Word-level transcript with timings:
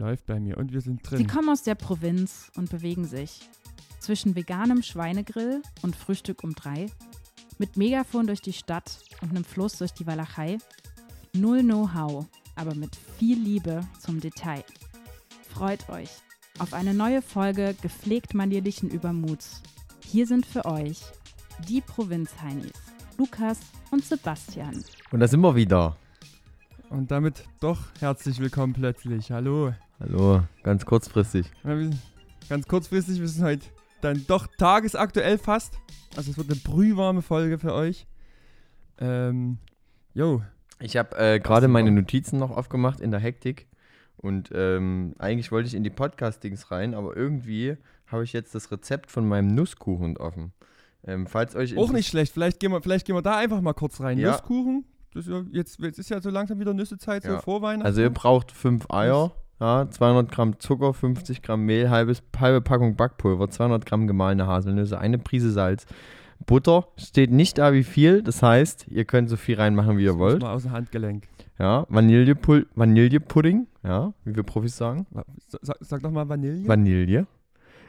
Läuft 0.00 0.24
bei 0.24 0.40
mir 0.40 0.56
und 0.56 0.72
wir 0.72 0.80
sind 0.80 1.06
Sie 1.06 1.16
drin. 1.16 1.26
kommen 1.26 1.50
aus 1.50 1.62
der 1.62 1.74
Provinz 1.74 2.50
und 2.56 2.70
bewegen 2.70 3.04
sich 3.04 3.40
zwischen 3.98 4.34
veganem 4.34 4.82
Schweinegrill 4.82 5.60
und 5.82 5.94
Frühstück 5.94 6.42
um 6.42 6.54
drei, 6.54 6.86
mit 7.58 7.76
Megafon 7.76 8.26
durch 8.26 8.40
die 8.40 8.54
Stadt 8.54 8.98
und 9.20 9.28
einem 9.28 9.44
Fluss 9.44 9.76
durch 9.76 9.92
die 9.92 10.06
Walachei. 10.06 10.56
Null 11.34 11.60
Know-how, 11.60 12.24
aber 12.56 12.74
mit 12.74 12.96
viel 13.18 13.38
Liebe 13.38 13.86
zum 13.98 14.20
Detail. 14.20 14.64
Freut 15.50 15.86
euch 15.90 16.08
auf 16.58 16.72
eine 16.72 16.94
neue 16.94 17.20
Folge 17.20 17.76
gepflegt 17.82 18.32
manierlichen 18.32 18.88
Übermuts. 18.88 19.62
Hier 20.02 20.26
sind 20.26 20.46
für 20.46 20.64
euch 20.64 21.02
die 21.68 21.82
Provinzheinis, 21.82 22.72
Lukas 23.18 23.58
und 23.90 24.02
Sebastian. 24.02 24.82
Und 25.10 25.20
da 25.20 25.28
sind 25.28 25.42
wir 25.42 25.54
wieder. 25.54 25.98
Und 26.90 27.12
damit 27.12 27.44
doch 27.60 27.78
herzlich 28.00 28.40
willkommen 28.40 28.72
plötzlich. 28.72 29.30
Hallo. 29.30 29.72
Hallo, 30.00 30.42
ganz 30.64 30.84
kurzfristig. 30.84 31.48
Ganz 32.48 32.66
kurzfristig, 32.66 33.20
wir 33.20 33.28
sind 33.28 33.44
heute 33.44 33.66
dann 34.00 34.24
doch 34.26 34.48
tagesaktuell 34.58 35.38
fast. 35.38 35.78
Also 36.16 36.32
es 36.32 36.36
wird 36.36 36.50
eine 36.50 36.58
brühwarme 36.58 37.22
Folge 37.22 37.58
für 37.60 37.74
euch. 37.74 38.08
Ähm, 38.98 39.58
jo, 40.14 40.42
Ich 40.80 40.96
habe 40.96 41.16
äh, 41.16 41.38
gerade 41.38 41.68
meine 41.68 41.92
Notizen 41.92 42.40
noch 42.40 42.50
aufgemacht 42.50 43.00
in 43.00 43.12
der 43.12 43.20
Hektik. 43.20 43.68
Und 44.16 44.50
ähm, 44.52 45.14
eigentlich 45.18 45.52
wollte 45.52 45.68
ich 45.68 45.74
in 45.74 45.84
die 45.84 45.90
Podcast-Dings 45.90 46.72
rein, 46.72 46.94
aber 46.94 47.16
irgendwie 47.16 47.76
habe 48.08 48.24
ich 48.24 48.32
jetzt 48.32 48.52
das 48.56 48.72
Rezept 48.72 49.12
von 49.12 49.28
meinem 49.28 49.46
Nusskuchen 49.54 50.16
offen. 50.16 50.52
Ähm, 51.04 51.28
falls 51.28 51.54
euch 51.54 51.78
auch 51.78 51.92
nicht 51.92 52.08
schlecht. 52.08 52.32
Vielleicht 52.32 52.58
gehen, 52.58 52.72
wir, 52.72 52.82
vielleicht 52.82 53.06
gehen 53.06 53.14
wir 53.14 53.22
da 53.22 53.36
einfach 53.36 53.60
mal 53.60 53.74
kurz 53.74 54.00
rein. 54.00 54.18
Ja. 54.18 54.32
Nusskuchen. 54.32 54.84
Das 55.12 55.26
ist 55.26 55.32
ja, 55.32 55.42
jetzt, 55.52 55.80
jetzt 55.80 55.98
ist 55.98 56.08
ja 56.10 56.20
so 56.20 56.30
langsam 56.30 56.60
wieder 56.60 56.72
Nüssezeit, 56.74 57.22
so 57.24 57.30
Ja. 57.30 57.38
vor 57.40 57.62
Weihnachten. 57.62 57.86
Also 57.86 58.00
ihr 58.00 58.10
braucht 58.10 58.52
5 58.52 58.90
Eier, 58.90 59.32
ja, 59.60 59.88
200 59.90 60.30
Gramm 60.30 60.58
Zucker, 60.60 60.94
50 60.94 61.42
Gramm 61.42 61.62
Mehl, 61.66 61.90
halbes, 61.90 62.22
halbe 62.38 62.60
Packung 62.60 62.94
Backpulver, 62.96 63.50
200 63.50 63.84
Gramm 63.86 64.06
gemahlene 64.06 64.46
Haselnüsse, 64.46 64.98
eine 64.98 65.18
Prise 65.18 65.50
Salz. 65.50 65.86
Butter 66.46 66.86
steht 66.96 67.30
nicht 67.32 67.58
da 67.58 67.72
wie 67.74 67.82
viel, 67.84 68.22
das 68.22 68.42
heißt, 68.42 68.86
ihr 68.88 69.04
könnt 69.04 69.28
so 69.28 69.36
viel 69.36 69.56
reinmachen, 69.56 69.98
wie 69.98 70.04
ihr 70.04 70.10
Das 70.12 70.18
wollt. 70.18 70.40
Mal 70.42 70.54
aus 70.54 70.62
dem 70.62 70.72
Handgelenk. 70.72 71.28
Ja, 71.58 71.84
Vanillepudding, 71.90 73.66
ja, 73.82 74.14
wie 74.24 74.34
wir 74.36 74.42
Profis 74.42 74.76
sagen. 74.76 75.06
Sag, 75.48 75.76
sag 75.80 76.02
doch 76.02 76.10
mal 76.10 76.28
Vanille. 76.28 76.66
Vanille. 76.66 77.26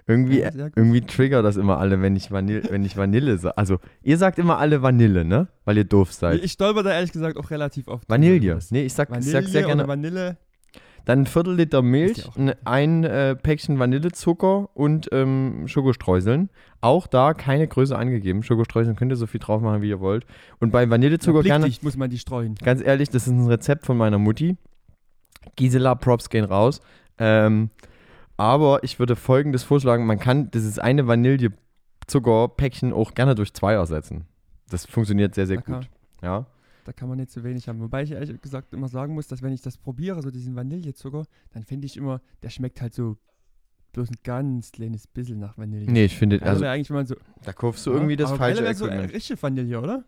Irgendwie, 0.07 0.39
Ja, 0.39 0.49
irgendwie 0.75 1.01
triggert 1.01 1.45
das 1.45 1.57
immer 1.57 1.77
alle, 1.77 2.01
wenn 2.01 2.15
ich 2.15 2.31
Vanille, 2.31 2.63
wenn 2.69 2.83
ich 2.83 2.97
Vanille 2.97 3.37
sage. 3.37 3.57
Also, 3.57 3.77
ihr 4.01 4.17
sagt 4.17 4.39
immer 4.39 4.57
alle 4.57 4.81
Vanille, 4.81 5.23
ne? 5.25 5.47
Weil 5.65 5.77
ihr 5.77 5.83
doof 5.83 6.11
seid. 6.13 6.43
Ich 6.43 6.53
stolper 6.53 6.83
da 6.83 6.91
ehrlich 6.91 7.11
gesagt 7.11 7.37
auch 7.37 7.49
relativ 7.51 7.87
oft. 7.87 8.09
Vanille. 8.09 8.59
Nee, 8.71 8.83
ich 8.83 8.93
sag, 8.93 9.09
ich 9.09 9.15
Vanille 9.15 9.31
sag 9.31 9.45
sehr 9.47 9.63
gerne. 9.63 9.87
Vanille. 9.87 10.37
Dann 11.05 11.21
ein 11.21 11.25
Viertel 11.25 11.55
Liter 11.55 11.81
Milch, 11.81 12.17
ja 12.19 12.25
auch- 12.25 12.55
ein, 12.65 13.03
äh, 13.03 13.35
Päckchen 13.35 13.79
Vanillezucker 13.79 14.69
und 14.75 15.09
ähm, 15.11 15.63
Schokostreuseln. 15.67 16.49
Auch 16.79 17.07
da 17.07 17.33
keine 17.33 17.67
Größe 17.67 17.97
angegeben. 17.97 18.43
Schokostreuseln 18.43 18.95
könnt 18.95 19.11
ihr 19.11 19.15
so 19.15 19.25
viel 19.25 19.39
drauf 19.39 19.61
machen, 19.63 19.81
wie 19.81 19.89
ihr 19.89 19.99
wollt. 19.99 20.25
Und 20.59 20.71
bei 20.71 20.87
Vanillezucker 20.89 21.41
gerne, 21.41 21.63
Blickdicht 21.65 21.83
muss 21.83 21.97
man 21.97 22.11
die 22.11 22.19
streuen. 22.19 22.53
ganz 22.63 22.81
ehrlich, 22.83 23.09
das 23.09 23.25
ist 23.25 23.33
ein 23.33 23.47
Rezept 23.47 23.85
von 23.85 23.97
meiner 23.97 24.19
Mutti. 24.19 24.57
Gisela, 25.55 25.95
Props 25.95 26.29
gehen 26.29 26.45
raus. 26.45 26.81
Ähm, 27.17 27.69
aber 28.41 28.83
ich 28.83 28.97
würde 28.97 29.15
folgendes 29.15 29.61
vorschlagen: 29.63 30.07
Man 30.07 30.17
kann 30.17 30.49
dieses 30.49 30.79
eine 30.79 31.05
Vanillezuckerpäckchen 31.05 32.91
auch 32.91 33.13
gerne 33.13 33.35
durch 33.35 33.53
zwei 33.53 33.73
ersetzen. 33.73 34.25
Das 34.69 34.87
funktioniert 34.87 35.35
sehr, 35.35 35.45
sehr 35.45 35.57
Da 35.57 35.61
kann, 35.61 35.75
gut. 35.75 35.89
Ja. 36.23 36.45
da 36.85 36.91
kann 36.91 37.07
man 37.07 37.19
nicht 37.19 37.29
zu 37.29 37.43
wenig 37.43 37.67
haben. 37.67 37.79
Wobei 37.81 38.01
ich 38.01 38.11
ehrlich 38.11 38.41
gesagt 38.41 38.73
immer 38.73 38.87
sagen 38.87 39.13
muss, 39.13 39.27
dass 39.27 39.43
wenn 39.43 39.53
ich 39.53 39.61
das 39.61 39.77
probiere, 39.77 40.23
so 40.23 40.31
diesen 40.31 40.55
Vanillezucker, 40.55 41.25
dann 41.53 41.63
finde 41.63 41.85
ich 41.85 41.97
immer, 41.97 42.19
der 42.41 42.49
schmeckt 42.49 42.81
halt 42.81 42.95
so 42.95 43.17
bloß 43.93 44.09
ein 44.09 44.15
ganz 44.23 44.71
kleines 44.71 45.05
bisschen 45.05 45.37
nach 45.39 45.55
Vanille. 45.57 45.91
Nee, 45.91 46.05
ich 46.05 46.17
finde, 46.17 46.37
also, 46.37 46.47
also 46.53 46.65
eigentlich, 46.65 46.89
wenn 46.89 46.95
man 46.97 47.05
so. 47.05 47.15
da 47.43 47.53
kaufst 47.53 47.85
du 47.85 47.91
irgendwie 47.91 48.15
das 48.15 48.29
aber 48.29 48.37
falsche 48.39 48.63
wäre 48.63 48.73
so 48.73 48.87
Equipment. 48.87 49.13
richtige 49.13 49.43
Vanille, 49.43 49.79
oder? 49.81 50.03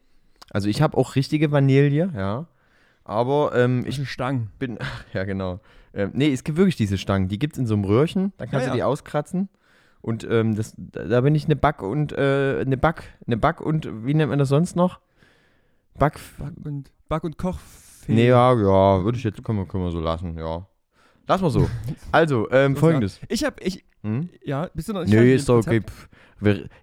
Also 0.49 0.69
ich 0.69 0.81
habe 0.81 0.97
auch 0.97 1.15
richtige 1.15 1.51
Vanille, 1.51 2.09
ja. 2.15 2.47
Aber 3.03 3.53
ähm, 3.53 3.83
ich 3.85 3.99
Ich 3.99 4.09
Stangen. 4.09 4.49
bin, 4.57 4.79
ja 5.13 5.23
genau. 5.23 5.59
Ähm, 5.93 6.11
nee, 6.13 6.31
es 6.31 6.43
gibt 6.43 6.57
wirklich 6.57 6.75
diese 6.75 6.97
Stangen. 6.97 7.27
Die 7.27 7.37
gibt 7.39 7.53
es 7.53 7.59
in 7.59 7.67
so 7.67 7.75
einem 7.75 7.83
Röhrchen. 7.85 8.33
Da 8.37 8.45
kannst 8.45 8.65
Ja, 8.65 8.71
du 8.73 8.77
die 8.77 8.83
auskratzen. 8.83 9.49
Und 10.01 10.27
ähm, 10.29 10.55
das, 10.55 10.73
da 10.77 11.05
da 11.05 11.21
bin 11.21 11.33
ich 11.35 11.45
eine 11.45 11.55
Back 11.55 11.81
und, 11.81 12.11
äh, 12.11 12.59
eine 12.61 12.77
Back, 12.77 13.03
eine 13.25 13.37
Back 13.37 13.61
und, 13.61 14.05
wie 14.05 14.13
nennt 14.13 14.29
man 14.29 14.39
das 14.39 14.49
sonst 14.49 14.75
noch? 14.75 14.99
Back, 15.97 16.19
Back- 16.37 16.53
und, 16.65 16.91
Back- 17.07 17.23
und 17.23 17.37
Koch. 17.37 17.59
nee, 18.07 18.27
ja, 18.27 18.51
ja, 18.53 19.03
würde 19.03 19.17
ich 19.17 19.23
jetzt, 19.23 19.43
können 19.43 19.59
wir, 19.59 19.65
können 19.65 19.83
wir 19.85 19.91
so 19.91 20.01
lassen, 20.01 20.37
ja. 20.37 20.67
Lass 21.27 21.41
mal 21.41 21.49
so. 21.49 21.69
Also, 22.11 22.49
ähm, 22.51 22.75
folgendes. 22.75 23.19
Ich 23.29 23.43
hab, 23.43 23.61
ich, 23.61 23.83
Hm? 24.03 24.29
ja, 24.43 24.69
bist 24.73 24.89
du 24.89 24.93
noch 24.93 25.01
nicht 25.05 25.13
mit 25.13 25.23
ist 25.23 25.47
doch 25.47 25.57
okay. 25.59 25.81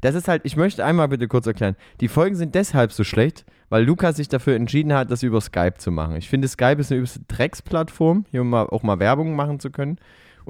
Das 0.00 0.14
ist 0.14 0.26
halt, 0.26 0.42
ich 0.44 0.56
möchte 0.56 0.84
einmal 0.84 1.08
bitte 1.08 1.28
kurz 1.28 1.46
erklären. 1.46 1.76
Die 2.00 2.08
Folgen 2.08 2.34
sind 2.34 2.54
deshalb 2.54 2.92
so 2.92 3.04
schlecht, 3.04 3.44
weil 3.68 3.84
Lukas 3.84 4.16
sich 4.16 4.28
dafür 4.28 4.56
entschieden 4.56 4.94
hat, 4.94 5.10
das 5.10 5.22
über 5.22 5.40
Skype 5.42 5.74
zu 5.76 5.90
machen. 5.90 6.16
Ich 6.16 6.30
finde, 6.30 6.48
Skype 6.48 6.80
ist 6.80 6.90
eine 6.90 6.98
übelste 6.98 7.20
Drecksplattform, 7.28 8.24
hier 8.30 8.40
um 8.40 8.48
mal, 8.48 8.66
auch 8.66 8.82
mal 8.82 8.98
Werbung 8.98 9.36
machen 9.36 9.60
zu 9.60 9.70
können. 9.70 9.98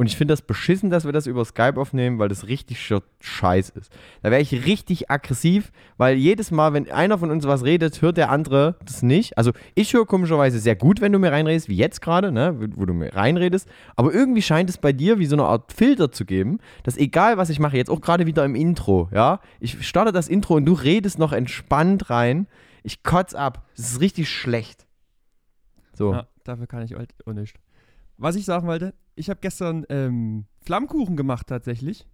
Und 0.00 0.06
ich 0.06 0.16
finde 0.16 0.32
das 0.32 0.40
beschissen, 0.40 0.88
dass 0.88 1.04
wir 1.04 1.12
das 1.12 1.26
über 1.26 1.44
Skype 1.44 1.78
aufnehmen, 1.78 2.18
weil 2.18 2.30
das 2.30 2.46
richtig 2.46 2.90
scheiß 3.20 3.68
ist. 3.68 3.92
Da 4.22 4.30
wäre 4.30 4.40
ich 4.40 4.64
richtig 4.64 5.10
aggressiv, 5.10 5.72
weil 5.98 6.16
jedes 6.16 6.50
Mal, 6.50 6.72
wenn 6.72 6.90
einer 6.90 7.18
von 7.18 7.30
uns 7.30 7.46
was 7.46 7.64
redet, 7.64 8.00
hört 8.00 8.16
der 8.16 8.30
andere 8.30 8.76
das 8.82 9.02
nicht. 9.02 9.36
Also 9.36 9.52
ich 9.74 9.92
höre 9.92 10.06
komischerweise 10.06 10.58
sehr 10.58 10.74
gut, 10.74 11.02
wenn 11.02 11.12
du 11.12 11.18
mir 11.18 11.30
reinredest, 11.32 11.68
wie 11.68 11.76
jetzt 11.76 12.00
gerade, 12.00 12.32
ne, 12.32 12.56
wo 12.76 12.86
du 12.86 12.94
mir 12.94 13.14
reinredest. 13.14 13.68
Aber 13.94 14.10
irgendwie 14.10 14.40
scheint 14.40 14.70
es 14.70 14.78
bei 14.78 14.94
dir 14.94 15.18
wie 15.18 15.26
so 15.26 15.36
eine 15.36 15.44
Art 15.44 15.70
Filter 15.70 16.10
zu 16.10 16.24
geben, 16.24 16.60
dass 16.82 16.96
egal 16.96 17.36
was 17.36 17.50
ich 17.50 17.60
mache, 17.60 17.76
jetzt 17.76 17.90
auch 17.90 18.00
gerade 18.00 18.24
wieder 18.24 18.42
im 18.46 18.54
Intro, 18.54 19.10
ja, 19.12 19.40
ich 19.58 19.86
starte 19.86 20.12
das 20.12 20.28
Intro 20.28 20.54
und 20.54 20.64
du 20.64 20.72
redest 20.72 21.18
noch 21.18 21.34
entspannt 21.34 22.08
rein. 22.08 22.46
Ich 22.82 23.02
kotz 23.02 23.34
ab. 23.34 23.66
Das 23.76 23.92
ist 23.92 24.00
richtig 24.00 24.30
schlecht. 24.30 24.86
So. 25.92 26.14
Ja, 26.14 26.26
dafür 26.44 26.66
kann 26.66 26.84
ich 26.84 26.96
auch 26.96 27.32
nicht. 27.34 27.60
Was 28.22 28.36
ich 28.36 28.44
sagen 28.44 28.66
wollte, 28.66 28.94
ich 29.14 29.30
habe 29.30 29.40
gestern 29.40 29.86
ähm, 29.88 30.44
Flammkuchen 30.62 31.16
gemacht 31.16 31.46
tatsächlich. 31.46 32.06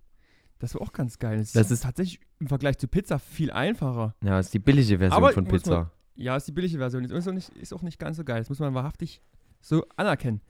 Das 0.60 0.74
war 0.74 0.82
auch 0.82 0.92
ganz 0.92 1.18
geil. 1.18 1.40
Es 1.40 1.52
Das 1.52 1.70
ist- 1.70 1.82
tatsächlich 1.82 2.20
im 2.38 2.46
Vergleich 2.46 2.78
zu 2.78 2.86
Pizza 2.88 3.18
viel 3.18 3.50
einfacher. 3.50 4.14
Ja, 4.22 4.36
das 4.36 4.46
ist 4.46 4.54
die 4.54 4.58
billige 4.60 4.98
Version 4.98 5.12
Aber 5.12 5.32
von 5.32 5.44
muss 5.44 5.52
man- 5.52 5.60
Pizza. 5.60 5.90
Ja, 6.14 6.36
ist 6.36 6.46
die 6.48 6.52
billige 6.52 6.78
Version. 6.78 7.04
Ist 7.04 7.26
auch 7.28 7.32
nicht, 7.32 7.48
ist 7.56 7.72
auch 7.74 7.82
nicht 7.82 7.98
ganz 7.98 8.16
so 8.16 8.24
geil. 8.24 8.38
Das 8.38 8.48
muss 8.48 8.60
man 8.60 8.72
wahrhaftig 8.72 9.20
so 9.60 9.84
anerkennen. 9.96 10.40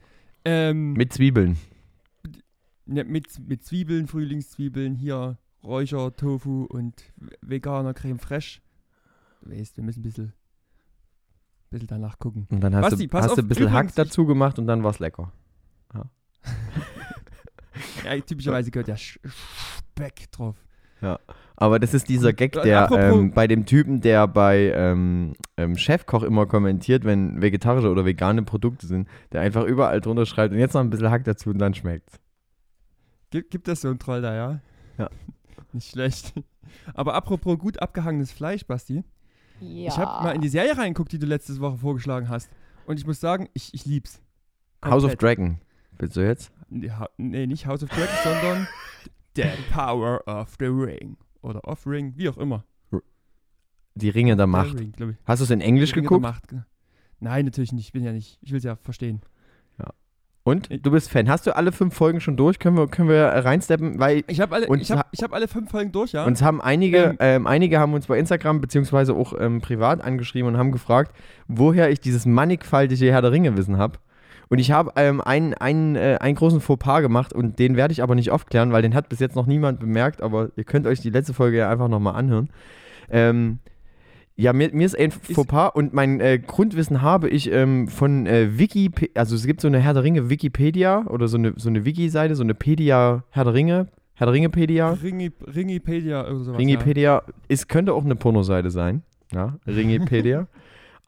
Ähm, 0.45 0.93
Mit 0.93 1.11
Zwiebeln. 1.11 1.57
ne, 2.85 3.03
mit, 3.03 3.37
mit 3.39 3.63
Zwiebeln, 3.65 4.07
Frühlingszwiebeln, 4.07 4.95
hier 4.95 5.37
Räucher, 5.63 6.15
Tofu 6.15 6.65
und 6.65 7.03
veganer 7.41 7.93
Creme 7.95 8.19
Fraiche. 8.19 8.61
Du 9.41 9.51
weißt, 9.51 9.75
wir 9.75 9.83
müssen 9.83 9.99
ein 10.01 10.03
bisschen, 10.03 10.33
bisschen 11.69 11.87
danach 11.87 12.17
gucken. 12.19 12.47
Und 12.49 12.61
dann 12.61 12.75
hast, 12.75 12.91
Basti, 12.91 13.07
du, 13.07 13.17
hast 13.17 13.27
du 13.27 13.31
auf, 13.33 13.37
ein 13.39 13.47
bisschen 13.47 13.71
Hack 13.71 13.85
übrigens, 13.85 13.95
dazu 13.95 14.25
gemacht 14.25 14.57
und 14.59 14.67
dann 14.67 14.83
war 14.83 14.91
es 14.91 14.99
lecker. 14.99 15.33
Ja, 18.15 18.21
typischerweise 18.21 18.71
gehört 18.71 18.87
ja 18.87 18.97
Speck 18.97 20.31
drauf. 20.31 20.55
Aber 21.55 21.79
das 21.79 21.93
ist 21.93 22.07
dieser 22.07 22.33
Gag, 22.33 22.55
äh, 22.55 22.63
der 22.63 22.89
ähm, 22.91 23.31
bei 23.31 23.47
dem 23.47 23.65
Typen, 23.65 24.01
der 24.01 24.27
bei 24.27 24.71
ähm, 24.75 25.33
ähm, 25.57 25.75
Chefkoch 25.75 26.23
immer 26.23 26.45
kommentiert, 26.45 27.03
wenn 27.03 27.41
vegetarische 27.41 27.89
oder 27.89 28.05
vegane 28.05 28.43
Produkte 28.43 28.85
sind, 28.85 29.07
der 29.31 29.41
einfach 29.41 29.63
überall 29.63 29.99
drunter 29.99 30.25
schreibt 30.25 30.53
und 30.53 30.59
jetzt 30.59 30.73
noch 30.73 30.81
ein 30.81 30.89
bisschen 30.89 31.09
Hack 31.09 31.23
dazu 31.23 31.49
und 31.49 31.57
dann 31.57 31.73
schmeckt's. 31.73 32.19
Gibt, 33.31 33.49
gibt 33.49 33.67
es 33.67 33.81
so 33.81 33.89
einen 33.89 33.99
Troll 33.99 34.21
da, 34.21 34.35
ja? 34.35 34.59
Ja. 34.97 35.09
Nicht 35.73 35.91
schlecht. 35.91 36.33
Aber 36.93 37.15
apropos 37.15 37.57
gut 37.57 37.81
abgehangenes 37.81 38.31
Fleisch, 38.31 38.65
Basti. 38.65 39.03
Ja. 39.59 39.87
Ich 39.89 39.97
habe 39.97 40.23
mal 40.23 40.35
in 40.35 40.41
die 40.41 40.49
Serie 40.49 40.77
reingeguckt, 40.77 41.11
die 41.11 41.19
du 41.19 41.25
letzte 41.25 41.59
Woche 41.59 41.77
vorgeschlagen 41.77 42.29
hast. 42.29 42.49
Und 42.85 42.99
ich 42.99 43.05
muss 43.07 43.19
sagen, 43.19 43.49
ich, 43.53 43.73
ich 43.73 43.85
lieb's. 43.85 44.21
House 44.85 45.03
of 45.03 45.11
Komplett. 45.11 45.21
Dragon. 45.21 45.59
Willst 45.97 46.15
du 46.15 46.21
jetzt? 46.21 46.51
Nee, 46.69 47.47
nicht 47.47 47.65
House 47.65 47.83
of 47.83 47.89
Dragon, 47.89 48.07
sondern 48.23 48.67
The 49.35 49.43
Power 49.73 50.21
of 50.27 50.55
the 50.59 50.65
Ring. 50.65 51.17
Oder 51.41 51.63
Of 51.67 51.85
Ring, 51.87 52.13
wie 52.17 52.27
auch 52.29 52.37
immer. 52.37 52.63
Die 53.95 54.09
Ringe 54.09 54.35
der 54.35 54.47
Macht. 54.47 54.77
Ring. 54.79 54.93
Hast 55.25 55.39
du 55.39 55.43
es 55.45 55.49
in 55.51 55.61
Englisch 55.61 55.91
Ringe 55.91 56.01
der 56.03 56.09
geguckt? 56.09 56.21
Macht, 56.21 56.47
genau. 56.47 56.63
Nein, 57.19 57.45
natürlich 57.45 57.71
nicht. 57.71 57.85
Ich 57.87 57.91
bin 57.93 58.03
ja 58.03 58.11
nicht. 58.11 58.37
Ich 58.41 58.51
will 58.51 58.57
es 58.59 58.63
ja 58.63 58.75
verstehen. 58.75 59.21
Und? 60.43 60.69
Du 60.85 60.91
bist 60.91 61.09
Fan. 61.11 61.27
Hast 61.29 61.45
du 61.45 61.53
alle 61.53 61.73
fünf 61.73 61.93
Folgen 61.93 62.21
schon 62.21 62.37
durch? 62.37 62.57
Können 62.57 62.77
wir, 62.77 62.87
können 62.87 63.09
wir 63.09 63.25
reinsteppen? 63.25 63.99
Weil 63.99 64.23
Ich 64.27 64.39
habe 64.39 64.55
alle, 64.55 64.73
ich 64.77 64.89
hab, 64.91 64.99
ha- 64.99 65.05
ich 65.11 65.21
hab 65.21 65.33
alle 65.33 65.49
fünf 65.49 65.69
Folgen 65.69 65.91
durch, 65.91 66.13
ja? 66.13 66.23
Uns 66.23 66.41
haben 66.41 66.61
einige, 66.61 66.97
Ähm. 66.97 67.17
ähm, 67.19 67.47
einige 67.47 67.79
haben 67.79 67.93
uns 67.93 68.07
bei 68.07 68.17
Instagram 68.17 68.61
beziehungsweise 68.61 69.13
auch 69.13 69.33
ähm, 69.37 69.59
privat 69.59 69.99
angeschrieben 69.99 70.47
und 70.47 70.57
haben 70.57 70.71
gefragt, 70.71 71.13
woher 71.49 71.89
ich 71.91 71.99
dieses 71.99 72.25
mannigfaltige 72.25 73.11
Herr 73.11 73.21
der 73.21 73.33
Ringe 73.33 73.57
Wissen 73.57 73.77
habe. 73.77 73.99
Und 74.49 74.59
ich 74.59 74.71
habe 74.71 74.91
ähm, 74.95 75.19
einen, 75.21 75.53
einen, 75.53 75.95
äh, 75.95 76.17
einen 76.21 76.35
großen 76.35 76.61
Fauxpas 76.61 77.01
gemacht 77.01 77.33
und 77.33 77.59
den 77.59 77.75
werde 77.75 77.91
ich 77.91 78.01
aber 78.01 78.15
nicht 78.15 78.31
aufklären, 78.31 78.71
weil 78.71 78.81
den 78.81 78.93
hat 78.95 79.09
bis 79.09 79.19
jetzt 79.19 79.35
noch 79.35 79.45
niemand 79.45 79.79
bemerkt, 79.79 80.21
aber 80.21 80.49
ihr 80.55 80.63
könnt 80.63 80.87
euch 80.87 81.01
die 81.01 81.09
letzte 81.09 81.33
Folge 81.33 81.57
ja 81.57 81.69
einfach 81.69 81.87
nochmal 81.89 82.15
anhören. 82.15 82.49
Ähm, 83.09 83.59
Ja, 84.39 84.53
mir, 84.53 84.69
mir 84.71 84.85
ist 84.85 84.97
ein 84.97 85.09
Fauxpas 85.09 85.71
und 85.73 85.93
mein 85.93 86.19
äh, 86.21 86.37
Grundwissen 86.37 87.01
habe 87.01 87.27
ich 87.27 87.51
ähm, 87.51 87.87
von 87.87 88.27
äh, 88.27 88.59
Wiki, 88.59 88.91
also 89.15 89.35
es 89.35 89.47
gibt 89.47 89.61
so 89.61 89.67
eine 89.67 89.79
Herr 89.79 89.95
der 89.95 90.03
Ringe 90.03 90.29
Wikipedia 90.29 91.05
oder 91.07 91.27
so 91.27 91.37
eine, 91.37 91.53
so 91.57 91.69
eine 91.69 91.85
Wiki-Seite, 91.85 92.35
so 92.35 92.43
eine 92.43 92.53
Pedia 92.53 93.23
Herr 93.31 93.45
der 93.45 93.55
Ringe, 93.55 93.87
Herr 94.13 94.27
der 94.27 94.33
Ringepedia. 94.33 94.91
Ringi, 94.91 95.31
Ringipedia 95.55 96.23
sowas. 96.35 96.59
Ringipedia, 96.59 97.23
es 97.47 97.67
könnte 97.67 97.93
auch 97.95 98.05
eine 98.05 98.15
Pornoseite 98.15 98.69
sein, 98.69 99.01
ja, 99.33 99.57
Ringipedia. 99.65 100.47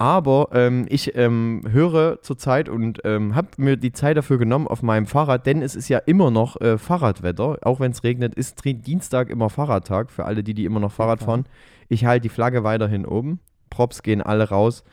Aber 0.02 0.48
ähm, 0.54 0.86
ich 0.88 1.18
ähm, 1.18 1.62
höre 1.70 2.22
zurzeit 2.22 2.70
und 2.70 3.02
ähm, 3.04 3.36
habe 3.36 3.50
mir 3.58 3.76
die 3.76 3.92
Zeit 3.92 4.16
dafür 4.16 4.38
genommen 4.38 4.66
auf 4.66 4.82
meinem 4.82 5.06
Fahrrad, 5.06 5.46
denn 5.46 5.62
es 5.62 5.76
ist 5.76 5.90
ja 5.90 5.98
immer 5.98 6.32
noch 6.32 6.60
äh, 6.62 6.78
Fahrradwetter. 6.78 7.58
Auch 7.64 7.82
wenn 7.82 7.92
es 7.92 8.02
regnet, 8.06 8.34
ist 8.34 8.64
Dienstag 8.64 9.30
immer 9.30 9.50
Fahrradtag 9.50 10.10
für 10.10 10.24
alle, 10.24 10.42
die, 10.42 10.54
die 10.54 10.64
immer 10.64 10.80
noch 10.80 10.94
Fahrrad 10.94 11.22
fahren. 11.22 11.46
Ich 11.90 12.06
halte 12.06 12.22
die 12.22 12.30
Flagge 12.30 12.64
weiterhin 12.64 13.06
oben. 13.06 13.42
Props 13.70 14.02
gehen 14.02 14.22
alle 14.22 14.48
raus. 14.48 14.86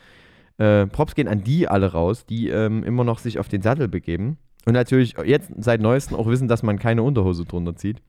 Äh, 0.57 0.87
Props 0.87 1.15
gehen 1.15 1.29
an 1.29 1.41
die 1.41 1.69
alle 1.69 1.93
raus, 1.93 2.25
die 2.25 2.49
ähm, 2.49 2.83
immer 2.83 3.05
noch 3.05 3.19
sich 3.19 3.39
auf 3.39 3.47
den 3.47 3.61
Sattel 3.61 3.87
begeben. 3.87 4.37
Und 4.65 4.73
natürlich 4.73 5.15
jetzt 5.23 5.51
seit 5.57 5.79
neuestem 5.79 6.17
auch 6.17 6.27
wissen, 6.27 6.49
dass 6.49 6.63
man 6.63 6.79
keine 6.79 7.03
Unterhose 7.03 7.45
drunter 7.45 7.77
zieht. 7.77 8.01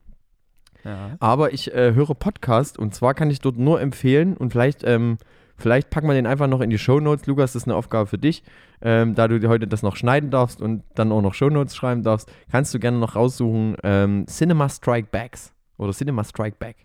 Ja. 0.83 1.15
Aber 1.21 1.53
ich 1.53 1.73
äh, 1.73 1.93
höre 1.93 2.13
Podcast 2.13 2.77
und 2.77 2.93
zwar 2.93 3.13
kann 3.13 3.29
ich 3.29 3.39
dort 3.39 3.57
nur 3.57 3.79
empfehlen 3.79 4.35
und 4.35 4.51
vielleicht 4.51 4.83
ähm, 4.83 5.17
Vielleicht 5.59 5.89
packen 5.89 6.07
wir 6.07 6.13
den 6.13 6.25
einfach 6.25 6.47
noch 6.47 6.61
in 6.61 6.69
die 6.69 6.77
Show 6.77 6.99
Notes. 6.99 7.27
Lukas, 7.27 7.53
das 7.53 7.63
ist 7.63 7.67
eine 7.67 7.75
Aufgabe 7.75 8.07
für 8.07 8.17
dich. 8.17 8.43
Ähm, 8.81 9.13
da 9.13 9.27
du 9.27 9.47
heute 9.49 9.67
das 9.67 9.83
noch 9.83 9.95
schneiden 9.95 10.31
darfst 10.31 10.61
und 10.61 10.83
dann 10.95 11.11
auch 11.11 11.21
noch 11.21 11.33
Show 11.33 11.49
Notes 11.49 11.75
schreiben 11.75 12.01
darfst, 12.01 12.31
kannst 12.49 12.73
du 12.73 12.79
gerne 12.79 12.97
noch 12.97 13.15
raussuchen 13.15 13.75
ähm, 13.83 14.25
Cinema 14.27 14.69
Strike 14.69 15.09
Backs 15.11 15.53
oder 15.77 15.91
Cinema 15.91 16.23
Strike 16.23 16.55
Back. 16.57 16.77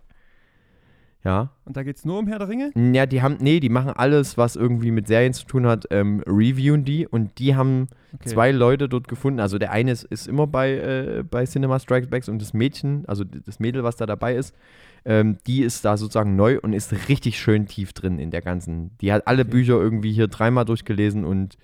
Ja. 1.25 1.51
Und 1.65 1.77
da 1.77 1.83
geht 1.83 1.97
es 1.97 2.05
nur 2.05 2.19
um 2.19 2.27
Herr 2.27 2.39
der 2.39 2.49
Ringe? 2.49 2.71
Ja, 2.93 3.07
die 3.07 3.23
haben, 3.23 3.39
nee, 3.41 3.59
die 3.59 3.71
machen 3.71 3.93
alles, 3.95 4.37
was 4.37 4.57
irgendwie 4.57 4.91
mit 4.91 5.09
Serien 5.09 5.33
zu 5.33 5.47
tun 5.47 5.67
hat, 5.67 5.87
ähm, 5.91 6.23
reviewen 6.27 6.85
die 6.85 7.07
und 7.07 7.39
die 7.39 7.57
haben 7.57 7.89
okay. 8.13 8.29
zwei 8.29 8.51
Leute 8.53 8.91
dort 8.91 9.09
gefunden. 9.09 9.41
Also 9.41 9.59
der 9.59 9.73
eine 9.73 9.93
ist, 9.93 10.05
ist 10.05 10.29
immer 10.29 10.47
bei, 10.47 10.73
äh, 10.73 11.25
bei 11.29 11.47
Cinema 11.47 11.79
Strike 11.79 12.09
Backs 12.09 12.29
und 12.29 12.43
das 12.43 12.53
Mädchen, 12.53 13.05
also 13.07 13.25
das 13.25 13.59
Mädel, 13.59 13.85
was 13.85 13.97
da 13.97 14.05
dabei 14.05 14.35
ist, 14.37 14.55
ähm, 15.05 15.39
die 15.47 15.63
ist 15.63 15.85
da 15.85 15.97
sozusagen 15.97 16.37
neu 16.37 16.59
und 16.61 16.73
ist 16.73 17.09
richtig 17.09 17.39
schön 17.39 17.67
tief 17.67 17.93
drin 17.93 18.19
in 18.19 18.31
der 18.31 18.43
ganzen. 18.43 18.97
Die 19.01 19.13
hat 19.13 19.27
alle 19.27 19.43
okay. 19.43 19.51
Bücher 19.51 19.75
irgendwie 19.75 20.13
hier 20.13 20.29
dreimal 20.29 20.65
durchgelesen 20.65 21.25
und 21.25 21.57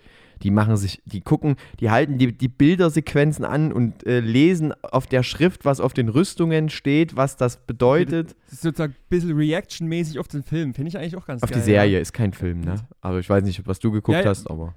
die 0.43 0.51
machen 0.51 0.77
sich, 0.77 1.03
die 1.05 1.21
gucken, 1.21 1.57
die 1.81 1.91
halten 1.91 2.19
die, 2.19 2.33
die 2.37 2.49
Bildersequenzen 2.49 3.45
an 3.45 3.73
und 3.73 4.07
äh, 4.07 4.21
lesen 4.21 4.73
auf 4.83 5.07
der 5.07 5.23
Schrift, 5.23 5.65
was 5.65 5.81
auf 5.81 5.93
den 5.93 6.09
Rüstungen 6.09 6.71
steht, 6.71 7.17
was 7.17 7.37
das 7.37 7.59
bedeutet. 7.59 8.37
Das 8.45 8.55
ist 8.55 8.63
sozusagen 8.63 8.95
ein 8.95 9.09
bisschen 9.11 9.37
reactionmäßig 9.37 10.19
auf 10.19 10.29
den 10.29 10.43
Film, 10.43 10.73
finde 10.73 10.89
ich 10.89 10.99
eigentlich 10.99 11.17
auch 11.17 11.27
ganz 11.27 11.43
auf 11.43 11.51
geil. 11.51 11.59
Auf 11.59 11.65
die 11.65 11.71
Serie, 11.71 11.93
ja. 11.93 11.99
ist 11.99 12.13
kein 12.13 12.33
Film, 12.33 12.61
ne? 12.61 12.77
Aber 13.01 13.19
ich 13.19 13.29
weiß 13.29 13.45
nicht, 13.45 13.67
was 13.67 13.79
du 13.81 13.91
geguckt 13.91 14.19
ja, 14.19 14.25
hast, 14.25 14.51
aber. 14.51 14.75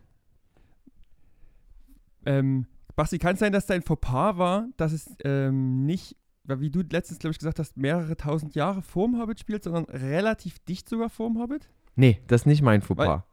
Ähm, 2.26 2.66
Basti, 2.96 3.18
kann 3.18 3.34
es 3.34 3.40
sein, 3.40 3.52
dass 3.54 3.66
dein 3.66 3.82
Fauxpas 3.82 4.38
war, 4.38 4.68
dass 4.78 4.92
es 4.92 5.10
ähm, 5.24 5.86
nicht 5.86 6.16
wie 6.46 6.70
du 6.70 6.82
letztens, 6.82 7.20
glaube 7.20 7.32
ich, 7.32 7.40
gesagt 7.40 7.60
hast, 7.60 7.78
mehrere 7.78 8.18
tausend 8.18 8.56
Jahre 8.56 8.82
vorm 8.82 9.20
Hobbit 9.20 9.40
spielt, 9.40 9.64
sondern 9.64 9.86
relativ 9.86 10.60
dicht 10.60 10.90
sogar 10.90 11.10
vorm 11.10 11.40
Hobbit? 11.40 11.70
Nee, 11.96 12.20
das 12.28 12.42
ist 12.42 12.46
nicht 12.46 12.62
mein 12.62 12.82
Fauxpas. 12.82 13.08
Weil, 13.08 13.24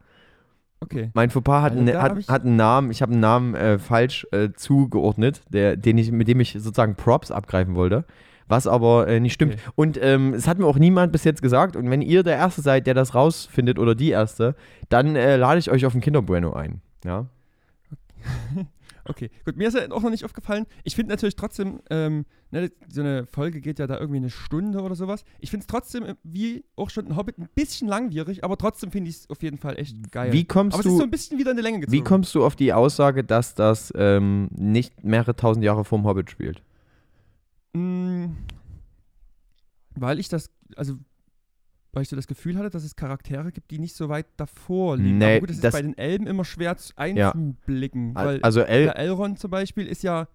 okay. 0.79 1.11
Mein 1.13 1.29
Fauxpas 1.29 1.61
hat, 1.61 1.71
also, 1.73 1.81
eine, 1.81 2.01
hat, 2.01 2.27
hat, 2.27 2.45
einen 2.45 2.55
Namen, 2.55 2.91
ich 2.91 3.01
habe 3.01 3.11
einen 3.11 3.21
Namen 3.21 3.55
äh, 3.55 3.79
falsch 3.79 4.25
äh, 4.31 4.49
zugeordnet, 4.53 5.43
der, 5.49 5.75
den 5.75 5.97
ich, 5.97 6.11
mit 6.11 6.27
dem 6.27 6.39
ich 6.39 6.53
sozusagen 6.53 6.95
Props 6.95 7.31
abgreifen 7.31 7.75
wollte. 7.75 8.05
Was 8.47 8.67
aber 8.67 9.07
äh, 9.07 9.19
nicht 9.21 9.33
stimmt. 9.33 9.53
Okay. 9.53 9.71
Und 9.75 9.99
ähm, 10.01 10.33
es 10.33 10.45
hat 10.45 10.59
mir 10.59 10.65
auch 10.65 10.77
niemand 10.77 11.13
bis 11.13 11.23
jetzt 11.23 11.41
gesagt. 11.41 11.77
Und 11.77 11.89
wenn 11.89 12.01
ihr 12.01 12.21
der 12.21 12.35
Erste 12.35 12.61
seid, 12.61 12.85
der 12.85 12.93
das 12.93 13.15
rausfindet 13.15 13.79
oder 13.79 13.95
die 13.95 14.09
Erste, 14.09 14.55
dann 14.89 15.15
äh, 15.15 15.37
lade 15.37 15.57
ich 15.57 15.71
euch 15.71 15.85
auf 15.85 15.95
ein 15.95 16.01
Kinderbueno 16.01 16.51
ein. 16.51 16.81
Ja. 17.05 17.27
Okay, 19.05 19.29
gut, 19.45 19.57
mir 19.57 19.67
ist 19.67 19.75
ja 19.75 19.89
auch 19.91 20.01
noch 20.01 20.09
nicht 20.09 20.25
aufgefallen. 20.25 20.65
Ich 20.83 20.95
finde 20.95 21.11
natürlich 21.11 21.35
trotzdem, 21.35 21.81
ähm, 21.89 22.25
ne, 22.51 22.71
so 22.87 23.01
eine 23.01 23.25
Folge 23.25 23.61
geht 23.61 23.79
ja 23.79 23.87
da 23.87 23.97
irgendwie 23.97 24.17
eine 24.17 24.29
Stunde 24.29 24.81
oder 24.81 24.95
sowas. 24.95 25.23
Ich 25.39 25.49
finde 25.49 25.63
es 25.63 25.67
trotzdem, 25.67 26.03
äh, 26.03 26.15
wie 26.23 26.65
auch 26.75 26.89
schon 26.89 27.07
ein 27.07 27.15
Hobbit, 27.15 27.37
ein 27.37 27.49
bisschen 27.55 27.87
langwierig, 27.87 28.43
aber 28.43 28.57
trotzdem 28.57 28.91
finde 28.91 29.09
ich 29.09 29.17
es 29.17 29.29
auf 29.29 29.41
jeden 29.41 29.57
Fall 29.57 29.77
echt 29.79 30.11
geil. 30.11 30.31
Wie 30.31 30.45
kommst 30.45 30.75
aber 30.75 30.83
du, 30.83 30.89
es 30.89 30.93
ist 30.93 30.99
so 30.99 31.03
ein 31.03 31.11
bisschen 31.11 31.39
wieder 31.39 31.51
in 31.51 31.57
die 31.57 31.63
Länge 31.63 31.79
gezogen. 31.79 31.97
Wie 31.97 32.03
kommst 32.03 32.35
du 32.35 32.45
auf 32.45 32.55
die 32.55 32.73
Aussage, 32.73 33.23
dass 33.23 33.55
das 33.55 33.91
ähm, 33.95 34.49
nicht 34.51 35.03
mehrere 35.03 35.35
tausend 35.35 35.65
Jahre 35.65 35.83
vorm 35.85 36.05
Hobbit 36.05 36.29
spielt? 36.29 36.61
Mm, 37.73 38.25
weil 39.95 40.19
ich 40.19 40.29
das, 40.29 40.49
also 40.75 40.95
weil 41.93 42.03
ich 42.03 42.09
so 42.09 42.15
das 42.15 42.27
Gefühl 42.27 42.57
hatte, 42.57 42.69
dass 42.69 42.83
es 42.83 42.95
Charaktere 42.95 43.51
gibt, 43.51 43.71
die 43.71 43.79
nicht 43.79 43.95
so 43.95 44.09
weit 44.09 44.25
davor 44.37 44.97
liegen. 44.97 45.17
Nee, 45.17 45.37
Aber 45.37 45.39
gut, 45.41 45.49
das, 45.49 45.59
das 45.59 45.73
ist 45.73 45.79
bei 45.79 45.81
den 45.81 45.97
Elben 45.97 46.27
immer 46.27 46.45
schwer 46.45 46.75
einzublicken. 46.95 48.13
Ja. 48.15 48.25
Weil 48.25 48.41
also 48.41 48.61
El 48.61 48.85
der 48.85 48.97
Elrond 48.97 49.39
zum 49.39 49.51
Beispiel 49.51 49.87
ist 49.87 50.03
ja. 50.03 50.27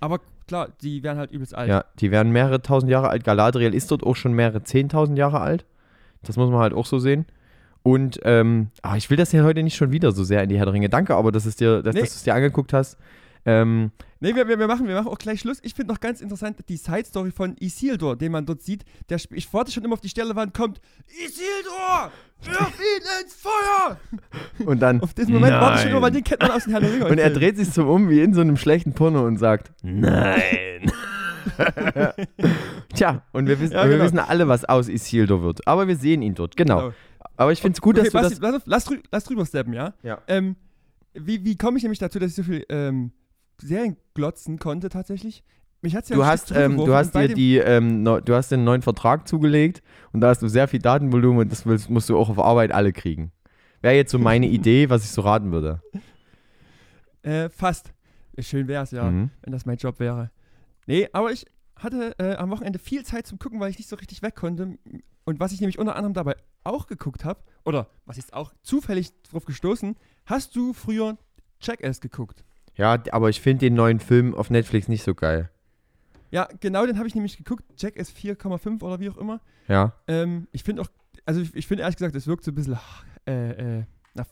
Aber 0.00 0.20
klar, 0.46 0.68
die 0.80 1.02
werden 1.02 1.18
halt 1.18 1.32
übelst 1.32 1.54
alt. 1.54 1.68
Ja, 1.68 1.84
die 1.98 2.10
werden 2.10 2.32
mehrere 2.32 2.62
tausend 2.62 2.90
Jahre 2.90 3.08
alt. 3.08 3.24
Galadriel 3.24 3.74
ist 3.74 3.90
dort 3.90 4.04
auch 4.04 4.16
schon 4.16 4.32
mehrere 4.32 4.62
zehntausend 4.62 5.18
Jahre 5.18 5.40
alt. 5.40 5.66
Das 6.22 6.36
muss 6.36 6.50
man 6.50 6.60
halt 6.60 6.72
auch 6.72 6.86
so 6.86 6.98
sehen. 6.98 7.26
Und 7.82 8.20
ähm, 8.24 8.68
ach, 8.82 8.96
ich 8.96 9.08
will 9.10 9.16
das 9.16 9.32
ja 9.32 9.42
heute 9.42 9.62
nicht 9.62 9.76
schon 9.76 9.90
wieder 9.90 10.12
so 10.12 10.22
sehr 10.22 10.42
in 10.42 10.48
die 10.48 10.58
Herr 10.58 10.66
der 10.66 10.74
Ringe. 10.74 10.88
Danke 10.88 11.14
aber, 11.14 11.32
dass, 11.32 11.46
es 11.46 11.56
dir, 11.56 11.82
dass, 11.82 11.94
nee. 11.94 12.00
dass 12.00 12.10
du 12.10 12.16
es 12.16 12.22
dir 12.24 12.34
angeguckt 12.34 12.72
hast. 12.72 12.98
Ähm, 13.46 13.90
nee, 14.20 14.34
wir, 14.34 14.46
wir, 14.46 14.66
machen, 14.66 14.86
wir 14.86 14.94
machen 14.94 15.08
auch 15.08 15.18
gleich 15.18 15.40
Schluss. 15.40 15.58
Ich 15.62 15.74
finde 15.74 15.92
noch 15.92 16.00
ganz 16.00 16.20
interessant 16.20 16.58
die 16.68 16.76
Side-Story 16.76 17.30
von 17.30 17.56
Isildur, 17.58 18.16
den 18.16 18.32
man 18.32 18.46
dort 18.46 18.62
sieht. 18.62 18.84
Der, 19.08 19.18
ich 19.30 19.52
warte 19.52 19.72
schon 19.72 19.84
immer 19.84 19.94
auf 19.94 20.00
die 20.00 20.08
Stelle, 20.08 20.36
wann 20.36 20.52
kommt 20.52 20.80
Isildur! 21.06 22.12
Wirf 22.42 22.80
ihn 22.80 23.22
ins 23.22 23.34
Feuer! 23.34 23.98
Und 24.66 24.80
dann. 24.80 25.00
Auf 25.00 25.14
diesen 25.14 25.34
Moment 25.34 25.52
warte 25.54 25.76
ich 25.76 25.82
schon 25.82 25.90
immer, 25.90 26.02
weil 26.02 26.10
den 26.10 26.24
kennt 26.24 26.42
man 26.42 26.50
aus 26.50 26.64
dem 26.64 26.72
Herrn 26.72 26.82
der 26.82 26.92
Ringe. 26.92 27.08
Und 27.08 27.18
er 27.18 27.30
dreht 27.30 27.56
sich 27.56 27.70
so 27.70 27.86
um 27.86 28.08
wie 28.08 28.20
in 28.20 28.34
so 28.34 28.40
einem 28.40 28.56
schlechten 28.56 28.92
Porno 28.92 29.26
und 29.26 29.38
sagt: 29.38 29.72
Nein! 29.82 30.90
Tja, 32.94 33.22
und 33.32 33.46
wir 33.46 33.58
wissen, 33.60 33.72
ja, 33.72 33.84
genau. 33.84 33.96
wir 33.96 34.04
wissen 34.04 34.18
alle, 34.18 34.48
was 34.48 34.64
aus 34.64 34.88
Isildur 34.88 35.42
wird. 35.42 35.66
Aber 35.66 35.88
wir 35.88 35.96
sehen 35.96 36.22
ihn 36.22 36.34
dort, 36.34 36.56
genau. 36.56 36.78
genau. 36.78 36.94
Aber 37.36 37.52
ich 37.52 37.60
finde 37.60 37.76
es 37.76 37.80
gut, 37.80 37.98
okay, 37.98 38.10
dass 38.10 38.30
du 38.30 38.36
das... 38.36 38.40
Lass, 38.40 38.62
lass, 38.66 38.98
lass 39.10 39.24
drüber 39.24 39.46
steppen, 39.46 39.72
ja? 39.72 39.94
Ja. 40.02 40.18
Ähm, 40.28 40.56
wie 41.14 41.44
wie 41.44 41.56
komme 41.56 41.76
ich 41.76 41.82
nämlich 41.82 41.98
dazu, 41.98 42.18
dass 42.18 42.30
ich 42.30 42.36
so 42.36 42.42
viel 42.42 42.64
ähm, 42.68 43.12
Serien 43.60 43.96
glotzen 44.14 44.58
konnte 44.58 44.88
tatsächlich. 44.88 45.44
Mich 45.82 45.96
hat's 45.96 46.10
ja 46.10 46.16
du 46.16 46.26
hast, 46.26 46.52
ähm, 46.52 46.76
du 46.76 46.94
hast 46.94 47.14
dir 47.14 47.28
die, 47.28 47.56
ähm, 47.56 48.02
no, 48.02 48.20
du 48.20 48.34
hast 48.34 48.50
den 48.50 48.64
neuen 48.64 48.82
Vertrag 48.82 49.26
zugelegt 49.26 49.82
und 50.12 50.20
da 50.20 50.28
hast 50.28 50.42
du 50.42 50.48
sehr 50.48 50.68
viel 50.68 50.80
Datenvolumen 50.80 51.40
und 51.40 51.52
das 51.52 51.64
willst, 51.64 51.88
musst 51.88 52.10
du 52.10 52.18
auch 52.18 52.28
auf 52.28 52.38
Arbeit 52.38 52.72
alle 52.72 52.92
kriegen. 52.92 53.32
Wäre 53.80 53.94
jetzt 53.94 54.12
so 54.12 54.18
meine 54.18 54.46
Idee, 54.48 54.90
was 54.90 55.04
ich 55.04 55.10
so 55.10 55.22
raten 55.22 55.52
würde. 55.52 55.80
Äh, 57.22 57.48
fast. 57.48 57.92
Schön 58.38 58.68
wäre 58.68 58.84
es 58.84 58.90
ja, 58.90 59.10
mhm. 59.10 59.30
wenn 59.42 59.52
das 59.52 59.66
mein 59.66 59.76
Job 59.76 60.00
wäre. 60.00 60.30
Nee, 60.86 61.08
aber 61.12 61.32
ich 61.32 61.46
hatte 61.76 62.14
äh, 62.18 62.36
am 62.36 62.50
Wochenende 62.50 62.78
viel 62.78 63.04
Zeit 63.04 63.26
zum 63.26 63.38
Gucken, 63.38 63.60
weil 63.60 63.70
ich 63.70 63.78
nicht 63.78 63.88
so 63.88 63.96
richtig 63.96 64.22
weg 64.22 64.34
konnte. 64.36 64.78
Und 65.24 65.40
was 65.40 65.52
ich 65.52 65.60
nämlich 65.60 65.78
unter 65.78 65.96
anderem 65.96 66.14
dabei 66.14 66.36
auch 66.62 66.86
geguckt 66.86 67.24
habe, 67.24 67.40
oder 67.64 67.88
was 68.04 68.18
ist 68.18 68.34
auch 68.34 68.52
zufällig 68.62 69.12
drauf 69.22 69.44
gestoßen, 69.44 69.96
hast 70.26 70.56
du 70.56 70.72
früher 70.72 71.16
Jackass 71.60 72.00
geguckt? 72.00 72.44
Ja, 72.76 73.02
aber 73.12 73.28
ich 73.28 73.40
finde 73.40 73.66
den 73.66 73.74
neuen 73.74 74.00
Film 74.00 74.34
auf 74.34 74.50
Netflix 74.50 74.88
nicht 74.88 75.02
so 75.02 75.14
geil. 75.14 75.50
Ja, 76.30 76.48
genau, 76.60 76.86
den 76.86 76.98
habe 76.98 77.08
ich 77.08 77.14
nämlich 77.14 77.36
geguckt. 77.36 77.64
Jack 77.76 77.96
ist 77.96 78.16
4,5 78.16 78.82
oder 78.82 79.00
wie 79.00 79.10
auch 79.10 79.16
immer. 79.16 79.40
Ja. 79.68 79.94
Ähm, 80.06 80.46
ich 80.52 80.62
finde 80.62 80.82
auch, 80.82 80.88
also 81.24 81.40
ich, 81.40 81.54
ich 81.54 81.66
finde 81.66 81.82
ehrlich 81.82 81.96
gesagt, 81.96 82.14
es 82.14 82.26
wirkt 82.26 82.44
so 82.44 82.52
ein 82.52 82.54
bisschen 82.54 82.78
äh, 83.26 83.78
äh, 83.78 83.84
na, 84.14 84.24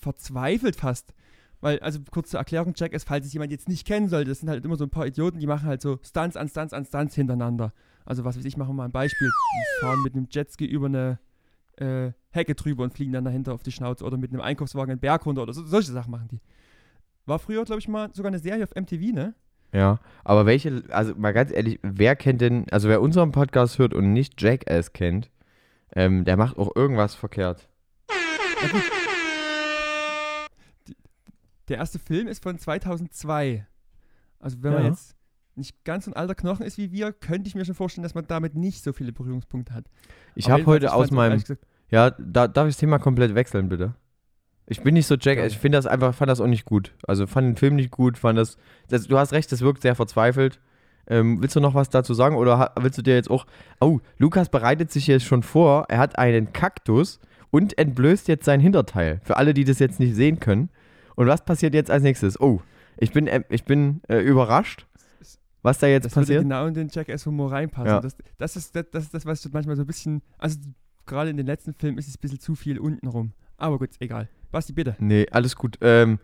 verzweifelt 0.00 0.76
fast. 0.76 1.14
Weil, 1.60 1.80
also 1.80 1.98
kurze 2.10 2.38
Erklärung, 2.38 2.74
Jack 2.76 2.92
ist, 2.92 3.08
falls 3.08 3.26
es 3.26 3.32
jemand 3.32 3.50
jetzt 3.50 3.68
nicht 3.68 3.86
kennen 3.86 4.08
sollte, 4.08 4.30
das 4.30 4.40
sind 4.40 4.48
halt 4.48 4.64
immer 4.64 4.76
so 4.76 4.84
ein 4.84 4.90
paar 4.90 5.06
Idioten, 5.06 5.40
die 5.40 5.46
machen 5.46 5.66
halt 5.66 5.82
so 5.82 5.98
Stunts 6.04 6.36
an 6.36 6.48
Stunts 6.48 6.72
an 6.72 6.84
Stunts 6.84 7.14
hintereinander. 7.16 7.72
Also 8.04 8.24
was 8.24 8.36
weiß 8.38 8.44
ich, 8.44 8.56
machen 8.56 8.70
wir 8.70 8.74
mal 8.74 8.84
ein 8.84 8.92
Beispiel. 8.92 9.28
Die 9.28 9.80
fahren 9.80 10.02
mit 10.02 10.14
einem 10.14 10.28
Jetski 10.30 10.66
über 10.66 10.86
eine 10.86 11.18
äh, 11.76 12.12
Hecke 12.30 12.54
drüber 12.54 12.84
und 12.84 12.94
fliegen 12.94 13.12
dann 13.12 13.24
dahinter 13.24 13.54
auf 13.54 13.62
die 13.62 13.72
Schnauze 13.72 14.04
oder 14.04 14.16
mit 14.16 14.30
einem 14.30 14.40
Einkaufswagen 14.40 14.92
einen 14.92 15.00
Berg 15.00 15.26
runter 15.26 15.42
oder 15.42 15.52
so, 15.52 15.64
solche 15.64 15.92
Sachen 15.92 16.10
machen 16.10 16.28
die. 16.30 16.40
War 17.28 17.38
früher, 17.38 17.62
glaube 17.66 17.78
ich, 17.78 17.88
mal 17.88 18.08
sogar 18.14 18.30
eine 18.30 18.38
Serie 18.38 18.64
auf 18.64 18.74
MTV, 18.74 19.12
ne? 19.12 19.34
Ja, 19.74 20.00
aber 20.24 20.46
welche, 20.46 20.82
also 20.88 21.14
mal 21.14 21.32
ganz 21.32 21.52
ehrlich, 21.52 21.78
wer 21.82 22.16
kennt 22.16 22.40
denn, 22.40 22.64
also 22.70 22.88
wer 22.88 23.02
unseren 23.02 23.32
Podcast 23.32 23.78
hört 23.78 23.92
und 23.92 24.14
nicht 24.14 24.40
Jackass 24.40 24.94
kennt, 24.94 25.30
ähm, 25.94 26.24
der 26.24 26.38
macht 26.38 26.56
auch 26.56 26.74
irgendwas 26.74 27.14
verkehrt. 27.14 27.68
Der 31.68 31.76
erste 31.76 31.98
Film 31.98 32.28
ist 32.28 32.42
von 32.42 32.58
2002. 32.58 33.66
Also 34.40 34.62
wenn 34.62 34.72
ja. 34.72 34.78
man 34.78 34.88
jetzt 34.88 35.14
nicht 35.54 35.84
ganz 35.84 36.06
so 36.06 36.12
ein 36.12 36.16
alter 36.16 36.34
Knochen 36.34 36.64
ist 36.64 36.78
wie 36.78 36.92
wir, 36.92 37.12
könnte 37.12 37.46
ich 37.46 37.54
mir 37.54 37.66
schon 37.66 37.74
vorstellen, 37.74 38.04
dass 38.04 38.14
man 38.14 38.26
damit 38.26 38.54
nicht 38.54 38.82
so 38.82 38.94
viele 38.94 39.12
Berührungspunkte 39.12 39.74
hat. 39.74 39.84
Ich 40.34 40.48
habe 40.48 40.64
heute 40.64 40.94
aus 40.94 41.10
meinem, 41.10 41.44
ja, 41.90 42.08
da, 42.12 42.48
darf 42.48 42.68
ich 42.68 42.74
das 42.74 42.80
Thema 42.80 42.98
komplett 42.98 43.34
wechseln, 43.34 43.68
bitte? 43.68 43.94
Ich 44.70 44.82
bin 44.82 44.94
nicht 44.94 45.06
so 45.06 45.16
Jack, 45.18 45.38
ich 45.38 45.58
finde 45.58 45.78
das 45.78 45.86
einfach, 45.86 46.14
fand 46.14 46.30
das 46.30 46.40
auch 46.40 46.46
nicht 46.46 46.66
gut. 46.66 46.94
Also 47.06 47.26
fand 47.26 47.48
den 47.48 47.56
Film 47.56 47.76
nicht 47.76 47.90
gut, 47.90 48.18
fand 48.18 48.38
das, 48.38 48.58
das 48.88 49.08
du 49.08 49.18
hast 49.18 49.32
recht, 49.32 49.50
das 49.50 49.62
wirkt 49.62 49.80
sehr 49.80 49.94
verzweifelt. 49.94 50.60
Ähm, 51.06 51.40
willst 51.40 51.56
du 51.56 51.60
noch 51.60 51.74
was 51.74 51.88
dazu 51.88 52.12
sagen 52.12 52.36
oder 52.36 52.72
willst 52.78 52.98
du 52.98 53.02
dir 53.02 53.14
jetzt 53.14 53.30
auch, 53.30 53.46
oh, 53.80 54.00
Lukas 54.18 54.50
bereitet 54.50 54.92
sich 54.92 55.06
jetzt 55.06 55.24
schon 55.24 55.42
vor, 55.42 55.86
er 55.88 55.98
hat 55.98 56.18
einen 56.18 56.52
Kaktus 56.52 57.18
und 57.50 57.78
entblößt 57.78 58.28
jetzt 58.28 58.44
sein 58.44 58.60
Hinterteil. 58.60 59.20
Für 59.24 59.38
alle, 59.38 59.54
die 59.54 59.64
das 59.64 59.78
jetzt 59.78 60.00
nicht 60.00 60.14
sehen 60.14 60.38
können. 60.38 60.68
Und 61.14 61.26
was 61.28 61.46
passiert 61.46 61.72
jetzt 61.72 61.90
als 61.90 62.02
nächstes? 62.02 62.38
Oh, 62.38 62.60
ich 62.98 63.12
bin, 63.12 63.26
äh, 63.26 63.42
ich 63.48 63.64
bin 63.64 64.02
äh, 64.08 64.18
überrascht, 64.18 64.86
was 65.62 65.78
da 65.78 65.86
jetzt 65.86 66.04
Das 66.04 66.12
passiert. 66.12 66.42
genau 66.42 66.66
in 66.66 66.74
den 66.74 66.88
Jackass-Humor 66.88 67.52
reinpassen. 67.52 67.88
Ja. 67.88 68.00
Das, 68.00 68.16
das, 68.36 68.56
ist, 68.56 68.76
das, 68.76 68.84
das 68.90 69.04
ist 69.04 69.14
das, 69.14 69.24
was 69.24 69.44
ich 69.44 69.52
manchmal 69.52 69.76
so 69.76 69.82
ein 69.82 69.86
bisschen. 69.86 70.22
Also, 70.36 70.58
gerade 71.06 71.30
in 71.30 71.38
den 71.38 71.46
letzten 71.46 71.72
Filmen 71.72 71.96
ist 71.96 72.06
es 72.06 72.16
ein 72.16 72.20
bisschen 72.20 72.38
zu 72.38 72.54
viel 72.54 72.78
untenrum. 72.78 73.32
Aber 73.56 73.78
gut, 73.78 73.90
egal. 73.98 74.28
Basti, 74.50 74.72
bitte. 74.72 74.96
Nee, 74.98 75.26
alles 75.30 75.56
gut. 75.56 75.78
Ähm, 75.80 76.18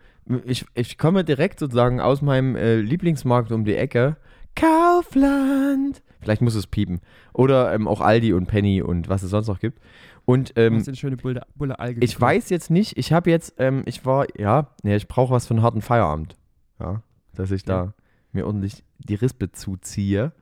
ich, 0.44 0.64
ich 0.74 0.96
komme 0.96 1.24
direkt 1.24 1.58
sozusagen 1.58 2.00
aus 2.00 2.22
meinem 2.22 2.56
äh, 2.56 2.76
Lieblingsmarkt 2.76 3.52
um 3.52 3.64
die 3.64 3.74
Ecke. 3.74 4.16
Kaufland. 4.56 6.02
Vielleicht 6.20 6.40
muss 6.40 6.54
es 6.54 6.66
piepen. 6.66 7.00
Oder 7.32 7.74
ähm, 7.74 7.86
auch 7.86 8.00
Aldi 8.00 8.32
und 8.32 8.46
Penny 8.46 8.80
und 8.80 9.08
was 9.08 9.22
es 9.22 9.30
sonst 9.30 9.48
noch 9.48 9.60
gibt. 9.60 9.80
Und 10.24 10.54
ähm, 10.56 10.76
hast 10.76 10.88
eine 10.88 10.96
schöne 10.96 11.16
Bulle, 11.16 11.42
Bulle 11.54 11.78
Alge. 11.78 12.00
ich 12.02 12.18
weiß 12.18 12.48
jetzt 12.48 12.70
nicht, 12.70 12.96
ich 12.96 13.12
habe 13.12 13.30
jetzt, 13.30 13.54
ähm, 13.58 13.82
ich 13.84 14.06
war, 14.06 14.26
ja, 14.38 14.68
nee, 14.82 14.96
ich 14.96 15.06
brauche 15.06 15.34
was 15.34 15.46
für 15.46 15.52
einen 15.52 15.62
harten 15.62 15.82
Feierabend. 15.82 16.36
Ja, 16.80 17.02
dass 17.34 17.50
ich 17.50 17.64
da 17.64 17.92
mir 18.32 18.46
ordentlich 18.46 18.84
die 18.98 19.14
Rispe 19.16 19.52
zuziehe. 19.52 20.32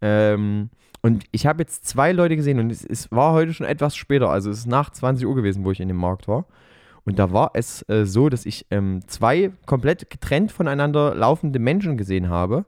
Ähm, 0.00 0.70
und 1.02 1.24
ich 1.30 1.46
habe 1.46 1.62
jetzt 1.62 1.86
zwei 1.86 2.12
Leute 2.12 2.36
gesehen 2.36 2.58
und 2.58 2.70
es, 2.70 2.84
es 2.84 3.12
war 3.12 3.32
heute 3.32 3.52
schon 3.52 3.66
etwas 3.66 3.96
später, 3.96 4.30
also 4.30 4.50
es 4.50 4.60
ist 4.60 4.66
nach 4.66 4.90
20 4.90 5.26
Uhr 5.26 5.34
gewesen, 5.34 5.64
wo 5.64 5.70
ich 5.70 5.80
in 5.80 5.88
dem 5.88 5.96
Markt 5.96 6.26
war. 6.26 6.46
Und 7.08 7.18
da 7.18 7.32
war 7.32 7.52
es 7.54 7.88
äh, 7.88 8.04
so, 8.04 8.28
dass 8.28 8.44
ich 8.44 8.66
ähm, 8.70 9.00
zwei 9.06 9.50
komplett 9.64 10.10
getrennt 10.10 10.52
voneinander 10.52 11.14
laufende 11.14 11.58
Menschen 11.58 11.96
gesehen 11.96 12.28
habe, 12.28 12.66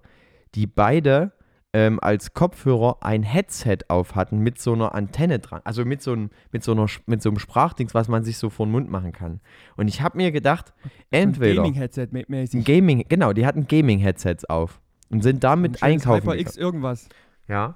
die 0.54 0.66
beide 0.66 1.32
ähm, 1.74 2.00
als 2.00 2.32
Kopfhörer 2.32 2.96
ein 3.02 3.22
Headset 3.22 3.80
auf 3.88 4.14
hatten 4.14 4.38
mit 4.38 4.58
so 4.58 4.72
einer 4.72 4.94
Antenne 4.94 5.40
dran. 5.40 5.60
Also 5.64 5.84
mit 5.84 6.00
so 6.00 6.12
einem, 6.12 6.30
mit 6.52 6.64
so 6.64 6.72
einer, 6.72 6.86
mit 7.04 7.20
so 7.20 7.28
einem 7.28 7.38
Sprachdings, 7.38 7.92
was 7.92 8.08
man 8.08 8.24
sich 8.24 8.38
so 8.38 8.48
vor 8.48 8.64
den 8.64 8.72
Mund 8.72 8.90
machen 8.90 9.12
kann. 9.12 9.40
Und 9.76 9.88
ich 9.88 10.00
habe 10.00 10.16
mir 10.16 10.32
gedacht, 10.32 10.72
entweder 11.10 11.56
Gaming-Headset 11.56 12.08
ein 12.10 12.24
mäßig. 12.26 12.64
Gaming, 12.64 13.04
genau, 13.10 13.34
die 13.34 13.44
hatten 13.44 13.68
Gaming-Headsets 13.68 14.46
auf 14.46 14.80
und 15.10 15.22
sind 15.22 15.36
Ein 15.36 15.40
damit 15.40 15.80
schönes 15.80 15.82
einkaufen. 15.82 16.30
Gegangen. 16.30 16.56
irgendwas. 16.56 17.10
Ja. 17.46 17.74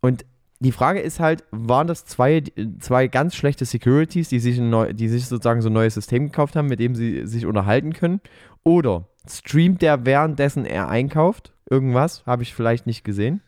Und 0.00 0.24
die 0.62 0.72
Frage 0.72 1.00
ist 1.00 1.18
halt, 1.18 1.44
waren 1.50 1.86
das 1.86 2.04
zwei, 2.04 2.42
zwei 2.78 3.08
ganz 3.08 3.34
schlechte 3.34 3.64
Securities, 3.64 4.28
die 4.28 4.38
sich, 4.38 4.58
neu, 4.58 4.92
die 4.92 5.08
sich 5.08 5.26
sozusagen 5.26 5.60
so 5.60 5.68
ein 5.68 5.72
neues 5.72 5.94
System 5.94 6.26
gekauft 6.26 6.54
haben, 6.54 6.68
mit 6.68 6.78
dem 6.78 6.94
sie 6.94 7.26
sich 7.26 7.46
unterhalten 7.46 7.92
können? 7.92 8.20
Oder 8.62 9.08
streamt 9.28 9.82
der 9.82 10.06
währenddessen 10.06 10.64
er 10.64 10.88
einkauft? 10.88 11.52
Irgendwas, 11.68 12.24
habe 12.26 12.44
ich 12.44 12.54
vielleicht 12.54 12.86
nicht 12.86 13.04
gesehen. 13.04 13.40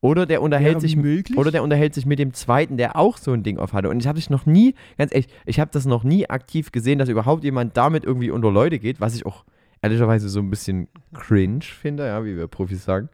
Oder 0.00 0.26
der 0.26 0.42
unterhält 0.42 0.76
Wäre 0.76 0.80
sich 0.80 0.96
möglich. 0.96 1.36
oder 1.36 1.50
der 1.50 1.62
unterhält 1.62 1.92
sich 1.92 2.06
mit 2.06 2.18
dem 2.18 2.32
zweiten, 2.32 2.76
der 2.76 2.96
auch 2.96 3.18
so 3.18 3.32
ein 3.32 3.42
Ding 3.42 3.58
auf 3.58 3.72
hatte. 3.72 3.90
Und 3.90 4.00
ich 4.00 4.06
habe 4.06 4.18
es 4.18 4.30
noch 4.30 4.46
nie, 4.46 4.74
ganz 4.96 5.12
ehrlich, 5.12 5.28
ich 5.44 5.60
habe 5.60 5.70
das 5.72 5.86
noch 5.86 6.04
nie 6.04 6.30
aktiv 6.30 6.72
gesehen, 6.72 6.98
dass 6.98 7.08
überhaupt 7.08 7.44
jemand 7.44 7.76
damit 7.76 8.04
irgendwie 8.04 8.30
unter 8.30 8.50
Leute 8.50 8.78
geht, 8.78 9.00
was 9.00 9.14
ich 9.16 9.26
auch 9.26 9.44
ehrlicherweise 9.82 10.28
so 10.28 10.40
ein 10.40 10.50
bisschen 10.50 10.88
cringe 11.12 11.62
finde, 11.62 12.06
ja, 12.06 12.24
wie 12.24 12.36
wir 12.36 12.46
Profis 12.46 12.84
sagen. 12.84 13.08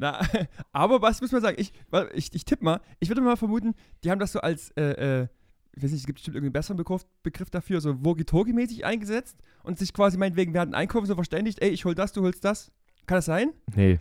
Na, 0.00 0.18
aber 0.72 1.02
was 1.02 1.20
muss 1.20 1.30
man 1.30 1.42
sagen? 1.42 1.56
Ich, 1.60 1.72
ich, 2.14 2.34
ich 2.34 2.44
tippe 2.46 2.64
mal, 2.64 2.80
ich 3.00 3.10
würde 3.10 3.20
mal 3.20 3.36
vermuten, 3.36 3.74
die 4.02 4.10
haben 4.10 4.18
das 4.18 4.32
so 4.32 4.40
als, 4.40 4.70
äh, 4.70 5.20
äh, 5.20 5.28
ich 5.76 5.82
weiß 5.82 5.90
nicht, 5.90 6.00
es 6.00 6.06
gibt 6.06 6.16
bestimmt 6.16 6.36
irgendeinen 6.36 6.54
besseren 6.54 6.78
Begriff, 6.78 7.06
Begriff 7.22 7.50
dafür, 7.50 7.82
so 7.82 8.02
Walkie-Talkie-mäßig 8.02 8.84
eingesetzt 8.84 9.36
und 9.62 9.78
sich 9.78 9.92
quasi 9.92 10.16
meinetwegen 10.16 10.54
während 10.54 10.74
Einkaufen 10.74 11.06
so 11.06 11.14
verständigt, 11.14 11.60
ey, 11.60 11.68
ich 11.68 11.84
hol 11.84 11.94
das, 11.94 12.12
du 12.12 12.22
holst 12.22 12.44
das. 12.44 12.72
Kann 13.06 13.18
das 13.18 13.26
sein? 13.26 13.52
Nee, 13.76 14.00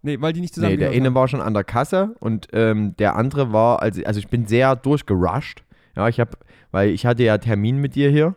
Nee, 0.00 0.20
weil 0.20 0.32
die 0.32 0.40
nicht 0.40 0.54
zusammen 0.54 0.74
nee 0.74 0.78
der 0.78 0.90
eine 0.92 1.12
war 1.12 1.26
schon 1.26 1.40
an 1.40 1.54
der 1.54 1.64
Kasse 1.64 2.14
und 2.20 2.46
ähm, 2.52 2.94
der 2.98 3.16
andere 3.16 3.52
war, 3.52 3.82
also, 3.82 4.02
also 4.04 4.20
ich 4.20 4.28
bin 4.28 4.46
sehr 4.46 4.76
durchgerusht. 4.76 5.64
Ja, 5.96 6.08
ich 6.08 6.20
habe, 6.20 6.30
weil 6.70 6.90
ich 6.90 7.04
hatte 7.04 7.24
ja 7.24 7.36
Termin 7.36 7.78
mit 7.78 7.96
dir 7.96 8.08
hier, 8.08 8.36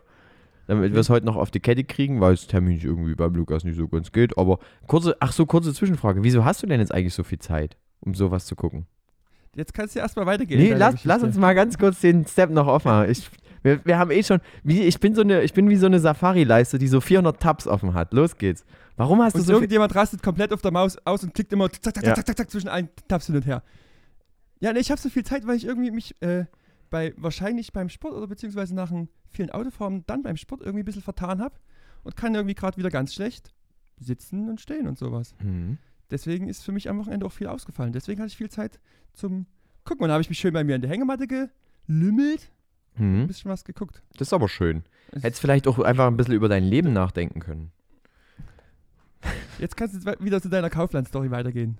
damit 0.72 0.92
wir 0.92 1.00
es 1.00 1.10
heute 1.10 1.26
noch 1.26 1.36
auf 1.36 1.50
die 1.50 1.60
Kette 1.60 1.84
kriegen, 1.84 2.20
weil 2.20 2.32
das 2.34 2.46
Termin 2.46 2.80
irgendwie 2.80 3.14
beim 3.14 3.34
Lukas 3.34 3.64
nicht 3.64 3.76
so 3.76 3.88
ganz 3.88 4.12
geht. 4.12 4.36
Aber 4.38 4.58
kurze, 4.86 5.16
ach 5.20 5.32
so, 5.32 5.46
kurze 5.46 5.72
Zwischenfrage. 5.74 6.22
Wieso 6.24 6.44
hast 6.44 6.62
du 6.62 6.66
denn 6.66 6.80
jetzt 6.80 6.92
eigentlich 6.94 7.14
so 7.14 7.22
viel 7.22 7.38
Zeit, 7.38 7.76
um 8.00 8.14
sowas 8.14 8.46
zu 8.46 8.56
gucken? 8.56 8.86
Jetzt 9.54 9.74
kannst 9.74 9.94
du 9.94 10.00
erstmal 10.00 10.24
weitergehen. 10.26 10.60
Nee, 10.60 10.72
lass, 10.72 10.92
Geschichte. 10.92 11.08
lass 11.08 11.22
uns 11.22 11.36
mal 11.36 11.54
ganz 11.54 11.76
kurz 11.78 12.00
den 12.00 12.26
Step 12.26 12.50
noch 12.50 12.66
aufmachen. 12.66 13.10
Ich, 13.10 13.28
wir, 13.62 13.84
wir 13.84 13.98
haben 13.98 14.10
eh 14.10 14.22
schon, 14.22 14.40
wie, 14.64 14.80
ich 14.82 14.98
bin 14.98 15.14
so 15.14 15.20
eine, 15.20 15.42
ich 15.42 15.52
bin 15.52 15.68
wie 15.68 15.76
so 15.76 15.86
eine 15.86 16.00
Safari-Leiste, 16.00 16.78
die 16.78 16.88
so 16.88 17.00
400 17.00 17.38
Tabs 17.38 17.66
offen 17.66 17.92
hat. 17.92 18.14
Los 18.14 18.38
geht's. 18.38 18.64
Warum 18.96 19.20
hast 19.22 19.34
Und 19.34 19.42
du 19.42 19.46
so 19.46 19.52
irgendjemand 19.54 19.94
rastet 19.94 20.22
komplett 20.22 20.52
auf 20.52 20.62
der 20.62 20.70
Maus 20.70 20.96
aus 21.04 21.22
und 21.22 21.34
klickt 21.34 21.52
immer 21.52 21.70
zack, 21.70 21.94
zack, 21.94 22.04
Ja. 22.04 22.14
zack, 22.14 22.26
zack, 22.26 22.36
zack, 22.38 22.50
zwischen 22.50 22.68
allen 22.68 22.88
Tabs 23.08 23.26
hin 23.26 23.36
und 23.36 23.46
her. 23.46 23.62
Ja, 24.60 24.72
nee, 24.72 24.78
ich 24.80 24.90
habe 24.90 25.00
so 25.00 25.08
viel 25.10 25.24
Zeit, 25.24 25.46
weil 25.46 25.56
ich 25.56 25.66
irgendwie 25.66 25.90
mich 25.90 26.14
äh, 26.22 26.44
bei 26.92 27.12
wahrscheinlich 27.16 27.72
beim 27.72 27.88
Sport 27.88 28.14
oder 28.14 28.28
beziehungsweise 28.28 28.72
nach 28.76 28.92
einem 28.92 29.08
vielen 29.30 29.50
Autofahren 29.50 30.04
dann 30.06 30.22
beim 30.22 30.36
Sport 30.36 30.60
irgendwie 30.60 30.82
ein 30.82 30.84
bisschen 30.84 31.02
vertan 31.02 31.40
habe 31.42 31.56
und 32.04 32.14
kann 32.16 32.34
irgendwie 32.36 32.54
gerade 32.54 32.76
wieder 32.76 32.90
ganz 32.90 33.12
schlecht 33.14 33.52
sitzen 33.98 34.48
und 34.48 34.60
stehen 34.60 34.86
und 34.86 34.96
sowas. 34.98 35.34
Hm. 35.38 35.78
Deswegen 36.10 36.46
ist 36.48 36.62
für 36.62 36.70
mich 36.72 36.88
am 36.88 36.98
Wochenende 36.98 37.26
auch 37.26 37.32
viel 37.32 37.46
ausgefallen. 37.48 37.92
Deswegen 37.92 38.20
hatte 38.20 38.28
ich 38.28 38.36
viel 38.36 38.50
Zeit 38.50 38.78
zum 39.14 39.46
Gucken. 39.84 40.04
Und 40.04 40.08
da 40.08 40.14
habe 40.14 40.22
ich 40.22 40.28
mich 40.28 40.38
schön 40.38 40.52
bei 40.52 40.62
mir 40.62 40.76
in 40.76 40.82
der 40.82 40.90
Hängematte 40.90 41.26
gelümmelt, 41.26 42.52
ein 42.98 43.20
Hm. 43.22 43.26
bisschen 43.26 43.50
was 43.50 43.64
geguckt. 43.64 44.02
Das 44.18 44.28
ist 44.28 44.32
aber 44.32 44.48
schön. 44.48 44.84
Es- 45.10 45.22
Hättest 45.24 45.40
vielleicht 45.40 45.66
auch 45.66 45.78
einfach 45.80 46.06
ein 46.06 46.16
bisschen 46.16 46.34
über 46.34 46.48
dein 46.48 46.62
Leben 46.64 46.92
nachdenken 46.92 47.40
können. 47.40 47.72
Jetzt 49.58 49.76
kannst 49.76 49.94
du 50.06 50.14
wieder 50.24 50.40
zu 50.42 50.48
deiner 50.48 50.70
Kaufland-Story 50.70 51.30
weitergehen. 51.30 51.78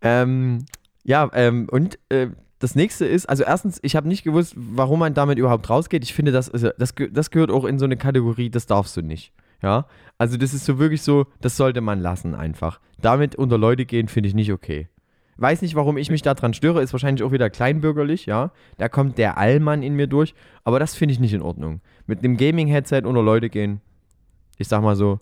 Ähm, 0.00 0.64
ja, 1.04 1.28
ähm, 1.32 1.68
und 1.70 1.98
äh, 2.08 2.28
das 2.58 2.74
nächste 2.74 3.06
ist, 3.06 3.28
also 3.28 3.44
erstens, 3.44 3.78
ich 3.82 3.94
habe 3.96 4.08
nicht 4.08 4.24
gewusst, 4.24 4.54
warum 4.56 4.98
man 5.00 5.14
damit 5.14 5.38
überhaupt 5.38 5.68
rausgeht. 5.70 6.02
Ich 6.04 6.12
finde, 6.14 6.32
das, 6.32 6.48
ist, 6.48 6.66
das, 6.78 6.94
das 7.12 7.30
gehört 7.30 7.50
auch 7.50 7.64
in 7.64 7.78
so 7.78 7.84
eine 7.84 7.96
Kategorie, 7.96 8.50
das 8.50 8.66
darfst 8.66 8.96
du 8.96 9.02
nicht. 9.02 9.32
Ja, 9.62 9.86
also 10.18 10.36
das 10.36 10.54
ist 10.54 10.64
so 10.64 10.78
wirklich 10.78 11.02
so, 11.02 11.26
das 11.40 11.56
sollte 11.56 11.80
man 11.80 12.00
lassen 12.00 12.34
einfach. 12.34 12.80
Damit 13.00 13.34
unter 13.34 13.58
Leute 13.58 13.86
gehen, 13.86 14.06
finde 14.08 14.28
ich 14.28 14.34
nicht 14.34 14.52
okay. 14.52 14.88
Weiß 15.36 15.62
nicht, 15.62 15.74
warum 15.76 15.96
ich 15.98 16.10
mich 16.10 16.22
daran 16.22 16.52
störe, 16.54 16.82
ist 16.82 16.92
wahrscheinlich 16.92 17.22
auch 17.24 17.30
wieder 17.32 17.48
kleinbürgerlich, 17.50 18.26
ja. 18.26 18.52
Da 18.76 18.88
kommt 18.88 19.18
der 19.18 19.36
Allmann 19.38 19.82
in 19.82 19.94
mir 19.94 20.06
durch, 20.08 20.34
aber 20.64 20.78
das 20.80 20.94
finde 20.94 21.12
ich 21.12 21.20
nicht 21.20 21.32
in 21.32 21.42
Ordnung. 21.42 21.80
Mit 22.06 22.20
einem 22.20 22.36
Gaming-Headset 22.36 23.02
unter 23.04 23.22
Leute 23.22 23.48
gehen, 23.50 23.80
ich 24.58 24.66
sag 24.68 24.82
mal 24.82 24.96
so, 24.96 25.20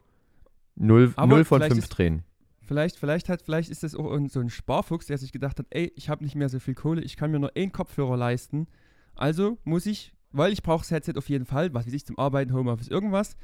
0, 0.77 1.13
Aber 1.17 1.27
null 1.37 1.45
von 1.45 1.59
vielleicht 1.61 1.73
5 1.73 1.85
ist- 1.85 1.93
Tränen. 1.93 2.23
Vielleicht, 2.67 2.99
vielleicht, 2.99 3.29
hat, 3.29 3.43
vielleicht 3.43 3.71
ist 3.71 3.83
das 3.83 3.95
auch 3.95 4.19
so 4.29 4.41
ein 4.41 4.51
Sparfuchs, 4.51 5.07
der 5.07 5.19
sich 5.19 5.33
gedacht 5.33 5.59
hat, 5.59 5.67
ey, 5.71 5.93
ich 5.95 6.09
habe 6.09 6.25
nicht 6.25 6.35
mehr 6.35 6.49
so 6.49 6.59
viel 6.59 6.75
Kohle, 6.75 7.03
ich 7.03 7.17
kann 7.17 7.31
mir 7.31 7.39
nur 7.39 7.53
einen 7.57 7.73
Kopfhörer 7.73 8.17
leisten. 8.17 8.67
Also 9.15 9.59
muss 9.65 9.87
ich, 9.87 10.13
weil 10.33 10.53
ich 10.53 10.63
brauche 10.63 10.81
das 10.81 10.91
Headset 10.91 11.15
auf 11.17 11.29
jeden 11.29 11.47
Fall, 11.47 11.73
was 11.75 11.87
weiß 11.87 11.93
ich, 11.93 12.05
zum 12.05 12.19
Arbeiten, 12.19 12.53
Homeoffice, 12.53 12.89
irgendwas. 12.89 13.37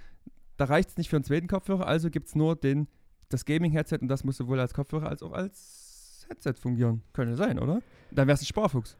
Da 0.56 0.64
reicht 0.64 0.90
es 0.90 0.96
nicht 0.96 1.08
für 1.08 1.16
einen 1.16 1.24
zweiten 1.24 1.46
Kopfhörer, 1.46 1.86
also 1.86 2.10
gibt 2.10 2.28
es 2.28 2.34
nur 2.34 2.56
den, 2.56 2.88
das 3.28 3.44
Gaming-Headset 3.44 3.98
und 4.00 4.08
das 4.08 4.24
muss 4.24 4.36
sowohl 4.36 4.58
als 4.60 4.74
Kopfhörer 4.74 5.08
als 5.08 5.22
auch 5.22 5.32
als 5.32 6.26
Headset 6.28 6.54
fungieren. 6.54 7.02
Könnte 7.12 7.36
sein, 7.36 7.58
oder? 7.58 7.80
Dann 8.10 8.26
wäre 8.26 8.34
es 8.34 8.42
ein 8.42 8.46
Sparfuchs. 8.46 8.96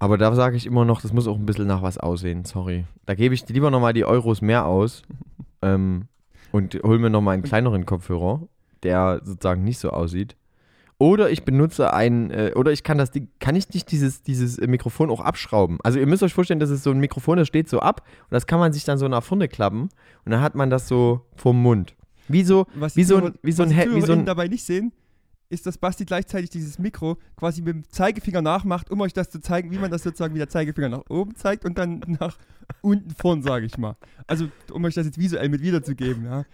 Aber 0.00 0.16
da 0.16 0.34
sage 0.34 0.56
ich 0.56 0.66
immer 0.66 0.84
noch, 0.84 1.02
das 1.02 1.12
muss 1.12 1.28
auch 1.28 1.36
ein 1.36 1.46
bisschen 1.46 1.66
nach 1.66 1.82
was 1.82 1.98
aussehen, 1.98 2.44
sorry. 2.44 2.86
Da 3.06 3.14
gebe 3.14 3.34
ich 3.34 3.46
lieber 3.48 3.70
nochmal 3.70 3.92
die 3.92 4.04
Euros 4.04 4.40
mehr 4.40 4.66
aus 4.66 5.02
ähm, 5.62 6.08
und 6.52 6.74
hol 6.82 6.98
mir 6.98 7.10
nochmal 7.10 7.34
einen 7.34 7.42
kleineren 7.42 7.86
Kopfhörer, 7.86 8.48
der 8.82 9.20
sozusagen 9.24 9.64
nicht 9.64 9.78
so 9.78 9.90
aussieht. 9.90 10.36
Oder 10.98 11.30
ich 11.30 11.44
benutze 11.46 11.94
einen, 11.94 12.30
äh, 12.30 12.52
oder 12.56 12.72
ich 12.72 12.82
kann 12.82 12.98
das 12.98 13.10
Ding, 13.10 13.28
kann 13.38 13.56
ich 13.56 13.70
nicht 13.70 13.90
dieses, 13.90 14.22
dieses 14.22 14.58
äh, 14.58 14.66
Mikrofon 14.66 15.08
auch 15.10 15.20
abschrauben? 15.20 15.78
Also 15.82 15.98
ihr 15.98 16.06
müsst 16.06 16.22
euch 16.22 16.34
vorstellen, 16.34 16.60
das 16.60 16.68
ist 16.68 16.82
so 16.82 16.90
ein 16.90 16.98
Mikrofon, 17.00 17.38
das 17.38 17.48
steht 17.48 17.70
so 17.70 17.80
ab 17.80 18.02
und 18.24 18.32
das 18.32 18.46
kann 18.46 18.58
man 18.58 18.72
sich 18.74 18.84
dann 18.84 18.98
so 18.98 19.08
nach 19.08 19.22
vorne 19.22 19.48
klappen 19.48 19.88
und 20.26 20.32
dann 20.32 20.42
hat 20.42 20.54
man 20.54 20.68
das 20.68 20.88
so 20.88 21.22
vorm 21.36 21.62
Mund. 21.62 21.94
Wie 22.28 22.42
so, 22.42 22.66
Was 22.74 22.96
Wie 22.96 23.04
so 23.04 23.16
ein- 23.16 23.34
wie 23.42 23.50
so 23.52 23.62
was 23.62 23.70
ein 23.72 23.76
die 23.76 23.82
He- 23.90 23.96
wie 23.96 24.00
so 24.02 24.12
ein- 24.12 24.26
dabei 24.26 24.46
nicht 24.48 24.62
sehen, 24.62 24.92
ist, 25.50 25.66
dass 25.66 25.76
Basti 25.76 26.04
gleichzeitig 26.04 26.48
dieses 26.48 26.78
Mikro 26.78 27.18
quasi 27.36 27.60
mit 27.60 27.74
dem 27.74 27.84
Zeigefinger 27.88 28.40
nachmacht, 28.40 28.90
um 28.90 29.00
euch 29.00 29.12
das 29.12 29.30
zu 29.30 29.40
zeigen, 29.40 29.70
wie 29.72 29.78
man 29.78 29.90
das 29.90 30.04
sozusagen 30.04 30.32
wie 30.32 30.38
der 30.38 30.48
Zeigefinger 30.48 30.88
nach 30.88 31.02
oben 31.10 31.34
zeigt 31.34 31.64
und 31.64 31.76
dann 31.76 32.00
nach 32.20 32.38
unten 32.80 33.10
vorn, 33.10 33.42
sage 33.42 33.66
ich 33.66 33.76
mal. 33.76 33.96
Also, 34.26 34.48
um 34.72 34.84
euch 34.84 34.94
das 34.94 35.06
jetzt 35.06 35.18
visuell 35.18 35.48
mit 35.48 35.60
wiederzugeben, 35.60 36.24
ja. 36.24 36.44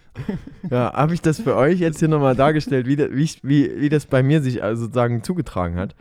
Ja, 0.70 0.92
habe 0.94 1.14
ich 1.14 1.20
das 1.20 1.40
für 1.40 1.54
euch 1.54 1.78
jetzt 1.78 1.98
hier 1.98 2.08
nochmal 2.08 2.34
dargestellt, 2.34 2.86
wie, 2.86 2.98
wie, 2.98 3.30
wie, 3.42 3.80
wie 3.80 3.88
das 3.90 4.06
bei 4.06 4.22
mir 4.22 4.42
sich 4.42 4.62
also 4.62 4.84
sozusagen 4.84 5.22
zugetragen 5.22 5.76
hat. 5.76 5.94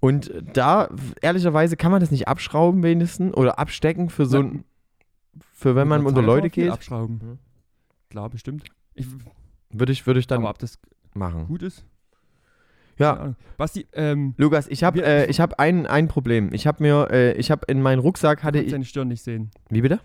Und 0.00 0.32
da, 0.54 0.88
ehrlicherweise, 1.20 1.76
kann 1.76 1.90
man 1.90 2.00
das 2.00 2.12
nicht 2.12 2.28
abschrauben 2.28 2.84
wenigstens 2.84 3.34
oder 3.34 3.58
abstecken 3.58 4.10
für 4.10 4.26
so 4.26 4.38
ein, 4.38 4.64
für 5.52 5.74
wenn 5.74 5.88
man 5.88 6.02
Mit 6.02 6.10
unter 6.10 6.22
Leute 6.22 6.50
geht, 6.50 6.70
Abschrauben. 6.70 7.20
Mhm. 7.20 7.38
Klar, 8.10 8.30
bestimmt. 8.30 8.64
Ich, 8.94 9.08
würde 9.70 9.92
ich, 9.92 10.06
würde 10.06 10.20
ich 10.20 10.28
dann 10.28 10.38
aber 10.38 10.50
ob 10.50 10.58
das 10.58 10.78
machen. 11.14 11.46
gut 11.48 11.62
ist? 11.62 11.84
Ja. 12.98 13.34
Basti, 13.56 13.86
ähm, 13.92 14.34
Lukas, 14.36 14.66
ich 14.68 14.84
habe 14.84 15.02
äh, 15.04 15.26
ich 15.30 15.40
hab 15.40 15.58
ein, 15.60 15.86
ein 15.86 16.08
Problem. 16.08 16.50
Ich 16.52 16.66
habe 16.66 16.82
mir, 16.82 17.08
äh, 17.10 17.32
ich 17.34 17.50
habe 17.50 17.62
in 17.68 17.80
meinen 17.82 17.98
Rucksack 17.98 18.42
hatte 18.42 18.58
kannst 18.58 18.66
ich, 18.66 18.72
deine 18.72 18.84
Stirn 18.84 19.08
nicht 19.08 19.22
sehen. 19.22 19.50
wie 19.70 19.80
bitte? 19.82 20.00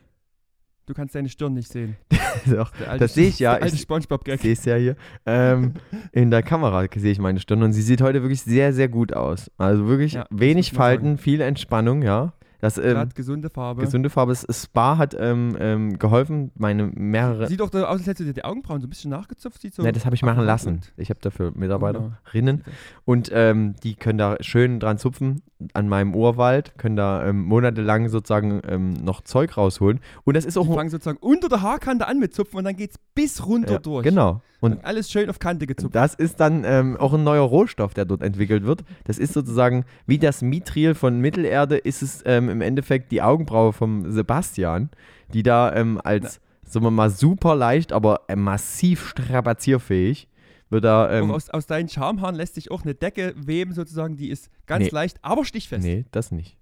Du 0.85 0.93
kannst 0.93 1.15
deine 1.15 1.29
Stirn 1.29 1.53
nicht 1.53 1.71
sehen. 1.71 1.95
Doch, 2.45 2.71
alte- 2.87 2.99
das 3.05 3.13
sehe 3.13 3.29
ich 3.29 3.39
ja. 3.39 3.53
Der 3.53 3.63
alte 3.63 3.75
Ich 3.75 3.81
Spongebob-Gag. 3.83 4.41
sehe 4.41 4.51
es 4.53 4.65
ja 4.65 4.75
hier. 4.75 4.95
Ähm, 5.25 5.73
in 6.11 6.29
der 6.29 6.43
Kamera 6.43 6.85
sehe 6.93 7.11
ich 7.11 7.19
meine 7.19 7.39
Stirn 7.39 7.63
und 7.63 7.71
sie 7.73 7.81
sieht 7.81 8.01
heute 8.01 8.21
wirklich 8.21 8.41
sehr, 8.41 8.73
sehr 8.73 8.89
gut 8.89 9.13
aus. 9.13 9.49
Also 9.57 9.87
wirklich 9.87 10.13
Ja, 10.13 10.25
wenig. 10.29 10.71
Falten, 10.73 11.17
viel 11.17 11.39
Entspannung, 11.41 12.01
ja. 12.01 12.33
Das 12.63 12.77
ähm, 12.77 12.91
Glatt, 12.91 13.13
gesunde 13.13 13.49
Farbe. 13.49 13.81
gesunde 13.81 14.09
Farbe. 14.09 14.31
Das 14.31 14.63
Spa 14.63 14.97
hat 14.97 15.13
ähm, 15.19 15.57
ähm, 15.59 15.99
geholfen, 15.99 16.49
meine 16.55 16.83
mehrere. 16.87 17.47
Sieht 17.47 17.59
doch 17.59 17.69
so 17.69 17.79
aus, 17.85 17.97
als 17.99 18.07
hättest 18.07 18.21
du 18.21 18.23
dir 18.23 18.33
die 18.33 18.45
Augenbrauen 18.45 18.79
so 18.79 18.87
ein 18.87 18.89
bisschen 18.89 19.11
nachgezupft. 19.11 19.59
Sieht 19.61 19.75
so 19.75 19.83
Ne, 19.83 19.91
das 19.91 20.05
habe 20.05 20.15
ich 20.15 20.23
machen 20.23 20.45
lassen. 20.45 20.79
Ich 20.95 21.09
habe 21.09 21.19
dafür 21.21 21.51
Genau. 21.51 21.59
Mitarbeiterinnen 21.59 22.63
und 23.03 23.29
ähm, 23.33 23.75
die 23.83 23.95
können 23.95 24.17
da 24.17 24.37
schön 24.39 24.79
dran 24.79 24.97
zupfen 24.97 25.41
an 25.73 25.89
meinem 25.89 26.15
Urwald, 26.15 26.77
können 26.77 26.95
da 26.95 27.25
ähm, 27.25 27.43
monatelang 27.43 28.07
sozusagen 28.09 28.61
ähm, 28.67 28.93
noch 28.93 29.21
Zeug 29.21 29.57
rausholen. 29.57 29.99
Und 30.23 30.35
das 30.37 30.45
ist 30.45 30.57
auch 30.57 30.67
Die 30.67 30.73
fangen 30.73 30.89
sozusagen 30.89 31.17
unter 31.19 31.49
der 31.49 31.61
Haarkante 31.61 32.07
an 32.07 32.19
mit 32.19 32.33
Zupfen 32.33 32.57
und 32.59 32.63
dann 32.65 32.75
geht's 32.77 32.97
bis 33.13 33.45
runter 33.45 33.73
ja, 33.73 33.79
durch. 33.79 34.03
Genau. 34.03 34.41
Und 34.59 34.73
Und 34.77 34.85
alles 34.85 35.11
schön 35.11 35.29
auf 35.29 35.39
Kante 35.39 35.67
gezupft. 35.67 35.93
das 35.93 36.15
ist 36.15 36.39
dann 36.39 36.63
ähm, 36.65 36.95
auch 36.97 37.13
ein 37.13 37.23
neuer 37.25 37.43
Rohstoff, 37.43 37.93
der 37.93 38.05
dort 38.05 38.21
entwickelt 38.21 38.63
wird. 38.65 38.85
Das 39.03 39.17
ist 39.17 39.33
sozusagen 39.33 39.83
wie 40.05 40.17
das 40.17 40.41
Mithril 40.41 40.95
von 40.95 41.19
Mittelerde, 41.19 41.77
ist 41.77 42.01
es 42.01 42.23
ähm, 42.25 42.47
im 42.53 42.61
Endeffekt 42.61 43.11
die 43.11 43.21
Augenbraue 43.21 43.73
vom 43.73 44.09
Sebastian, 44.11 44.89
die 45.33 45.43
da 45.43 45.73
ähm, 45.75 45.99
als, 46.01 46.39
sagen 46.63 46.85
wir 46.85 46.91
mal, 46.91 47.09
super 47.09 47.55
leicht, 47.55 47.91
aber 47.91 48.21
äh, 48.29 48.35
massiv 48.37 49.09
strapazierfähig 49.09 50.27
wird 50.69 50.85
da. 50.85 51.11
Ähm, 51.11 51.29
aus, 51.31 51.49
aus 51.49 51.67
deinen 51.67 51.89
Schamhaaren 51.89 52.35
lässt 52.35 52.55
sich 52.55 52.71
auch 52.71 52.83
eine 52.83 52.95
Decke 52.95 53.33
weben, 53.35 53.73
sozusagen, 53.73 54.15
die 54.15 54.29
ist 54.29 54.49
ganz 54.65 54.85
Nee. 54.85 54.89
leicht, 54.91 55.17
aber 55.21 55.43
stichfest. 55.45 55.83
Nee, 55.85 56.05
das 56.11 56.31
nicht. 56.31 56.57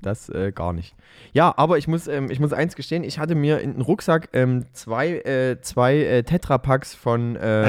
Das 0.00 0.28
äh, 0.28 0.52
gar 0.52 0.72
nicht. 0.72 0.94
Ja, 1.32 1.52
aber 1.56 1.76
ich 1.76 1.88
muss, 1.88 2.06
ähm, 2.06 2.30
ich 2.30 2.38
muss 2.38 2.52
eins 2.52 2.76
gestehen, 2.76 3.02
ich 3.02 3.18
hatte 3.18 3.34
mir 3.34 3.58
in 3.60 3.72
den 3.72 3.80
Rucksack 3.80 4.28
ähm, 4.32 4.64
zwei, 4.72 5.16
äh, 5.22 5.60
zwei 5.60 5.96
äh, 5.98 6.22
Tetrapacks 6.22 6.94
von 6.94 7.34
äh, 7.34 7.64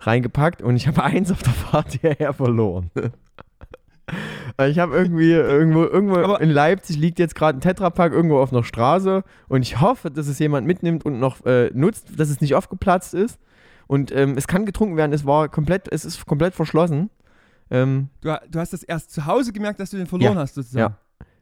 reingepackt 0.00 0.62
und 0.62 0.76
ich 0.76 0.86
habe 0.88 1.02
eins 1.04 1.30
auf 1.30 1.42
der 1.42 1.52
Fahrt 1.52 1.92
hierher 2.00 2.32
verloren. 2.32 2.90
Ich 4.68 4.78
habe 4.78 4.96
irgendwie 4.96 5.32
irgendwo, 5.32 5.84
irgendwo 5.84 6.16
Aber- 6.16 6.40
in 6.40 6.50
Leipzig 6.50 6.96
liegt 6.96 7.18
jetzt 7.18 7.34
gerade 7.34 7.58
ein 7.58 7.60
Tetrapack 7.60 8.12
irgendwo 8.12 8.38
auf 8.38 8.52
einer 8.52 8.64
Straße 8.64 9.22
und 9.48 9.62
ich 9.62 9.80
hoffe, 9.80 10.10
dass 10.10 10.26
es 10.28 10.38
jemand 10.38 10.66
mitnimmt 10.66 11.04
und 11.04 11.18
noch 11.20 11.44
äh, 11.46 11.70
nutzt, 11.74 12.18
dass 12.18 12.28
es 12.30 12.40
nicht 12.40 12.54
aufgeplatzt 12.54 13.14
ist. 13.14 13.38
Und 13.86 14.12
ähm, 14.14 14.34
es 14.36 14.46
kann 14.46 14.66
getrunken 14.66 14.96
werden, 14.98 15.12
es 15.14 15.24
war 15.24 15.48
komplett, 15.48 15.90
es 15.90 16.04
ist 16.04 16.26
komplett 16.26 16.54
verschlossen. 16.54 17.08
Ähm, 17.70 18.08
Du, 18.20 18.34
du 18.50 18.58
hast 18.58 18.72
das 18.72 18.82
erst 18.82 19.12
zu 19.12 19.24
Hause 19.26 19.52
gemerkt, 19.52 19.80
dass 19.80 19.90
du 19.90 19.96
den 19.96 20.06
verloren 20.06 20.34
Ja, 20.34 20.40
hast, 20.40 20.54
sozusagen. 20.54 20.94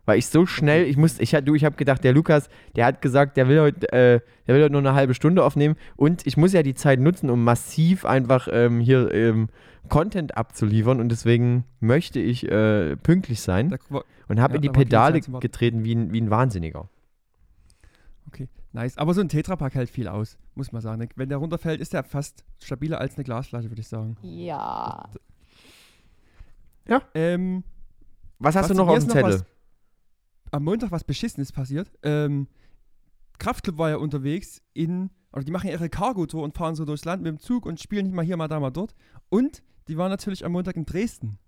Weil 0.07 0.19
ich 0.19 0.29
so 0.29 0.47
schnell, 0.47 0.87
ich 0.87 0.97
muss, 0.97 1.19
ich 1.19 1.33
du, 1.33 1.55
ich 1.55 1.65
habe 1.65 1.77
gedacht, 1.77 2.05
der 2.05 2.13
Lukas, 2.13 2.49
der 2.77 2.87
hat 2.87 3.03
gesagt, 3.03 3.37
der 3.37 3.49
will 3.49 3.61
heute, 3.61 3.93
äh, 3.93 4.21
der 4.47 4.55
will 4.55 4.63
heute 4.63 4.73
nur 4.73 4.81
eine 4.81 4.95
halbe 4.95 5.15
Stunde 5.15 5.45
aufnehmen 5.45 5.75
und 5.97 6.27
ich 6.27 6.37
muss 6.37 6.53
ja 6.53 6.63
die 6.63 6.75
Zeit 6.75 7.01
nutzen, 7.01 7.29
um 7.29 7.43
massiv 7.43 8.05
einfach 8.05 8.49
ähm, 8.51 8.81
hier 8.81 9.13
ähm, 9.13 9.49
Content 9.89 10.37
abzuliefern 10.37 11.01
und 11.01 11.11
deswegen 11.11 11.65
möchte 11.81 12.21
ich 12.21 12.49
äh, 12.49 12.97
pünktlich 12.97 13.41
sein 13.41 13.71
Da, 13.71 13.77
und 14.29 14.41
habe 14.41 14.55
ja, 14.55 14.57
in 14.57 14.63
die 14.63 14.69
Pedale 14.69 15.21
getreten 15.21 15.85
wie 15.85 15.95
ein, 15.95 16.13
wie 16.13 16.21
ein 16.21 16.31
Wahnsinniger. 16.31 16.89
okay, 18.29 18.49
nice. 18.73 18.97
Aber 18.99 19.13
so 19.13 19.21
ein 19.21 19.29
Tetrapack 19.29 19.75
hält 19.75 19.91
viel 19.91 20.07
aus, 20.07 20.39
muss 20.55 20.71
man 20.71 20.83
sagen. 20.83 21.09
Wenn 21.17 21.29
der 21.29 21.39
runterfällt, 21.39 21.81
ist 21.81 21.93
der 21.93 22.05
fast 22.05 22.45
stabiler 22.63 23.01
als 23.01 23.17
eine 23.17 23.25
Glasflasche, 23.25 23.71
würde 23.71 23.81
ich 23.81 23.89
sagen. 23.89 24.17
Ja. 24.23 25.09
Ähm, 27.15 27.65
Was 28.39 28.55
hast 28.55 28.71
Was 28.71 28.77
du 28.77 28.83
noch 28.83 28.89
auf 28.89 28.99
dem 28.99 29.09
noch 29.09 29.15
Zettel? 29.15 29.43
Am 30.57 30.65
Montag 30.65 30.91
was 30.91 31.05
Beschissenes 31.05 31.53
passiert. 31.53 31.91
Ähm, 32.03 32.49
Kraftclub 33.39 33.79
war 33.79 33.91
ja 33.91 33.97
unterwegs 33.97 34.63
in, 34.73 35.11
oder 35.33 35.45
die 35.45 35.53
machen 35.53 35.67
ja 35.67 35.75
ihre 35.75 35.89
Cargo-Tour 35.89 36.43
und 36.43 36.57
fahren 36.57 36.75
so 36.75 36.85
durchs 36.85 37.05
Land 37.05 37.23
mit 37.23 37.31
dem 37.31 37.39
Zug 37.39 37.67
und 37.67 37.81
spielen 37.81 38.13
mal 38.15 38.25
hier, 38.25 38.37
mal 38.37 38.49
da, 38.49 38.59
mal 38.59 38.71
dort. 38.71 38.95
Und 39.29 39.63
die 39.89 39.97
waren 39.97 40.11
natürlich 40.11 40.45
am 40.45 40.53
Montag 40.53 40.77
in 40.77 40.87
Dresden. 40.87 41.39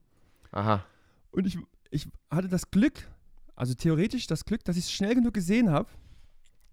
Aha. 0.52 0.84
Und 1.30 1.46
ich, 1.46 1.58
ich 1.90 2.08
hatte 2.30 2.48
das 2.48 2.70
Glück, 2.70 3.08
also 3.56 3.74
theoretisch 3.74 4.26
das 4.26 4.44
Glück, 4.44 4.64
dass 4.64 4.76
ich 4.76 4.84
es 4.84 4.92
schnell 4.92 5.14
genug 5.14 5.34
gesehen 5.34 5.70
habe 5.70 5.88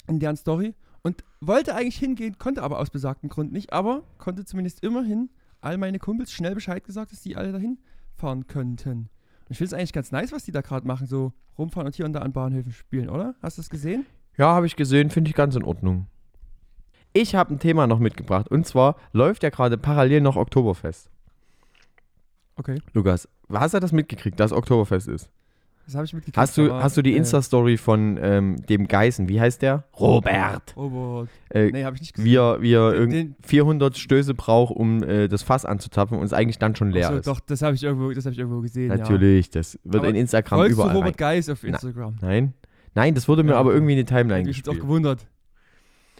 in 0.08 0.20
deren 0.20 0.36
Story 0.36 0.75
und 1.01 1.24
wollte 1.39 1.75
eigentlich 1.75 1.98
hingehen, 1.98 2.38
konnte 2.38 2.63
aber 2.63 2.80
aus 2.80 2.89
besagtem 2.89 3.30
Grund 3.30 3.51
nicht, 3.51 3.74
aber 3.74 4.04
konnte 4.18 4.46
zumindest 4.46 4.84
immerhin 4.84 5.30
all 5.62 5.77
meine 5.77 6.00
Kumpels 6.00 6.32
schnell 6.32 6.54
Bescheid 6.54 6.84
gesagt, 6.84 7.12
dass 7.12 7.22
die 7.22 7.36
alle 7.36 7.51
dahin 7.51 7.79
fahren 8.14 8.48
könnten. 8.48 9.10
Ich 9.50 9.58
finde 9.58 9.68
es 9.68 9.74
eigentlich 9.74 9.94
ganz 9.94 10.12
nice, 10.12 10.31
was 10.31 10.44
die 10.44 10.51
da 10.51 10.62
gerade 10.62 10.88
machen, 10.88 11.08
so 11.08 11.34
rumfahren 11.58 11.86
und 11.88 11.96
hier 11.96 12.05
und 12.05 12.14
da 12.14 12.20
an 12.20 12.34
Bahnhöfen 12.34 12.72
spielen, 12.72 13.10
oder? 13.10 13.36
Hast 13.42 13.58
du 13.58 13.62
das 13.62 13.70
gesehen? 13.70 14.05
Ja, 14.38 14.48
habe 14.48 14.66
ich 14.66 14.75
gesehen, 14.75 15.10
finde 15.10 15.29
ich 15.29 15.36
ganz 15.36 15.55
in 15.55 15.64
Ordnung. 15.64 16.08
Ich 17.14 17.36
habe 17.36 17.53
ein 17.53 17.60
Thema 17.60 17.88
noch 17.88 18.00
mitgebracht 18.00 18.50
und 18.50 18.66
zwar 18.66 18.98
läuft 19.14 19.44
ja 19.44 19.50
gerade 19.50 19.77
parallel 19.77 20.22
noch 20.22 20.36
Oktoberfest. 20.36 21.10
Okay. 22.58 22.81
Lukas, 22.94 23.29
hast 23.51 23.74
du 23.74 23.79
das 23.79 23.92
mitgekriegt, 23.92 24.40
dass 24.40 24.51
Oktoberfest 24.51 25.08
ist? 25.08 25.29
Das 25.86 25.94
habe 25.96 26.06
ich 26.06 26.14
mitgekriegt. 26.14 26.38
Hast 26.38 26.58
du, 26.58 26.72
aber, 26.72 26.82
hast 26.84 26.98
du 26.98 27.04
die 27.04 27.14
äh, 27.14 27.18
Insta-Story 27.18 27.78
von 27.78 28.18
ähm, 28.22 28.66
dem 28.68 28.88
Geißen, 28.88 29.30
wie 29.30 29.40
heißt 29.40 29.62
der? 29.62 29.84
Robert. 30.00 30.76
Robert. 30.76 31.30
Äh, 31.50 31.72
Nee, 31.72 31.84
habe 31.84 31.96
ich 31.96 32.02
nicht 32.02 32.14
gesehen. 32.16 32.26
wie 32.32 32.36
er, 32.36 32.62
wie 32.62 32.74
er 32.74 32.92
Den- 32.92 33.00
irgend 33.00 33.14
den- 33.14 33.36
400 33.44 33.96
Stöße 33.98 34.34
braucht, 34.34 34.76
um 34.76 35.04
äh, 35.04 35.28
das 35.28 35.44
Fass 35.44 35.64
anzutapfen 35.64 36.18
und 36.18 36.26
es 36.26 36.34
eigentlich 36.34 36.58
dann 36.58 36.76
schon 36.76 36.90
leer 36.90 37.10
so, 37.10 37.16
ist. 37.18 37.28
Doch, 37.28 37.40
das 37.40 37.62
habe 37.62 37.76
ich, 37.76 37.84
irgendwo- 37.84 38.12
das 38.12 38.26
hab 38.26 38.34
ich 38.34 38.40
irgendwo 38.40 38.62
gesehen. 38.62 38.90
Ja. 38.90 38.98
Natürlich, 38.98 39.52
das 39.52 39.78
wird 39.84 39.98
Aber 40.04 40.10
in 40.10 40.16
Instagram 40.16 40.60
du 40.62 40.66
überall 40.68 40.96
Robert 40.96 41.08
rein. 41.10 41.18
Geis 41.18 41.50
auf 41.50 41.60
Na, 41.62 41.70
Instagram? 41.70 42.16
Nein, 42.20 42.54
nein, 42.96 43.14
das 43.14 43.28
wurde 43.28 43.44
mir 43.44 43.52
Ja, 43.52 43.58
aber 43.60 43.72
irgendwie 43.74 43.94
in 43.94 43.98
die 44.00 44.06
Timeline 44.06 44.42
Ich 44.42 44.48
mich 44.48 44.58
jetzt 44.58 44.68
auch 44.70 44.72
gespielt. 44.74 44.88
gewundert. 44.90 45.28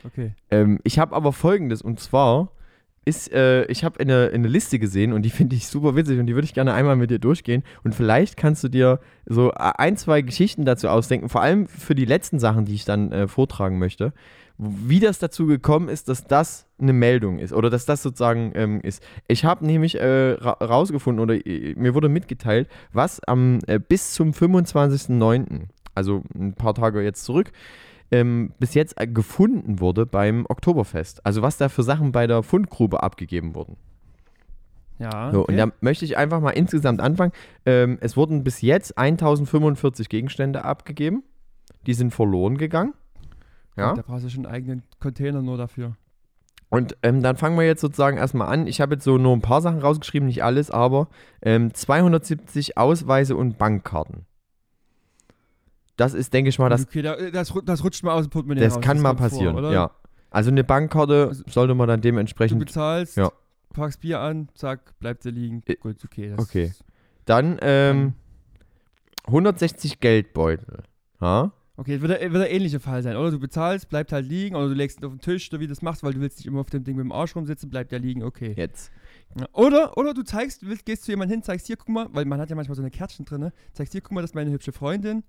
Okay. 0.04 0.34
Ähm, 0.51 0.80
ich 0.84 0.99
habe 0.99 1.15
aber 1.15 1.34
folgendes 1.34 1.82
und 1.82 1.99
zwar 1.99 2.51
ist, 3.05 3.31
äh, 3.31 3.65
ich 3.65 3.83
habe 3.83 3.99
eine, 3.99 4.31
eine 4.33 4.47
Liste 4.47 4.79
gesehen 4.79 5.13
und 5.13 5.21
die 5.21 5.29
finde 5.31 5.55
ich 5.55 5.67
super 5.67 5.95
witzig 5.95 6.19
und 6.19 6.25
die 6.25 6.35
würde 6.35 6.45
ich 6.45 6.53
gerne 6.53 6.73
einmal 6.73 6.95
mit 6.95 7.11
dir 7.11 7.19
durchgehen 7.19 7.63
und 7.83 7.95
vielleicht 7.95 8.35
kannst 8.35 8.63
du 8.63 8.67
dir 8.67 8.99
so 9.25 9.51
ein, 9.53 9.95
zwei 9.97 10.21
Geschichten 10.21 10.65
dazu 10.65 10.89
ausdenken, 10.89 11.29
vor 11.29 11.41
allem 11.41 11.67
für 11.67 11.95
die 11.95 12.05
letzten 12.05 12.39
Sachen, 12.39 12.65
die 12.65 12.73
ich 12.73 12.85
dann 12.85 13.11
äh, 13.11 13.27
vortragen 13.27 13.79
möchte, 13.79 14.13
wie 14.57 14.99
das 14.99 15.19
dazu 15.19 15.45
gekommen 15.47 15.89
ist, 15.89 16.07
dass 16.07 16.25
das 16.25 16.65
eine 16.79 16.93
Meldung 16.93 17.39
ist 17.39 17.53
oder 17.53 17.69
dass 17.69 17.85
das 17.85 18.01
sozusagen 18.01 18.53
ähm, 18.55 18.81
ist. 18.81 19.03
Ich 19.27 19.43
habe 19.45 19.65
nämlich 19.65 19.95
äh, 19.99 20.31
ra 20.31 20.51
rausgefunden 20.51 21.21
oder 21.21 21.35
äh, 21.45 21.75
mir 21.75 21.93
wurde 21.93 22.09
mitgeteilt, 22.09 22.69
was 22.93 23.21
am 23.23 23.59
äh, 23.67 23.79
bis 23.79 24.13
zum 24.13 24.31
25.09., 24.31 25.67
also 25.93 26.23
ein 26.33 26.53
paar 26.53 26.73
Tage 26.73 27.01
jetzt 27.01 27.23
zurück, 27.23 27.51
ähm, 28.11 28.53
bis 28.59 28.73
jetzt 28.73 28.99
äh, 28.99 29.07
gefunden 29.07 29.79
wurde 29.79 30.05
beim 30.05 30.45
Oktoberfest. 30.47 31.25
Also 31.25 31.41
was 31.41 31.57
da 31.57 31.69
für 31.69 31.83
Sachen 31.83 32.11
bei 32.11 32.27
der 32.27 32.43
Fundgrube 32.43 33.03
abgegeben 33.03 33.55
wurden. 33.55 33.77
Ja. 34.99 35.31
So, 35.31 35.41
okay. 35.41 35.51
Und 35.51 35.57
da 35.57 35.75
möchte 35.81 36.05
ich 36.05 36.17
einfach 36.17 36.39
mal 36.39 36.51
insgesamt 36.51 37.01
anfangen. 37.01 37.33
Ähm, 37.65 37.97
es 38.01 38.15
wurden 38.15 38.43
bis 38.43 38.61
jetzt 38.61 38.97
1045 38.97 40.09
Gegenstände 40.09 40.63
abgegeben. 40.63 41.23
Die 41.85 41.93
sind 41.93 42.13
verloren 42.13 42.57
gegangen. 42.57 42.93
Ja. 43.77 43.93
Da 43.93 44.01
brauchst 44.01 44.25
du 44.25 44.29
schon 44.29 44.45
einen 44.45 44.55
eigenen 44.55 44.83
Container 44.99 45.41
nur 45.41 45.57
dafür. 45.57 45.95
Und 46.69 46.97
ähm, 47.03 47.21
dann 47.21 47.35
fangen 47.35 47.57
wir 47.57 47.65
jetzt 47.65 47.81
sozusagen 47.81 48.17
erstmal 48.17 48.47
an. 48.47 48.67
Ich 48.67 48.81
habe 48.81 48.95
jetzt 48.95 49.03
so 49.03 49.17
nur 49.17 49.33
ein 49.33 49.41
paar 49.41 49.61
Sachen 49.61 49.79
rausgeschrieben, 49.79 50.27
nicht 50.27 50.43
alles, 50.43 50.71
aber 50.71 51.09
ähm, 51.41 51.73
270 51.73 52.77
Ausweise 52.77 53.35
und 53.35 53.57
Bankkarten. 53.57 54.25
Das 55.97 56.13
ist, 56.13 56.34
denke 56.34 56.49
ich 56.49 56.60
mal, 56.60 56.69
das, 56.69 56.84
okay, 56.86 57.01
da, 57.01 57.15
das, 57.31 57.53
das 57.65 57.84
rutscht 57.84 58.03
mal 58.03 58.13
aus 58.13 58.25
dem 58.25 58.29
Portemonnaie 58.31 58.62
das 58.62 58.75
raus. 58.75 58.81
kann 58.84 58.99
mal 58.99 59.10
kommt 59.10 59.19
vor, 59.19 59.29
passieren. 59.29 59.55
oder? 59.55 59.71
ja. 59.71 59.91
Also 60.29 60.51
eine 60.51 60.63
Bankkarte 60.65 61.27
Also, 61.29 61.43
sollte 61.47 61.73
man 61.75 61.88
dann 61.88 62.01
Du 62.01 62.08
dementsprechend 62.10 62.60
bezahlst, 62.60 63.15
Ja. 63.15 63.31
packst 63.73 64.01
Bier 64.01 64.19
an, 64.19 64.49
zack, 64.55 64.97
bleibt 64.99 65.23
sie 65.23 65.31
liegen. 65.31 65.63
Äh, 65.65 65.75
Gut, 65.75 66.03
okay. 66.03 66.31
Das 66.36 66.39
okay. 66.39 66.73
Dann 67.25 67.58
ähm, 67.62 68.13
160 69.27 69.99
Geldbeutel. 69.99 70.84
Ja? 71.21 71.51
okay, 71.77 72.01
wird 72.01 72.12
der, 72.12 72.21
wird 72.31 72.43
der 72.43 72.51
ähnliche 72.51 72.79
Fall 72.79 73.01
sein, 73.01 73.15
oder? 73.15 73.31
Du 73.31 73.39
bezahlst, 73.39 73.89
bleibt 73.89 74.12
halt 74.12 74.25
liegen, 74.27 74.55
oder 74.55 74.67
du 74.67 74.73
legst 74.73 74.99
ihn 74.99 75.05
auf 75.05 75.12
den 75.13 75.19
Tisch, 75.19 75.49
oder 75.51 75.60
wie 75.62 75.65
du 75.67 75.71
das 75.73 75.81
machst, 75.81 76.03
weil 76.03 76.13
du 76.13 76.19
willst 76.19 76.38
nicht 76.38 76.47
immer 76.47 76.60
auf 76.60 76.69
dem 76.69 76.84
Ding 76.84 76.95
mit 76.95 77.03
dem 77.05 77.12
Arsch 77.12 77.36
rumsitzen, 77.36 77.69
bleibt 77.69 77.91
der 77.91 77.99
liegen, 77.99 78.23
okay. 78.23 78.53
Jetzt. 78.55 78.91
Oder, 79.53 79.97
oder 79.97 80.13
du 80.13 80.23
zeigst, 80.23 80.62
du 80.62 80.67
willst, 80.67 80.86
gehst 80.86 81.03
zu 81.03 81.12
jemandem 81.12 81.36
hin, 81.38 81.43
zeigst 81.43 81.67
hier, 81.67 81.77
guck 81.77 81.89
mal, 81.89 82.08
weil 82.12 82.25
man 82.25 82.39
hat 82.39 82.49
ja 82.49 82.55
manchmal 82.55 82.75
so 82.75 82.81
eine 82.81 82.91
Kärtchen 82.91 83.25
drin, 83.25 83.41
ne? 83.41 83.53
zeigst 83.73 83.93
hier, 83.93 84.01
guck 84.01 84.12
mal, 84.12 84.21
das 84.21 84.31
ist 84.31 84.36
meine 84.36 84.51
hübsche 84.51 84.71
Freundin, 84.71 85.23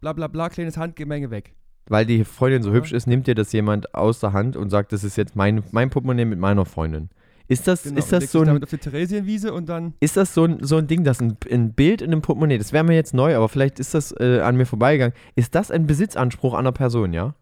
bla 0.00 0.12
bla 0.12 0.26
bla, 0.28 0.48
kleines 0.48 0.76
Handgemenge 0.76 1.30
weg. 1.30 1.54
Weil 1.86 2.04
die 2.06 2.24
Freundin 2.24 2.62
so 2.62 2.70
Ja. 2.70 2.76
hübsch 2.76 2.92
ist, 2.92 3.06
nimmt 3.06 3.26
dir 3.26 3.34
das 3.34 3.52
jemand 3.52 3.94
aus 3.94 4.20
der 4.20 4.32
Hand 4.32 4.56
und 4.56 4.70
sagt, 4.70 4.92
das 4.92 5.04
ist 5.04 5.16
jetzt 5.16 5.36
mein, 5.36 5.62
mein 5.72 5.90
Portemonnaie 5.90 6.26
mit 6.26 6.38
meiner 6.38 6.64
Freundin. 6.66 7.08
Ist 7.50 7.66
das, 7.66 7.84
Genau, 7.84 7.98
ist 7.98 8.12
das 8.12 8.30
so 8.30 8.42
ein, 8.42 8.62
auf 8.62 8.68
die 8.68 8.76
Theresienwiese 8.76 9.54
und 9.54 9.70
dann, 9.70 9.94
ist 10.00 10.18
das 10.18 10.34
so 10.34 10.44
ein, 10.44 10.62
so 10.62 10.76
ein 10.76 10.86
Ding, 10.86 11.02
dass 11.02 11.18
ein, 11.20 11.38
ein 11.50 11.72
Bild 11.72 12.02
in 12.02 12.12
einem 12.12 12.20
Portemonnaie, 12.20 12.58
das 12.58 12.74
wäre 12.74 12.84
mir 12.84 12.94
jetzt 12.94 13.14
neu, 13.14 13.34
aber 13.34 13.48
vielleicht 13.48 13.80
ist 13.80 13.94
das 13.94 14.12
äh, 14.20 14.40
an 14.40 14.56
mir 14.56 14.66
vorbeigegangen. 14.66 15.14
Ist 15.34 15.54
das 15.54 15.70
ein 15.70 15.86
Besitzanspruch 15.86 16.52
einer 16.52 16.72
Person, 16.72 17.14
ja? 17.14 17.34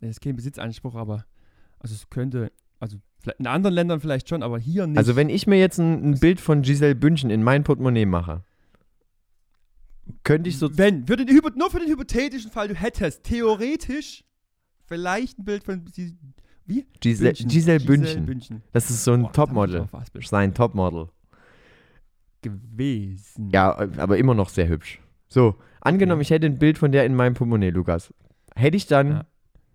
das 0.00 0.10
ist 0.10 0.20
kein 0.22 0.34
Besitzanspruch, 0.34 0.96
aber, 0.96 1.24
also 1.78 1.94
es 1.94 2.08
könnte, 2.10 2.50
also 2.80 2.96
in 3.38 3.46
anderen 3.46 3.74
Ländern 3.74 4.00
vielleicht 4.00 4.28
schon, 4.28 4.42
aber 4.42 4.58
hier 4.58 4.86
nicht. 4.88 4.98
Also 4.98 5.14
wenn 5.14 5.28
ich 5.28 5.46
mir 5.46 5.58
jetzt 5.60 5.78
ein, 5.78 6.12
ein 6.12 6.18
Bild 6.18 6.40
von 6.40 6.62
Giselle 6.62 6.94
Bündchen 6.94 7.30
in 7.30 7.42
mein 7.44 7.62
Portemonnaie 7.64 8.06
mache, 8.06 8.42
könnte 10.24 10.48
ich 10.48 10.58
so... 10.58 10.76
Wenn, 10.76 11.06
für 11.06 11.16
den, 11.16 11.26
nur 11.56 11.70
für 11.70 11.78
den 11.80 11.88
hypothetischen 11.88 12.50
Fall, 12.50 12.68
du 12.68 12.74
hättest 12.74 13.24
theoretisch 13.24 14.24
vielleicht 14.86 15.38
ein 15.38 15.44
Bild 15.44 15.64
von 15.64 15.84
wie? 16.66 16.86
Giselle, 17.00 17.32
Giselle 17.32 17.80
Bündchen. 17.80 18.26
Bündchen. 18.26 18.62
Das 18.72 18.90
ist 18.90 19.02
so 19.04 19.12
ein 19.12 19.22
Boah, 19.22 19.32
Topmodel. 19.32 19.88
Sein 20.22 20.54
Topmodel. 20.54 21.08
gewesen. 22.42 23.50
Ja, 23.52 23.76
aber 23.98 24.18
immer 24.18 24.34
noch 24.34 24.48
sehr 24.48 24.68
hübsch. 24.68 25.00
So, 25.28 25.56
angenommen, 25.80 26.22
ich 26.22 26.30
hätte 26.30 26.46
ein 26.46 26.58
Bild 26.58 26.78
von 26.78 26.92
der 26.92 27.04
in 27.04 27.14
meinem 27.14 27.34
Portemonnaie, 27.34 27.70
Lukas. 27.70 28.12
Hätte 28.54 28.76
ich 28.76 28.86
dann, 28.86 29.08
Ja. 29.08 29.26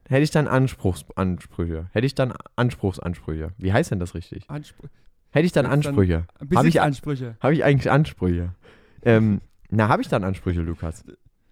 hätte 0.10 0.24
ich 0.24 0.32
dann 0.32 0.48
Anspruchsansprüche? 0.48 1.90
Hätte 1.92 2.06
ich 2.06 2.16
dann 2.16 2.34
Anspruchsansprüche? 2.56 3.52
Wie 3.58 3.74
heißt 3.74 3.92
denn 3.92 4.00
das 4.00 4.16
richtig? 4.16 4.50
Anspr 4.50 4.90
Hätte 5.32 5.46
ich 5.46 5.52
dann 5.52 5.66
Ansprüche? 5.66 6.28
Habe 6.56 6.68
ich, 6.70 6.80
Ansprüche. 6.80 7.36
hab 7.42 7.52
ich 7.52 7.64
eigentlich 7.66 7.92
Ansprüche? 7.92 8.56
Ähm, 9.02 9.42
na, 9.76 9.88
habe 9.90 10.02
ich 10.02 10.08
dann 10.08 10.24
Ansprüche, 10.24 10.62
Lukas? 10.62 11.04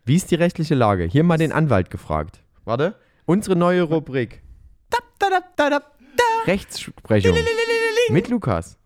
Wie 0.05 0.15
ist 0.15 0.31
die 0.31 0.35
rechtliche 0.35 0.75
Lage? 0.75 1.05
Hier 1.05 1.23
mal 1.23 1.37
den 1.37 1.51
Anwalt 1.51 1.89
gefragt. 1.89 2.43
Warte. 2.65 2.95
Unsere 3.25 3.55
neue 3.55 3.83
Rubrik. 3.83 4.41
Rechtsprechung. 6.45 7.37
Mit 8.09 8.27
Lukas. 8.27 8.77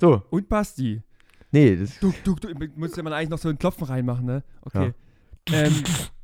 So, 0.00 0.22
Und 0.30 0.48
Basti. 0.48 1.02
nee, 1.50 1.76
das, 1.76 1.98
Du, 1.98 2.14
du, 2.24 2.34
du, 2.36 2.48
muss 2.76 2.96
ja 2.96 3.02
man 3.02 3.12
eigentlich 3.12 3.28
noch 3.30 3.38
so 3.38 3.48
einen 3.48 3.58
Klopfen 3.58 3.84
reinmachen, 3.84 4.24
ne? 4.24 4.42
Okay. 4.62 4.94
Ähm, 5.52 5.74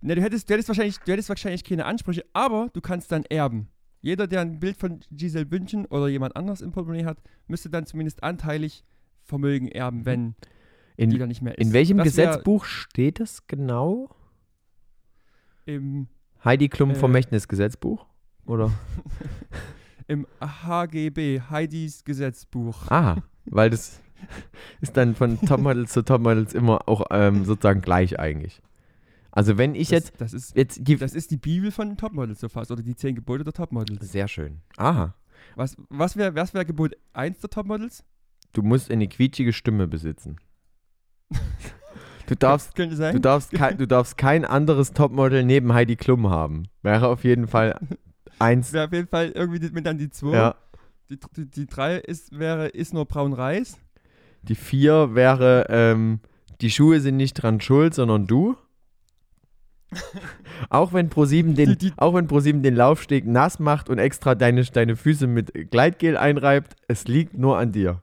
ne, 0.00 0.14
du, 0.14 0.22
hättest, 0.22 0.48
du, 0.48 0.54
hättest 0.54 0.68
wahrscheinlich, 0.68 0.98
du 0.98 1.12
hättest 1.12 1.28
wahrscheinlich 1.28 1.64
keine 1.64 1.85
Ansprüche, 1.85 2.24
aber 2.33 2.70
du 2.72 2.80
kannst 2.80 3.11
dann 3.11 3.24
erben. 3.24 3.68
Jeder, 4.00 4.26
der 4.26 4.42
ein 4.42 4.61
Bild 4.61 4.76
von 4.76 5.00
Giselle 5.11 5.46
Bündchen 5.46 5.87
oder 5.87 6.09
jemand 6.09 6.37
anderes 6.37 6.61
im 6.61 6.72
Portemonnaie 6.72 7.07
hat, 7.07 7.18
müsste 7.46 7.70
dann 7.70 7.87
zumindest 7.87 8.22
anteilig 8.22 8.85
Vermögen 9.22 9.68
erben, 9.68 10.04
wenn 10.04 10.35
die 10.96 11.02
in, 11.04 11.18
dann 11.18 11.28
nicht 11.28 11.42
mehr 11.42 11.57
ist. 11.59 11.66
in 11.66 11.72
welchem 11.72 11.98
Das 11.98 12.07
Gesetzbuch 12.07 12.64
steht 12.64 13.20
es 13.20 13.46
genau? 13.46 14.11
Im, 15.66 16.09
Heidi 16.44 16.68
Klum 16.68 16.90
Äh. 16.90 16.94
Vermächtnisgesetzbuch? 16.94 18.07
Oder? 18.46 18.70
Im 20.07 20.26
HGB, 20.40 21.40
Heidis 21.50 22.04
Gesetzbuch. 22.04 22.90
Ah, 22.90 23.16
weil 23.46 23.70
das 23.70 24.00
ist 24.83 24.96
dann 24.96 25.14
von 25.14 25.40
Topmodels 25.40 25.92
zu 25.92 26.02
Topmodels 26.02 26.52
immer 26.52 26.88
auch 26.88 27.07
ähm, 27.11 27.44
sozusagen 27.44 27.80
gleich 27.80 28.18
eigentlich. 28.18 28.61
Also 29.33 29.57
wenn 29.59 29.74
ich 29.74 29.90
jetzt, 29.90 30.12
das, 30.20 30.33
das, 30.33 30.35
ist, 30.35 30.57
jetzt 30.57 30.87
die, 30.87 30.96
das 30.96 31.14
ist 31.14 31.30
die 31.30 31.37
Bibel 31.38 31.70
von 31.70 31.96
Topmodels 31.96 32.40
so 32.40 32.48
fast, 32.48 32.70
oder 32.70 32.83
die 32.83 32.94
zehn 32.94 33.14
Gebote 33.14 33.42
der 33.44 33.52
Topmodels. 33.54 34.12
sehr 34.12 34.28
schön. 34.28 34.61
Aha, 34.76 35.14
Was, 35.57 35.76
was 35.88 36.16
wäre 36.16 36.35
was 36.35 36.52
wär 36.54 36.64
Gebot 36.64 36.92
1 37.14 37.40
der 37.40 37.50
Topmodels? 37.50 38.04
du 38.52 38.62
musst 38.62 38.90
eine 38.90 39.09
quietschige 39.09 39.52
Stimme 39.52 39.88
besitzen. 39.88 40.37
Du 42.27 42.35
darfst, 42.37 42.75
Könnte 42.75 42.97
sein. 42.97 43.15
du 43.15 43.21
darfst, 43.21 43.53
kei, 43.53 43.75
du 43.75 43.87
darfst 43.87 44.17
kein 44.17 44.45
anderes 44.47 44.93
Topmodel 44.93 45.45
neben 45.45 45.75
Heidi 45.75 45.95
Klum 45.97 46.31
haben. 46.31 46.69
Wäre 46.83 47.09
auf 47.09 47.23
jeden 47.25 47.47
Fall 47.47 47.79
eins. 48.39 48.73
wäre 48.73 48.87
auf 48.87 48.93
jeden 48.93 49.09
Fall 49.09 49.31
irgendwie 49.35 49.59
die- 49.61 49.71
mit 49.71 49.85
dann 49.85 49.99
die 49.99 50.09
2. 50.09 50.33
Ja. 50.35 50.55
Die, 51.11 51.19
die, 51.37 51.51
die 51.51 51.67
3 51.67 51.97
ist, 51.99 52.39
wäre, 52.39 52.69
ist 52.69 52.95
nur 52.95 53.05
braun 53.05 53.35
Reis. 53.35 53.77
Die 54.43 54.55
vier 54.55 55.15
wäre, 55.15 55.67
ähm, 55.69 56.21
die 56.63 56.71
Schuhe 56.71 57.01
sind 57.01 57.19
nicht 57.19 57.35
dran 57.35 57.61
schuld, 57.61 57.93
sondern 57.95 58.27
du. 58.27 58.57
auch 60.71 60.93
wenn 60.95 61.11
ProSieben 61.11 61.55
den, 61.55 61.71
Die- 61.71 61.77
die- 61.91 61.93
auch 61.99 62.15
wenn 62.15 62.27
ProSieben 62.27 62.63
den 62.63 62.75
Laufsteg 62.75 63.27
nass 63.27 63.59
macht 63.59 63.91
und 63.91 63.99
extra 63.99 64.35
deine, 64.35 64.65
deine 64.65 64.97
Füße 64.97 65.27
mit 65.27 65.71
Gleitgel 65.71 66.17
einreibt, 66.17 66.75
es 66.89 67.07
liegt 67.07 67.37
nur 67.37 67.59
an 67.59 67.71
dir. 67.73 68.03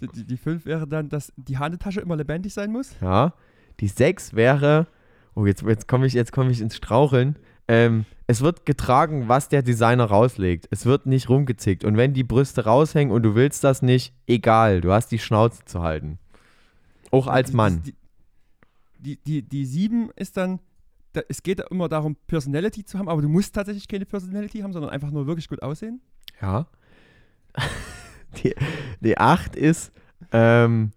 Die, 0.00 0.08
die, 0.08 0.24
die 0.24 0.36
5 0.36 0.64
wäre 0.66 0.86
dann, 0.86 1.08
dass 1.08 1.32
die 1.36 1.58
Handetasche 1.58 2.00
immer 2.00 2.16
lebendig 2.16 2.54
sein 2.54 2.70
muss. 2.72 2.94
Ja. 3.00 3.34
Die 3.80 3.88
sechs 3.88 4.34
wäre, 4.34 4.86
oh, 5.34 5.46
jetzt, 5.46 5.62
jetzt 5.62 5.88
komme 5.88 6.06
ich, 6.06 6.12
jetzt 6.12 6.32
komm 6.32 6.50
ich 6.50 6.60
ins 6.60 6.76
Straucheln. 6.76 7.36
Ähm, 7.66 8.04
es 8.26 8.40
wird 8.40 8.64
getragen, 8.64 9.28
was 9.28 9.48
der 9.48 9.62
Designer 9.62 10.04
rauslegt. 10.04 10.68
Es 10.70 10.86
wird 10.86 11.06
nicht 11.06 11.28
rumgezickt. 11.28 11.84
Und 11.84 11.96
wenn 11.96 12.14
die 12.14 12.24
Brüste 12.24 12.64
raushängen 12.64 13.12
und 13.14 13.22
du 13.22 13.34
willst 13.34 13.64
das 13.64 13.82
nicht, 13.82 14.14
egal, 14.26 14.80
du 14.80 14.92
hast 14.92 15.08
die 15.08 15.18
Schnauze 15.18 15.64
zu 15.64 15.80
halten. 15.82 16.18
Auch 17.10 17.26
als 17.26 17.50
Die- 17.50 17.56
Mann. 17.56 17.82
Die, 17.82 17.94
die, 18.98 19.16
die, 19.24 19.42
die 19.42 19.64
7 19.66 20.10
ist 20.16 20.36
dann, 20.36 20.60
da, 21.12 21.20
es 21.28 21.42
geht 21.42 21.60
immer 21.70 21.88
darum, 21.88 22.16
Personality 22.26 22.84
zu 22.84 22.98
haben, 22.98 23.08
aber 23.08 23.22
du 23.22 23.28
musst 23.28 23.54
tatsächlich 23.54 23.86
keine 23.88 24.06
Personality 24.06 24.60
haben, 24.60 24.72
sondern 24.72 24.90
einfach 24.90 25.10
nur 25.10 25.26
wirklich 25.26 25.48
gut 25.48 25.62
aussehen. 25.62 26.00
Ja. 26.40 26.66
Die, 28.42 28.54
die 29.00 29.18
8 29.18 29.56
ist, 29.56 29.92
ähm, 30.32 30.92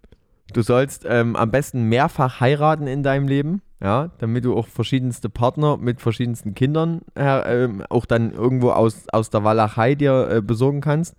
du 0.54 0.62
sollst 0.62 1.06
ähm, 1.08 1.36
am 1.36 1.51
besten 1.51 1.84
mehrfach 1.84 2.39
heiraten 2.39 2.88
in 2.88 3.04
deinem 3.04 3.27
Leben, 3.27 3.62
ja, 3.82 4.12
damit 4.19 4.45
du 4.45 4.56
auch 4.56 4.67
verschiedenste 4.67 5.30
Partner 5.30 5.77
mit 5.77 6.01
verschiedensten 6.01 6.54
Kindern 6.54 7.01
äh, 7.15 7.63
ähm, 7.63 7.84
auch 7.89 8.06
dann 8.06 8.32
irgendwo 8.34 8.71
aus, 8.71 9.08
aus 9.12 9.30
der 9.30 9.43
Walachei 9.43 9.95
dir 9.95 10.30
äh, 10.30 10.41
besorgen 10.41 10.82
kannst 10.82 11.15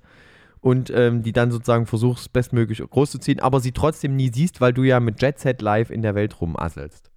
und 0.61 0.91
ähm, 0.91 1.23
die 1.23 1.33
dann 1.33 1.51
sozusagen 1.51 1.87
versuchst, 1.87 2.33
bestmöglich 2.33 2.79
großzuziehen, 2.89 3.41
aber 3.41 3.59
sie 3.61 3.73
trotzdem 3.73 4.15
nie 4.15 4.31
siehst, 4.33 4.61
weil 4.61 4.73
du 4.73 4.85
ja 4.85 5.01
mit 5.01 5.21
Jet 5.21 5.41
Set 5.41 5.61
live 5.61 5.91
in 5.91 6.03
der 6.03 6.15
Welt 6.15 6.41
rumasselst. 6.41 7.11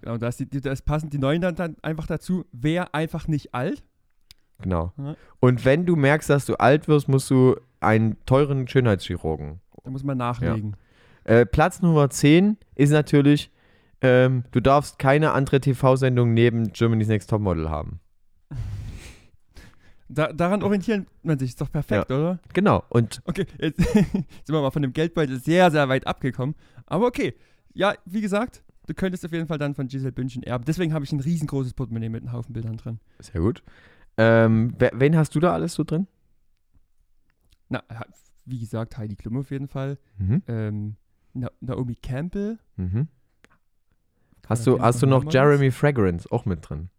Genau, 0.00 0.16
da 0.16 0.28
ist, 0.28 0.40
die, 0.40 0.46
die- 0.46 1.18
9 1.18 1.40
dann, 1.40 1.54
dann 1.54 1.76
einfach 1.82 2.06
dazu, 2.06 2.44
wer 2.52 2.94
einfach 2.94 3.28
nicht 3.28 3.54
alt. 3.54 3.84
Genau. 4.62 4.92
Ja. 4.98 5.16
Und 5.40 5.64
wenn 5.64 5.86
du 5.86 5.96
merkst, 5.96 6.28
dass 6.30 6.46
du 6.46 6.54
alt 6.56 6.88
wirst, 6.88 7.08
musst 7.08 7.30
du 7.30 7.56
einen 7.80 8.16
teuren 8.26 8.68
Schönheitschirurgen 8.68 9.60
Da 9.84 9.90
muss 9.90 10.04
man 10.04 10.18
nachlegen. 10.18 10.76
Äh, 11.24 11.46
Platz 11.46 11.82
Nummer 11.82 12.10
10 12.10 12.56
ist 12.74 12.90
natürlich, 12.90 13.50
ähm, 14.00 14.44
du 14.52 14.60
darfst 14.60 14.98
keine 14.98 15.32
andere 15.32 15.60
TV-Sendung 15.60 16.34
neben 16.34 16.72
Germany's 16.72 17.08
Next 17.08 17.30
Topmodel 17.30 17.70
haben. 17.70 18.00
Da, 20.12 20.32
daran 20.32 20.64
orientieren 20.64 21.06
man 21.22 21.38
sich, 21.38 21.50
ist 21.50 21.60
doch 21.60 21.70
perfekt, 21.70 22.10
oder? 22.10 22.40
Genau. 22.52 22.82
Und 22.88 23.22
Okay, 23.26 23.46
jetzt 23.60 23.80
sind 23.92 24.26
wir 24.48 24.60
mal 24.60 24.72
von 24.72 24.82
dem 24.82 24.92
Geldbeutel 24.92 25.38
sehr, 25.38 25.70
sehr 25.70 25.88
weit 25.88 26.04
abgekommen. 26.08 26.56
Aber 26.86 27.06
okay. 27.06 27.36
Ja, 27.74 27.94
wie 28.06 28.20
gesagt, 28.20 28.64
du 28.88 28.94
könntest 28.94 29.24
auf 29.24 29.30
jeden 29.30 29.46
Fall 29.46 29.58
dann 29.58 29.76
von 29.76 29.86
Giselle 29.86 30.10
Bündchen 30.10 30.42
erben. 30.42 30.64
Deswegen 30.64 30.92
habe 30.94 31.04
ich 31.04 31.12
ein 31.12 31.20
riesengroßes 31.20 31.74
Portemonnaie 31.74 32.08
mit 32.08 32.22
einem 32.24 32.32
Haufen 32.32 32.52
Bildern 32.52 32.76
drin. 32.76 32.98
sehr 33.20 33.40
gut. 33.40 33.62
Ähm, 34.22 34.74
wen 34.78 35.16
hast 35.16 35.34
du 35.34 35.40
da 35.40 35.54
alles 35.54 35.72
so 35.72 35.82
drin? 35.82 36.06
Na, 37.70 37.82
wie 38.44 38.58
gesagt, 38.58 38.98
Heidi 38.98 39.16
Klum 39.16 39.38
auf 39.38 39.50
jeden 39.50 39.68
Fall. 39.68 39.98
Mhm. 40.18 40.42
Ähm, 40.46 40.96
Na 41.32 41.50
Naomi 41.60 41.94
Campbell. 41.94 42.58
Mhm. 42.76 43.08
Hast 44.46 44.66
du, 44.66 44.80
hast 44.80 45.00
du 45.00 45.06
noch? 45.06 45.32
Jeremy 45.32 45.70
Fragrance 45.70 46.30
auch 46.30 46.44
mit 46.44 46.68
drin? 46.68 46.90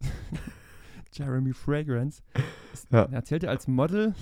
Jeremy 1.12 1.54
Fragrance. 1.54 2.22
Ja. 2.90 3.04
Er 3.04 3.12
Erzählt 3.12 3.44
er 3.44 3.50
als 3.50 3.66
Model? 3.66 4.14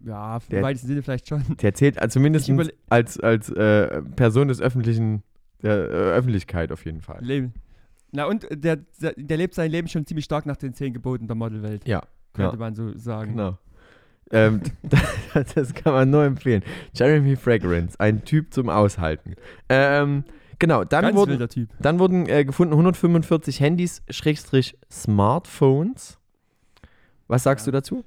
Ja, 0.00 0.38
im 0.48 0.62
weitesten 0.62 0.88
Sinne 0.88 1.02
vielleicht 1.02 1.28
schon. 1.28 1.44
Der 1.60 1.74
zählt 1.74 1.98
also 1.98 2.14
zumindest 2.14 2.50
als, 2.88 3.20
als 3.20 3.50
äh, 3.50 4.02
Person 4.02 4.48
des 4.48 4.60
öffentlichen, 4.60 5.22
der 5.62 5.74
äh, 5.74 6.12
Öffentlichkeit 6.14 6.72
auf 6.72 6.84
jeden 6.84 7.02
Fall. 7.02 7.22
Leben. 7.22 7.52
Na 8.12 8.24
und 8.24 8.46
der, 8.50 8.76
der, 8.76 9.36
lebt 9.36 9.54
sein 9.54 9.70
Leben 9.70 9.88
schon 9.88 10.06
ziemlich 10.06 10.24
stark 10.24 10.46
nach 10.46 10.56
den 10.56 10.72
zehn 10.74 10.92
Geboten 10.92 11.26
der 11.26 11.36
Modelwelt. 11.36 11.86
Ja, 11.86 12.02
Könnte 12.32 12.56
ja. 12.56 12.58
man 12.58 12.74
so 12.74 12.96
sagen. 12.96 13.32
Genau. 13.32 13.58
Ähm, 14.30 14.62
das 15.54 15.74
kann 15.74 15.92
man 15.92 16.10
nur 16.10 16.24
empfehlen. 16.24 16.62
Jeremy 16.94 17.36
Fragrance, 17.36 17.98
ein 17.98 18.24
Typ 18.24 18.52
zum 18.52 18.68
Aushalten. 18.68 19.34
Ähm, 19.68 20.24
genau, 20.58 20.84
dann 20.84 21.02
Ganz 21.02 21.16
wurden, 21.16 21.68
dann 21.80 21.98
wurden 21.98 22.28
äh, 22.28 22.44
gefunden 22.44 22.72
145 22.74 23.60
Handys, 23.60 24.02
Schrägstrich 24.10 24.76
Smartphones. 24.90 26.18
Was 27.26 27.42
sagst 27.42 27.66
Ja. 27.66 27.72
du 27.72 27.76
dazu? 27.76 28.04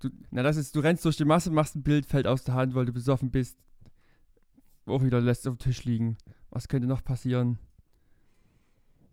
Du, 0.00 0.08
na, 0.30 0.42
das 0.42 0.56
ist, 0.56 0.74
du 0.74 0.80
rennst 0.80 1.04
durch 1.04 1.16
die 1.16 1.24
Masse, 1.24 1.50
machst 1.50 1.76
ein 1.76 1.82
Bild, 1.82 2.06
fällt 2.06 2.26
aus 2.26 2.44
der 2.44 2.54
Hand, 2.54 2.74
weil 2.74 2.86
du 2.86 2.92
besoffen 2.92 3.30
bist. 3.30 3.58
Auch 4.86 5.02
wieder 5.02 5.20
lässt 5.20 5.46
auf 5.46 5.56
dem 5.56 5.58
Tisch 5.58 5.84
liegen. 5.84 6.16
Was 6.50 6.68
könnte 6.68 6.88
noch 6.88 7.04
passieren? 7.04 7.58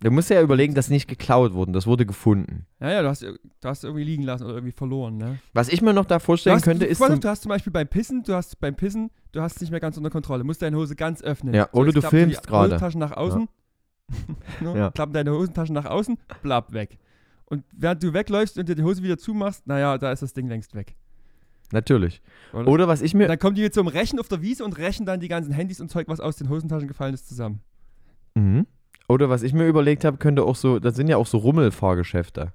Du 0.02 0.12
musst 0.12 0.30
ja 0.30 0.42
überlegen, 0.42 0.76
dass 0.76 0.90
nicht 0.90 1.08
geklaut 1.08 1.54
wurden, 1.54 1.74
das 1.74 1.88
wurde 1.88 2.06
gefunden. 2.06 2.68
Ja, 2.80 2.92
ja, 2.92 3.02
du 3.02 3.08
hast, 3.08 3.24
du 3.24 3.38
hast 3.64 3.84
irgendwie 3.84 4.04
liegen 4.04 4.22
lassen 4.24 4.44
oder 4.44 4.54
irgendwie 4.56 4.72
verloren, 4.72 5.18
ne? 5.18 5.40
Was 5.54 5.70
ich 5.70 5.82
mir 5.82 5.94
noch 5.94 6.06
da 6.06 6.20
vorstellen 6.20 6.58
hast, 6.58 6.64
könnte, 6.64 6.86
du, 6.86 6.92
ist. 6.92 7.02
auf, 7.02 7.20
du 7.20 7.28
hast 7.28 7.42
zum 7.42 7.50
Beispiel 7.50 7.74
beim 7.74 7.88
Pissen, 7.88 8.22
du 8.22 8.34
hast 8.34 8.60
beim 8.60 8.76
Pissen, 8.76 9.10
du 9.32 9.42
hast 9.42 9.56
es 9.56 9.62
nicht 9.62 9.72
mehr 9.72 9.80
ganz 9.80 9.98
unter 9.98 10.12
Kontrolle. 10.12 10.44
Musst 10.44 10.62
deine 10.62 10.78
Hose 10.78 10.96
ganz 10.96 11.24
öffnen. 11.24 11.56
Ja, 11.56 11.70
oder 11.72 11.88
jetzt 11.88 11.96
du 11.96 12.00
klappen 12.02 12.18
filmst 12.18 12.46
gerade. 12.46 12.76
Hosentaschen 12.76 13.00
nach 13.00 13.12
außen. 13.14 13.50
ne? 14.62 14.78
Ja. 14.78 14.92
Klappen 14.92 15.14
deine 15.14 15.32
Hosentaschen 15.32 15.74
nach 15.74 15.86
außen, 15.86 16.18
blapp, 16.44 16.74
weg. 16.74 17.00
Und 17.46 17.64
während 17.72 18.04
du 18.04 18.14
wegläufst 18.14 18.60
und 18.60 18.70
dir 18.70 18.76
die 18.76 18.84
Hose 18.84 19.02
wieder 19.02 19.18
zumachst, 19.18 19.66
naja, 19.66 19.98
da 19.98 20.12
ist 20.12 20.22
das 20.22 20.34
Ding 20.34 20.48
längst 20.48 20.76
weg. 20.76 20.96
natürlich. 21.72 22.22
Oder? 22.54 22.68
Oder 22.68 22.88
was 22.88 23.02
ich 23.02 23.16
mir. 23.16 23.28
Dann 23.28 23.40
kommen 23.40 23.56
die 23.56 23.72
zum 23.72 23.88
Rechen 23.88 24.20
auf 24.20 24.28
der 24.28 24.44
Wiese 24.44 24.64
und 24.64 24.78
rächen 24.78 25.08
dann 25.08 25.20
die 25.22 25.28
ganzen 25.28 25.54
Handys 25.54 25.82
und 25.82 25.90
Zeug, 25.90 26.08
was 26.08 26.20
aus 26.20 26.36
den 26.36 26.50
Hosentaschen 26.50 26.88
gefallen 26.88 27.16
ist, 27.16 27.28
zusammen. 27.28 27.62
Mhm. 28.36 28.68
Oder 29.10 29.30
was 29.30 29.44
ich 29.44 29.54
mir 29.54 29.68
überlegt 29.68 30.04
habe, 30.06 30.18
könnte 30.18 30.44
auch 30.44 30.56
so, 30.56 30.80
das 30.80 30.96
sind 30.96 31.08
ja 31.08 31.18
auch 31.18 31.28
so 31.28 31.38
Rummelfahrgeschäfte. 31.38 32.54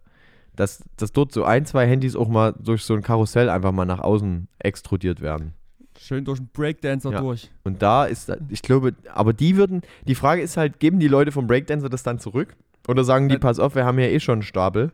Dass, 0.55 0.85
dass 0.99 1.13
dort 1.13 1.33
so 1.33 1.45
ein, 1.45 1.65
zwei 1.65 1.87
Handys 1.87 2.15
auch 2.15 2.29
mal 2.29 2.53
durch 2.59 2.85
so 2.85 2.93
ein 2.95 3.03
Karussell 3.03 3.49
einfach 3.49 3.73
mal 3.73 3.87
nach 3.87 4.01
außen 4.01 4.49
extrudiert 4.59 5.23
werden. 5.23 5.55
Schön 5.99 6.25
durch 6.27 6.41
einen 6.41 6.51
Breakdancer 6.53 7.11
Ja. 7.13 7.21
durch. 7.21 7.51
Und 7.65 7.81
da 7.81 8.05
ist, 8.05 8.31
ich 8.51 8.61
glaube, 8.61 8.95
aber 9.15 9.33
die 9.33 9.57
würden, 9.57 9.81
die 10.07 10.15
Frage 10.15 10.43
ist 10.43 10.59
halt, 10.59 10.79
geben 10.79 11.01
die 11.01 11.09
Leute 11.09 11.33
vom 11.33 11.47
Breakdancer 11.47 11.89
das 11.89 12.03
dann 12.03 12.19
zurück? 12.19 12.55
Oder 12.87 13.03
sagen 13.05 13.29
die, 13.29 13.35
Ja. 13.35 13.41
pass 13.41 13.59
auf, 13.59 13.75
wir 13.75 13.87
haben 13.87 13.99
ja 13.99 14.07
eh 14.07 14.21
schon 14.21 14.35
einen 14.35 14.43
Stapel. 14.43 14.93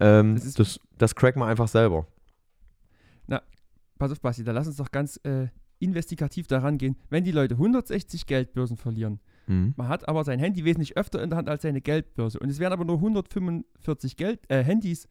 Ähm, 0.00 0.34
Das 0.34 0.44
ist- 0.44 0.58
das, 0.58 0.80
das 0.98 1.14
cracken 1.14 1.40
wir 1.40 1.46
einfach 1.46 1.68
selber. 1.68 2.06
Pass 3.98 4.10
auf, 4.10 4.20
Basti, 4.20 4.42
da 4.42 4.50
lass 4.50 4.66
uns 4.66 4.78
doch 4.78 4.90
ganz 4.90 5.20
äh, 5.22 5.46
investigativ 5.78 6.48
daran 6.48 6.76
gehen. 6.76 6.96
Wenn 7.08 7.22
die 7.22 7.30
Leute 7.30 7.54
160 7.54 8.26
Geldbörsen 8.26 8.76
verlieren, 8.76 9.20
Mhm. 9.46 9.74
man 9.76 9.88
hat 9.88 10.08
aber 10.08 10.24
sein 10.24 10.38
Handy 10.38 10.64
wesentlich 10.64 10.96
öfter 10.96 11.22
in 11.22 11.30
der 11.30 11.36
Hand 11.36 11.48
als 11.48 11.62
seine 11.62 11.80
Geldbörse 11.80 12.38
und 12.38 12.48
es 12.48 12.58
werden 12.58 12.72
aber 12.72 12.84
nur 12.84 12.96
145 12.96 14.16
Geld, 14.16 14.40
äh, 14.48 14.62
Handys 14.62 15.08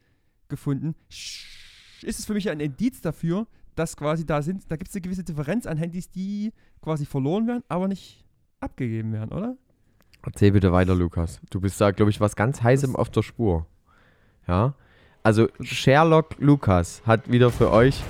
gefunden, 0.47 0.95
ist 1.09 2.19
es 2.19 2.25
für 2.25 2.33
mich 2.33 2.49
ein 2.49 2.59
Indiz 2.59 3.01
dafür, 3.01 3.47
dass 3.75 3.95
quasi 3.95 4.25
da 4.25 4.41
sind, 4.41 4.63
da 4.69 4.75
gibt 4.75 4.89
es 4.89 4.95
eine 4.95 5.01
gewisse 5.01 5.23
Differenz 5.23 5.65
an 5.65 5.77
Handys, 5.77 6.09
die 6.09 6.51
quasi 6.81 7.05
verloren 7.05 7.47
werden, 7.47 7.63
aber 7.67 7.87
nicht 7.87 8.25
abgegeben 8.59 9.13
werden, 9.13 9.31
oder? 9.31 9.55
Erzähl 10.23 10.51
bitte 10.51 10.71
weiter, 10.71 10.93
Lukas. 10.93 11.39
Du 11.49 11.59
bist 11.61 11.79
da, 11.81 11.91
glaube 11.91 12.11
ich, 12.11 12.19
was 12.19 12.35
ganz 12.35 12.61
Heißem 12.61 12.91
Das- 12.93 12.99
auf 12.99 13.09
der 13.09 13.23
Spur. 13.23 13.65
Ja? 14.47 14.75
Also, 15.23 15.47
Sherlock 15.61 16.35
Lukas 16.39 17.01
hat 17.05 17.31
wieder 17.31 17.49
für 17.49 17.71
euch 17.71 18.01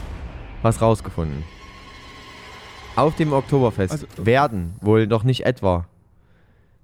was 0.62 0.82
rausgefunden. 0.82 1.44
Auf 2.96 3.16
dem 3.16 3.32
Oktoberfest 3.34 3.92
Also- 3.94 4.08
werden 4.26 4.74
wohl 4.82 5.08
noch 5.08 5.24
nicht 5.24 5.46
etwa 5.46 5.88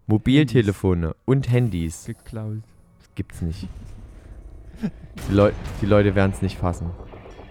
Mobiltelefone 0.07 1.15
und 1.25 1.51
Handys. 1.51 2.05
Geklaut. 2.05 2.59
Das 2.99 3.09
gibt's 3.15 3.41
nicht. 3.41 3.67
Die, 5.29 5.33
Leu 5.33 5.51
die 5.81 5.85
Leute 5.85 6.15
werden 6.15 6.31
es 6.33 6.41
nicht 6.41 6.57
fassen. 6.57 6.89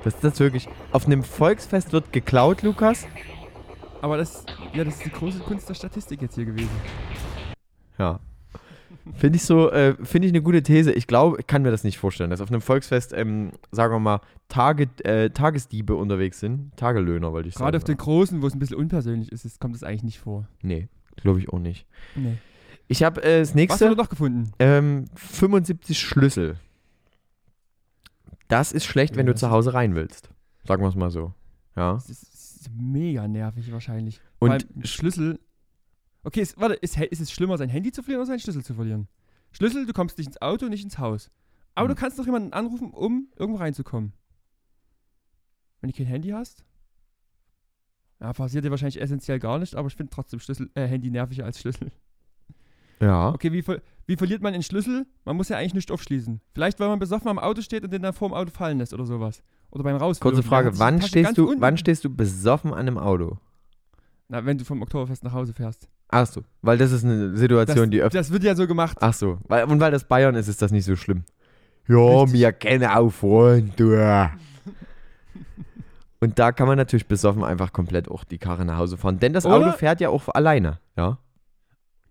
Das 0.05 0.15
ist 0.15 0.25
das 0.25 0.41
wirklich. 0.41 0.69
Auf 0.93 1.07
einem 1.07 1.23
Volksfest 1.23 1.93
wird 1.93 2.13
geklaut, 2.13 2.63
Lukas? 2.63 3.07
Aber 4.01 4.17
das, 4.17 4.45
ja, 4.73 4.85
das 4.85 4.95
ist 4.97 5.05
die 5.05 5.11
große 5.11 5.41
Kunst 5.41 5.69
der 5.69 5.75
Statistik 5.75 6.23
jetzt 6.23 6.35
hier 6.37 6.45
gewesen. 6.45 6.71
Ja. 7.99 8.21
Finde 9.15 9.37
ich 9.37 9.45
so, 9.45 9.71
äh, 9.71 9.95
finde 10.05 10.27
ich 10.27 10.33
eine 10.33 10.43
gute 10.43 10.63
These. 10.63 10.93
Ich 10.93 11.07
glaube, 11.07 11.37
ich 11.41 11.47
kann 11.47 11.63
mir 11.63 11.71
das 11.71 11.85
nicht 11.85 11.99
vorstellen, 11.99 12.31
dass 12.31 12.41
auf 12.41 12.51
einem 12.51 12.61
Volksfest, 12.61 13.13
ähm, 13.13 13.53
sagen 13.71 13.95
wir 13.95 14.01
mal, 14.01 14.21
Tage, 14.49 14.89
äh, 15.05 15.31
Tagesdiebe 15.31 15.95
unterwegs 15.95 16.41
sind. 16.41 16.77
Tagelöhner, 16.77 17.33
wollte 17.33 17.49
ich 17.49 17.55
sagen. 17.55 17.65
Gerade 17.65 17.77
auf 17.79 17.85
den 17.85 17.97
großen, 17.97 18.43
wo 18.43 18.47
es 18.47 18.55
ein 18.55 18.59
bisschen 18.59 18.77
unpersönlich 18.77 19.31
ist, 19.31 19.45
ist- 19.45 19.61
kommt 19.61 19.75
das 19.75 19.83
eigentlich 19.85 20.03
nicht 20.05 20.19
vor. 20.19 20.49
Nee, 20.63 20.89
glaube 21.17 21.39
ich 21.41 21.49
auch 21.49 21.59
nicht. 21.59 21.87
Nee. 22.15 22.37
Ich 22.89 23.03
habe 23.03 23.23
äh, 23.23 23.41
das 23.41 23.49
Was 23.51 23.55
nächste. 23.55 23.87
wurde 23.87 23.97
noch 23.97 24.09
gefunden? 24.09 24.53
Ähm, 24.59 25.07
75 25.15 25.99
Schlüssel. 25.99 26.57
Das 28.49 28.71
ist 28.73 28.85
schlecht, 28.85 29.15
Ja, 29.15 29.19
wenn 29.19 29.27
du 29.27 29.35
zu 29.35 29.51
Hause 29.51 29.75
rein 29.75 29.95
willst. 29.95 30.31
Sagen 30.65 30.83
wir 30.83 30.89
es 30.89 30.95
mal 30.95 31.11
so. 31.11 31.35
Ja. 31.75 31.95
Das 31.95 32.09
ist, 32.09 32.33
das 32.33 32.57
ist 32.61 32.71
mega 32.73 33.27
nervig 33.27 33.71
wahrscheinlich. 33.73 34.21
Und 34.39 34.51
allem 34.51 34.85
Schlüssel. 34.85 35.41
Okay, 36.23 36.41
ist, 36.41 36.59
warte, 36.61 36.75
ist, 36.75 36.97
ist 36.99 37.21
es 37.21 37.33
schlimmer, 37.33 37.57
sein 37.59 37.69
Handy 37.69 37.93
zu 37.93 38.03
verlieren 38.03 38.21
oder 38.21 38.27
seinen 38.29 38.41
Schlüssel 38.41 38.65
zu 38.65 38.75
verlieren? 38.75 39.09
Schlüssel, 39.53 39.87
du 39.87 39.93
kommst 39.93 40.19
nicht 40.19 40.27
ins 40.29 40.41
Auto, 40.43 40.67
nicht 40.69 40.85
ins 40.85 40.99
Haus. 40.99 41.31
Aber 41.75 41.89
Hm. 41.89 41.95
du 41.95 42.01
kannst 42.01 42.19
doch 42.19 42.25
jemanden 42.27 42.53
anrufen, 42.53 42.91
um 42.91 43.29
irgendwo 43.37 43.59
reinzukommen. 43.61 44.13
Wenn 45.81 45.91
du 45.91 45.97
kein 45.97 46.07
Handy 46.07 46.31
hast? 46.31 46.65
Ja, 48.21 48.33
passiert 48.33 48.65
dir 48.65 48.71
wahrscheinlich 48.71 49.01
essentiell 49.01 49.39
gar 49.39 49.59
nicht, 49.59 49.75
aber 49.75 49.89
ich 49.89 49.95
finde 49.97 50.11
trotzdem 50.11 50.41
Schlüssel, 50.41 50.71
äh, 50.75 50.87
Handy 50.87 51.11
nerviger 51.11 51.45
als 51.45 51.61
Schlüssel. 51.61 51.91
ja. 53.01 53.31
Okay, 53.35 53.53
wie, 53.53 53.63
ver 53.63 53.81
wie 54.07 54.17
verliert 54.17 54.41
man 54.43 54.53
den 54.53 54.63
Schlüssel? 54.63 55.07
Man 55.25 55.37
muss 55.37 55.49
ja 55.49 55.57
eigentlich 55.59 55.75
nicht 55.75 55.91
aufschließen. 55.91 56.41
Vielleicht, 56.55 56.81
weil 56.81 56.89
man 56.89 56.99
besoffen 56.99 57.29
am 57.29 57.39
Auto 57.39 57.61
steht 57.61 57.85
und 57.85 57.93
den 57.93 58.03
dann 58.03 58.13
vorm 58.15 58.33
Auto 58.33 58.51
fallen 58.51 58.79
lässt 58.79 58.95
oder 58.95 59.05
sowas. 59.05 59.43
Oder 59.71 59.83
beim 59.85 59.97
Rausführen. 59.97 60.35
Kurze 60.35 60.47
Frage, 60.49 60.79
wann 60.79 61.03
stehst, 61.03 61.37
du, 61.37 61.49
unten- 61.49 61.61
wann 61.61 61.77
stehst 61.77 62.05
du 62.05 62.15
besoffen 62.15 62.73
an 62.73 62.79
einem 62.81 62.99
Auto? 62.99 63.39
Na, 64.29 64.45
wenn 64.47 64.57
du 64.59 64.65
vom 64.65 64.81
Oktoberfest 64.83 65.23
nach 65.25 65.33
Hause 65.33 65.53
fährst. 65.53 65.89
Ach 66.09 66.27
so, 66.27 66.43
weil 66.63 66.79
das 66.79 66.93
ist 66.93 67.05
eine 67.05 67.31
Das, 67.33 67.39
Situation, 67.41 67.91
die 67.91 68.01
öfter. 68.01 68.19
das 68.19 68.31
wird 68.31 68.45
ja 68.45 68.55
so 68.55 68.67
gemacht. 68.69 68.97
Ach 69.01 69.13
so, 69.13 69.39
weil, 69.49 69.65
und 69.65 69.81
weil 69.81 69.91
das 69.91 70.05
Bayern 70.07 70.37
ist, 70.37 70.47
ist 70.49 70.63
das 70.63 70.71
nicht 70.71 70.85
so 70.85 70.95
schlimm. 70.97 71.25
Ja, 71.89 71.97
Richtig. 72.23 72.33
wir 72.41 72.53
kennen 72.53 72.89
auch 72.89 73.11
Freunde. 73.11 73.73
du. 73.77 74.31
Und 76.27 76.41
da 76.41 76.51
kann 76.51 76.67
man 76.67 76.77
natürlich 76.77 77.07
besoffen 77.07 77.45
einfach 77.45 77.73
komplett 77.73 78.09
auch 78.09 78.25
die 78.25 78.39
Karre 78.39 78.65
nach 78.65 78.79
Hause 78.79 78.97
fahren. 78.97 79.21
Denn 79.21 79.33
das 79.33 79.47
Oder- 79.47 79.59
Auto 79.59 79.73
fährt 79.79 80.01
ja 80.01 80.09
auch 80.09 80.29
alleine, 80.29 80.81
ja? 80.97 81.19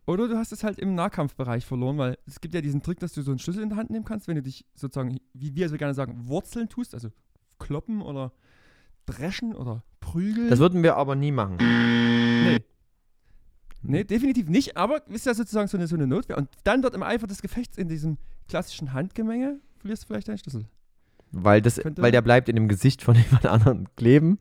Oder 0.05 0.29
du 0.29 0.37
hast 0.37 0.53
es 0.53 0.63
halt 0.63 0.79
im 0.79 0.95
Nahkampfbereich 0.95 1.65
verloren, 1.65 1.97
weil 1.97 2.17
es 2.25 2.39
gibt 2.39 2.55
ja 2.55 2.61
diesen 2.61 2.81
Trick, 2.81 2.97
dass 2.99 3.11
du 3.11 3.23
so 3.23 3.31
einen 3.31 3.39
Schlüssel 3.39 3.61
in 3.61 3.67
der 3.67 3.77
Hand 3.77 3.89
nehmen 3.89 4.05
kannst, 4.05 4.29
wenn 4.29 4.35
du 4.35 4.41
dich 4.41 4.63
sozusagen, 4.73 5.17
wie 5.33 5.53
wir 5.53 5.67
so 5.67 5.75
gerne 5.75 5.93
sagen, 5.93 6.29
wurzeln 6.29 6.69
tust, 6.69 6.93
also 6.93 7.09
kloppen 7.59 8.01
oder 8.01 8.31
dreschen 9.05 9.53
oder 9.53 9.83
prügeln. 9.99 10.49
Das 10.49 10.59
würden 10.59 10.81
wir 10.81 10.95
aber 10.95 11.15
nie 11.15 11.33
machen. 11.33 11.57
nee. 11.57 12.59
Nee, 13.81 14.05
definitiv 14.05 14.47
nicht, 14.47 14.77
aber 14.77 15.05
ist 15.09 15.25
ja 15.25 15.33
sozusagen 15.33 15.67
so 15.67 15.75
eine, 15.75 15.87
so 15.87 15.95
eine 15.97 16.07
Notwehr. 16.07 16.37
Und 16.37 16.47
dann 16.63 16.81
dort 16.81 16.95
im 16.95 17.03
Eifer 17.03 17.27
des 17.27 17.41
Gefechts 17.41 17.77
in 17.77 17.89
diesem 17.89 18.17
klassischen 18.47 18.93
Handgemenge 18.93 19.59
verlierst 19.79 20.03
du 20.03 20.07
vielleicht 20.07 20.29
deinen 20.29 20.37
Schlüssel. 20.37 20.65
Weil, 21.37 21.61
das, 21.61 21.75
Könnte- 21.75 22.01
weil 22.01 22.11
der 22.13 22.21
bleibt 22.21 22.47
in 22.47 22.55
dem 22.55 22.67
Gesicht 22.69 23.01
von 23.03 23.15
jemand 23.25 23.45
anderem 23.45 23.85
kleben. 23.97 24.39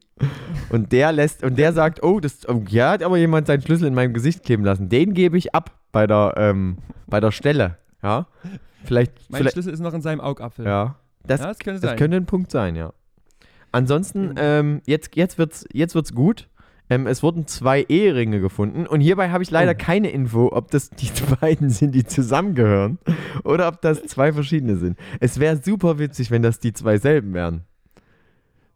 Und 0.70 0.92
der 0.92 1.10
lässt, 1.12 1.42
und 1.42 1.58
der 1.58 1.72
sagt, 1.72 2.02
oh, 2.04 2.20
das, 2.20 2.48
oh, 2.48 2.62
hier 2.68 2.88
hat 2.88 3.02
aber 3.02 3.16
jemand 3.16 3.48
seinen 3.48 3.62
Schlüssel 3.62 3.88
in 3.88 3.94
meinem 3.94 4.14
Gesicht 4.14 4.44
kleben 4.44 4.64
lassen. 4.64 4.88
Den 4.88 5.12
gebe 5.12 5.36
ich 5.36 5.54
ab 5.54 5.72
bei 5.90 6.06
der, 6.06 6.34
ähm, 6.36 6.78
bei 7.08 7.18
der 7.20 7.32
Stelle. 7.32 7.78
Ja. 8.02 8.26
Vielleicht, 8.84 9.12
Mein 9.30 9.38
vielleicht 9.38 9.54
Schlüssel 9.54 9.72
ist 9.72 9.80
noch 9.80 9.92
in 9.94 10.02
seinem 10.02 10.20
Augapfel. 10.20 10.64
ja. 10.66 10.96
Das, 11.26 11.40
Ja, 11.40 11.46
das 11.48 11.58
könnte 11.58 11.80
das 11.80 11.96
könnte 11.96 12.16
ein 12.18 12.26
Punkt 12.26 12.50
sein, 12.50 12.76
ja. 12.76 12.92
Ansonsten, 13.72 14.28
Mhm. 14.30 14.34
ähm, 14.36 14.82
jetzt, 14.86 15.16
jetzt 15.16 15.36
wird's, 15.38 15.64
jetzt 15.72 15.94
wird's 15.94 16.14
gut. 16.14 16.48
Ähm, 16.90 17.06
es 17.06 17.22
wurden 17.22 17.46
zwei 17.46 17.82
Eheringe 17.88 18.40
gefunden 18.40 18.86
und 18.86 19.00
hierbei 19.00 19.30
habe 19.30 19.42
ich 19.42 19.50
leider 19.50 19.72
Oh. 19.72 19.78
keine 19.78 20.10
Info, 20.10 20.50
ob 20.52 20.70
das 20.70 20.90
die 20.90 21.10
beiden 21.40 21.70
sind, 21.70 21.94
die 21.94 22.04
zusammengehören 22.04 22.98
oder 23.42 23.68
ob 23.68 23.80
das 23.80 24.02
zwei 24.04 24.32
verschiedene 24.32 24.76
sind. 24.76 24.98
Es 25.20 25.40
wäre 25.40 25.56
super 25.56 25.98
witzig, 25.98 26.30
wenn 26.30 26.42
das 26.42 26.58
die 26.58 26.72
zwei 26.74 26.98
selben 26.98 27.32
wären. 27.32 27.64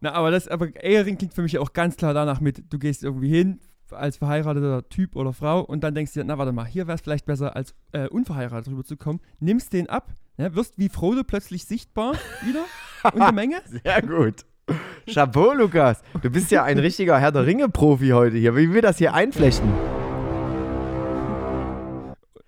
Na, 0.01 0.12
aber 0.12 0.31
das, 0.31 0.49
aber 0.49 0.68
Ehering 0.83 1.18
klingt 1.18 1.35
für 1.35 1.42
mich 1.42 1.59
auch 1.59 1.73
ganz 1.73 1.97
klar 1.97 2.14
danach 2.14 2.40
mit, 2.40 2.73
du 2.73 2.79
gehst 2.79 3.03
irgendwie 3.05 3.29
hin 3.31 3.61
als 3.90 4.16
verheirateter 4.18 4.88
Typ 4.88 5.16
oder 5.16 5.33
Frau 5.33 5.61
und 5.61 5.83
dann 5.83 5.94
denkst 5.94 6.12
du 6.12 6.21
dir, 6.21 6.25
na 6.25 6.38
warte 6.38 6.53
mal, 6.53 6.66
hier 6.66 6.87
wäre 6.87 6.97
es 6.97 7.01
vielleicht 7.01 7.27
besser, 7.27 7.57
als 7.57 7.75
äh, 7.92 8.07
unverheiratet 8.09 8.71
rüberzukommen, 8.73 9.21
nimmst 9.40 9.73
den 9.73 9.88
ab, 9.88 10.12
ne, 10.37 10.55
wirst 10.55 10.79
wie 10.79 10.88
Frodo 10.88 11.25
plötzlich 11.25 11.64
sichtbar 11.64 12.12
wieder 12.47 12.64
in 13.12 13.18
der 13.21 13.33
Menge. 13.33 13.57
Sehr 13.66 14.03
gut. 14.03 14.44
Chapeau, 15.13 15.53
Lukas. 15.55 16.03
Du 16.23 16.31
bist 16.31 16.51
ja 16.51 16.65
ein 16.65 16.79
richtiger 16.79 17.19
Herr 17.19 17.33
der 17.33 17.47
Ringe-Profi 17.47 18.09
heute 18.11 18.37
hier. 18.37 18.57
Wie 18.57 18.73
wir 18.73 18.83
das 18.83 18.99
hier 18.99 19.15
einflechten. 19.15 19.73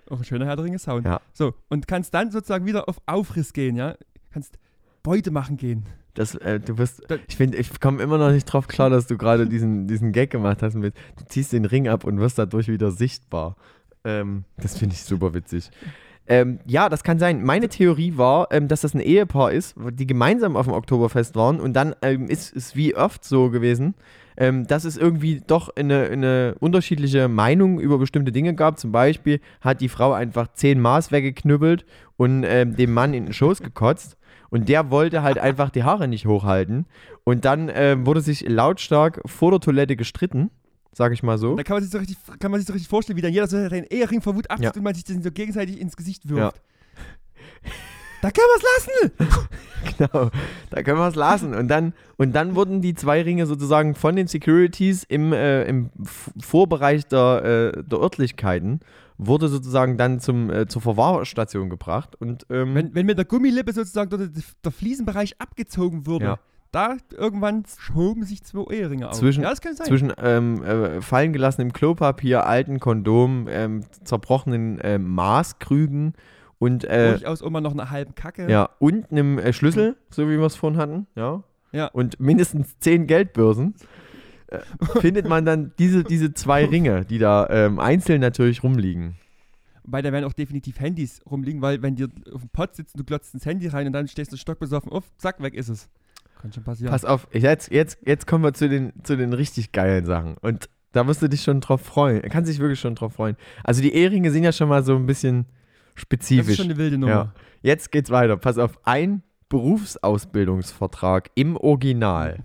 Auch 0.09 0.19
ein 0.19 0.25
schöner 0.25 0.47
Herr 0.47 0.57
der 0.57 0.65
Ringe 0.65 0.79
Sound. 0.79 1.07
Ja. 1.07 1.21
So, 1.33 1.55
und 1.69 1.87
kannst 1.87 2.13
dann 2.15 2.31
sozusagen 2.31 2.67
wieder 2.67 2.89
auf 2.89 3.01
Aufriss 3.07 3.53
gehen, 3.53 3.77
ja? 3.77 3.95
Kannst 4.33 4.59
Beute 5.03 5.31
machen 5.31 5.57
gehen. 5.57 5.87
Das, 6.15 6.35
äh, 6.35 6.59
du 6.59 6.75
bist, 6.75 7.03
ich 7.29 7.37
finde, 7.37 7.57
ich 7.57 7.81
komme 7.81 8.03
immer 8.03 8.19
noch 8.19 8.33
nicht 8.33 8.45
drauf 8.45 8.67
klar, 8.67 8.91
dass 8.91 9.07
du 9.07 9.17
gerade 9.17 9.47
diesen, 9.47 9.87
diesen 9.87 10.13
Gag 10.13 10.31
gemacht 10.31 10.63
hast 10.63 10.75
mit, 10.75 10.95
du 11.17 11.25
ziehst 11.27 11.53
den 11.53 11.65
Ring 11.65 11.89
ab 11.89 12.05
und 12.05 12.19
wirst 12.19 12.39
dadurch 12.39 12.69
wieder 12.69 12.91
sichtbar. 12.91 13.57
Ähm, 14.05 14.45
das 14.57 14.77
finde 14.77 14.95
ich 14.95 15.05
super 15.05 15.33
witzig. 15.35 15.71
Ähm, 16.27 16.61
ja, 16.67 16.89
das 16.89 17.03
kann 17.03 17.19
sein. 17.19 17.43
Meine 17.43 17.69
Theorie 17.69 18.17
war, 18.17 18.49
ähm, 18.53 18.69
dass 18.69 18.83
das 18.83 18.95
ein 18.95 19.01
Ehepaar 19.01 19.53
ist, 19.53 19.75
die 19.93 20.07
gemeinsam 20.07 20.57
auf 20.57 20.67
dem 20.67 20.75
Oktoberfest 20.75 21.35
waren 21.35 21.61
und 21.61 21.73
dann 21.73 21.95
ähm, 22.03 22.29
ist 22.29 22.55
es 22.55 22.77
wie 22.77 22.95
oft 22.95 23.25
so 23.25 23.51
gewesen, 23.51 23.95
ähm, 24.37 24.67
dass 24.67 24.85
es 24.85 24.97
irgendwie 24.97 25.43
doch 25.47 25.75
eine, 25.77 26.05
eine 26.05 26.55
unterschiedliche 26.61 27.29
Meinung 27.29 27.81
über 27.81 27.99
bestimmte 27.99 28.33
Dinge 28.33 28.55
gab. 28.55 28.79
Zum 28.79 28.93
Beispiel 28.93 29.41
hat 29.61 29.81
die 29.81 29.89
Frau 29.89 30.13
einfach 30.13 30.49
zehn 30.53 30.81
Maß 30.81 31.13
weggeknüppelt 31.13 31.85
und 32.17 32.45
ähm, 32.45 32.77
dem 32.77 32.93
Mann 32.93 33.13
in 33.13 33.27
den 33.27 33.33
Schoß 33.33 33.61
gekotzt. 33.61 34.17
Und 34.51 34.69
der 34.69 34.91
wollte 34.91 35.23
halt 35.23 35.39
einfach 35.39 35.71
die 35.71 35.85
Haare 35.85 36.09
nicht 36.09 36.27
hochhalten. 36.27 36.87
Und 37.25 37.45
dann 37.45 37.71
ähm, 37.73 38.07
wurde 38.07 38.21
sich 38.21 38.49
lautstark 38.49 39.21
vor 39.25 39.53
der 39.53 39.61
Toilette 39.61 39.95
gestritten, 39.95 40.51
sag 40.93 41.13
ich 41.13 41.23
mal 41.23 41.39
so. 41.39 41.57
Da 41.57 41.63
kann 41.63 41.77
man 41.77 41.83
sich 41.83 41.93
so 41.93 41.99
richtig, 41.99 42.17
kann 42.39 42.51
man 42.51 42.61
sich 42.61 42.67
so 42.67 42.73
richtig 42.73 42.89
vorstellen, 42.89 43.17
wie 43.17 43.23
dann 43.23 43.33
jeder 43.33 43.47
so 43.47 43.57
den 43.69 43.85
Ehering 43.85 44.21
vor 44.23 44.35
Wut 44.35 44.51
abzieht 44.51 44.65
Ja. 44.67 44.73
und 44.77 44.83
man 44.83 44.95
sich 44.95 45.05
den 45.05 45.23
so 45.23 45.31
gegenseitig 45.31 45.81
ins 45.81 45.97
Gesicht 45.97 46.25
Ja. 46.25 46.31
wirft. 46.37 46.61
Da 48.23 48.31
können 48.31 48.47
wir 48.49 48.57
es 48.57 48.87
lassen! 48.87 49.49
Genau, 49.97 50.31
da 50.69 50.83
können 50.83 50.99
wir 50.99 51.09
es 51.09 51.15
lassen. 51.15 51.55
Und 51.55 51.69
dann, 51.69 51.95
und 52.19 52.33
dann 52.37 52.55
wurden 52.55 52.83
die 52.83 52.93
zwei 52.95 53.23
Ringe 53.23 53.47
sozusagen 53.47 53.95
von 53.95 54.15
den 54.15 54.27
Securities 54.27 55.05
im, 55.05 55.33
äh, 55.33 55.65
im 55.65 55.89
Vorbereich 56.39 57.07
der, 57.07 57.73
äh, 57.77 57.83
der 57.83 57.99
Örtlichkeiten, 57.99 58.81
wurde 59.17 59.49
sozusagen 59.49 59.97
dann 59.97 60.21
zum, 60.21 60.51
äh, 60.51 60.67
zur 60.67 60.83
Verwahrstation 60.83 61.71
gebracht. 61.71 62.15
Und 62.21 62.45
ähm, 62.51 62.75
Wenn, 62.75 62.95
wenn 62.95 63.07
mit 63.07 63.17
der 63.17 63.25
Gummilippe 63.25 63.73
sozusagen 63.73 64.11
der, 64.11 64.29
der 64.65 64.71
Fliesenbereich 64.73 65.41
abgezogen 65.41 66.07
würde, 66.07 66.25
Ja. 66.27 66.39
Da 66.73 66.97
irgendwann 67.17 67.65
schoben 67.79 68.25
sich 68.25 68.43
zwei 68.45 68.65
Eheringe 68.73 69.09
auf. 69.09 69.17
Zwischen- 69.19 69.43
ja, 69.43 69.51
das 69.51 69.61
kann 69.61 69.75
sein. 69.75 69.87
zwischen 69.87 70.13
ähm, 70.23 70.63
äh, 70.63 71.01
fallen 71.01 71.33
gelassenem 71.33 71.73
Klopapier, 71.73 72.47
alten 72.47 72.81
Kondom, 72.81 73.47
ähm, 73.49 73.85
zerbrochenen 74.05 74.79
ähm, 74.83 75.09
Maßkrügen 75.09 76.15
und 76.59 76.85
äh, 76.85 77.11
Durchaus 77.13 77.41
immer 77.41 77.61
noch 77.61 77.73
einer 77.73 77.91
halben 77.91 78.15
Kacke. 78.15 78.51
Ja, 78.51 78.69
und 78.79 79.11
einem 79.11 79.39
äh, 79.39 79.53
Schlüssel, 79.53 79.97
so 80.11 80.29
wie 80.29 80.39
wir 80.39 80.47
es 80.47 80.57
vorhin 80.57 80.79
hatten, 80.79 81.07
ja. 81.17 81.43
Ja. 81.73 81.87
Und 81.87 82.19
mindestens 82.21 82.79
zehn 82.81 83.07
Geldbörsen. 83.07 83.75
Äh, 84.49 84.59
findet 85.01 85.29
man 85.29 85.45
dann 85.45 85.73
diese, 85.79 86.03
diese 86.03 86.35
zwei 86.35 86.65
Ringe, 86.65 87.05
die 87.05 87.19
da 87.19 87.49
ähm, 87.49 87.79
einzeln 87.79 88.21
natürlich 88.21 88.65
rumliegen. 88.65 89.15
Wobei 89.85 90.03
da 90.03 90.13
werden 90.13 90.25
auch 90.25 90.33
definitiv 90.33 90.81
Handys 90.81 91.21
rumliegen, 91.31 91.63
weil 91.63 91.81
wenn 91.83 91.95
dir 91.95 92.09
auf 92.33 92.41
dem 92.41 92.51
Pott 92.51 92.75
sitzt 92.75 92.95
und 92.97 93.01
du 93.01 93.05
glotzt 93.05 93.33
ins 93.35 93.47
Handy 93.47 93.69
rein 93.69 93.87
und 93.87 93.93
dann 93.93 94.09
stehst 94.09 94.33
du 94.33 94.37
stockbesoffen 94.37 94.91
auf, 94.91 95.05
zack, 95.19 95.41
weg 95.41 95.55
ist 95.55 95.69
es. 95.69 95.89
Kann 96.41 96.53
schon 96.53 96.65
passieren. 96.65 96.91
Pass 96.91 97.05
auf, 97.05 97.29
jetzt, 97.33 97.71
jetzt, 97.71 97.99
jetzt 98.07 98.27
kommen 98.27 98.43
wir 98.45 98.55
zu 98.55 98.69
den, 98.69 98.93
zu 99.03 99.17
den 99.17 99.33
richtig 99.33 99.73
geilen 99.73 100.07
Sachen. 100.07 100.37
Und 100.39 100.71
da 100.93 101.05
musst 101.05 101.23
du 101.23 101.29
dich 101.29 101.43
schon 101.43 101.61
drauf 101.61 101.83
freuen. 101.83 102.23
Kannst 102.23 102.51
dich 102.51 102.59
wirklich 102.59 102.81
schon 102.81 102.95
drauf 102.95 103.15
freuen. 103.15 103.37
Also 103.63 103.83
die 103.83 103.93
Ehringe 103.93 104.31
sind 104.31 104.45
ja 104.45 104.53
schon 104.53 104.69
mal 104.69 104.83
so 104.83 104.97
ein 104.97 105.07
bisschen 105.07 105.47
das 105.95 106.03
spezifisch. 106.03 106.53
ist 106.53 106.57
schon 106.57 106.67
eine 106.67 106.79
wilde 106.79 106.99
Nummer. 106.99 107.13
Ja. 107.13 107.35
Jetzt 107.63 107.93
geht's 107.93 108.11
weiter. 108.11 108.37
Pass 108.37 108.59
auf, 108.59 108.79
ein 108.85 109.23
Berufsausbildungsvertrag 109.49 111.31
im 111.35 111.57
Original. 111.57 112.39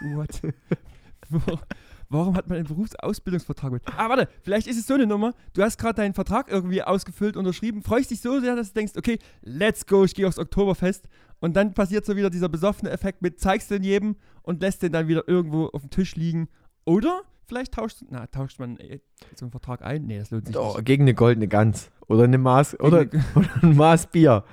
What? 0.00 0.40
Warum 2.10 2.36
hat 2.36 2.48
man 2.48 2.56
einen 2.56 2.66
Berufsausbildungsvertrag 2.66 3.70
mit? 3.70 3.82
Ah, 3.96 4.08
warte, 4.08 4.28
vielleicht 4.40 4.66
ist 4.66 4.78
es 4.78 4.86
so 4.86 4.94
eine 4.94 5.06
Nummer. 5.06 5.34
Du 5.52 5.62
hast 5.62 5.76
gerade 5.76 5.94
deinen 5.94 6.14
Vertrag 6.14 6.50
irgendwie 6.50 6.82
ausgefüllt, 6.82 7.36
unterschrieben, 7.36 7.82
freust 7.82 8.10
dich 8.10 8.20
so 8.20 8.40
sehr, 8.40 8.56
dass 8.56 8.68
du 8.68 8.74
denkst, 8.74 8.94
okay, 8.96 9.18
let's 9.42 9.84
go, 9.86 10.04
ich 10.04 10.14
gehe 10.14 10.26
aufs 10.26 10.38
Oktoberfest. 10.38 11.06
Und 11.40 11.56
dann 11.56 11.74
passiert 11.74 12.04
so 12.04 12.16
wieder 12.16 12.30
dieser 12.30 12.48
besoffene 12.48 12.90
Effekt 12.90 13.22
mit, 13.22 13.38
zeigst 13.40 13.70
den 13.70 13.82
jedem 13.82 14.16
und 14.42 14.60
lässt 14.60 14.82
den 14.82 14.92
dann 14.92 15.08
wieder 15.08 15.28
irgendwo 15.28 15.66
auf 15.66 15.82
dem 15.82 15.90
Tisch 15.90 16.16
liegen. 16.16 16.48
Oder 16.84 17.22
vielleicht 17.46 17.74
tauscht, 17.74 17.98
na, 18.10 18.26
tauscht 18.26 18.58
man 18.58 18.76
äh, 18.78 18.98
so 19.36 19.44
einen 19.44 19.50
Vertrag 19.52 19.82
ein? 19.82 20.06
Nee, 20.06 20.18
das 20.18 20.30
lohnt 20.30 20.46
sich 20.46 20.56
Oh, 20.56 20.74
nicht. 20.74 20.84
gegen 20.86 21.04
eine 21.04 21.14
goldene 21.14 21.48
Gans. 21.48 21.90
Oder 22.08 22.24
eine 22.24 22.38
Maß, 22.38 22.80
oder, 22.80 23.00
oder 23.34 23.48
ein 23.62 23.76
Maß 23.76 24.08
Bier. 24.08 24.44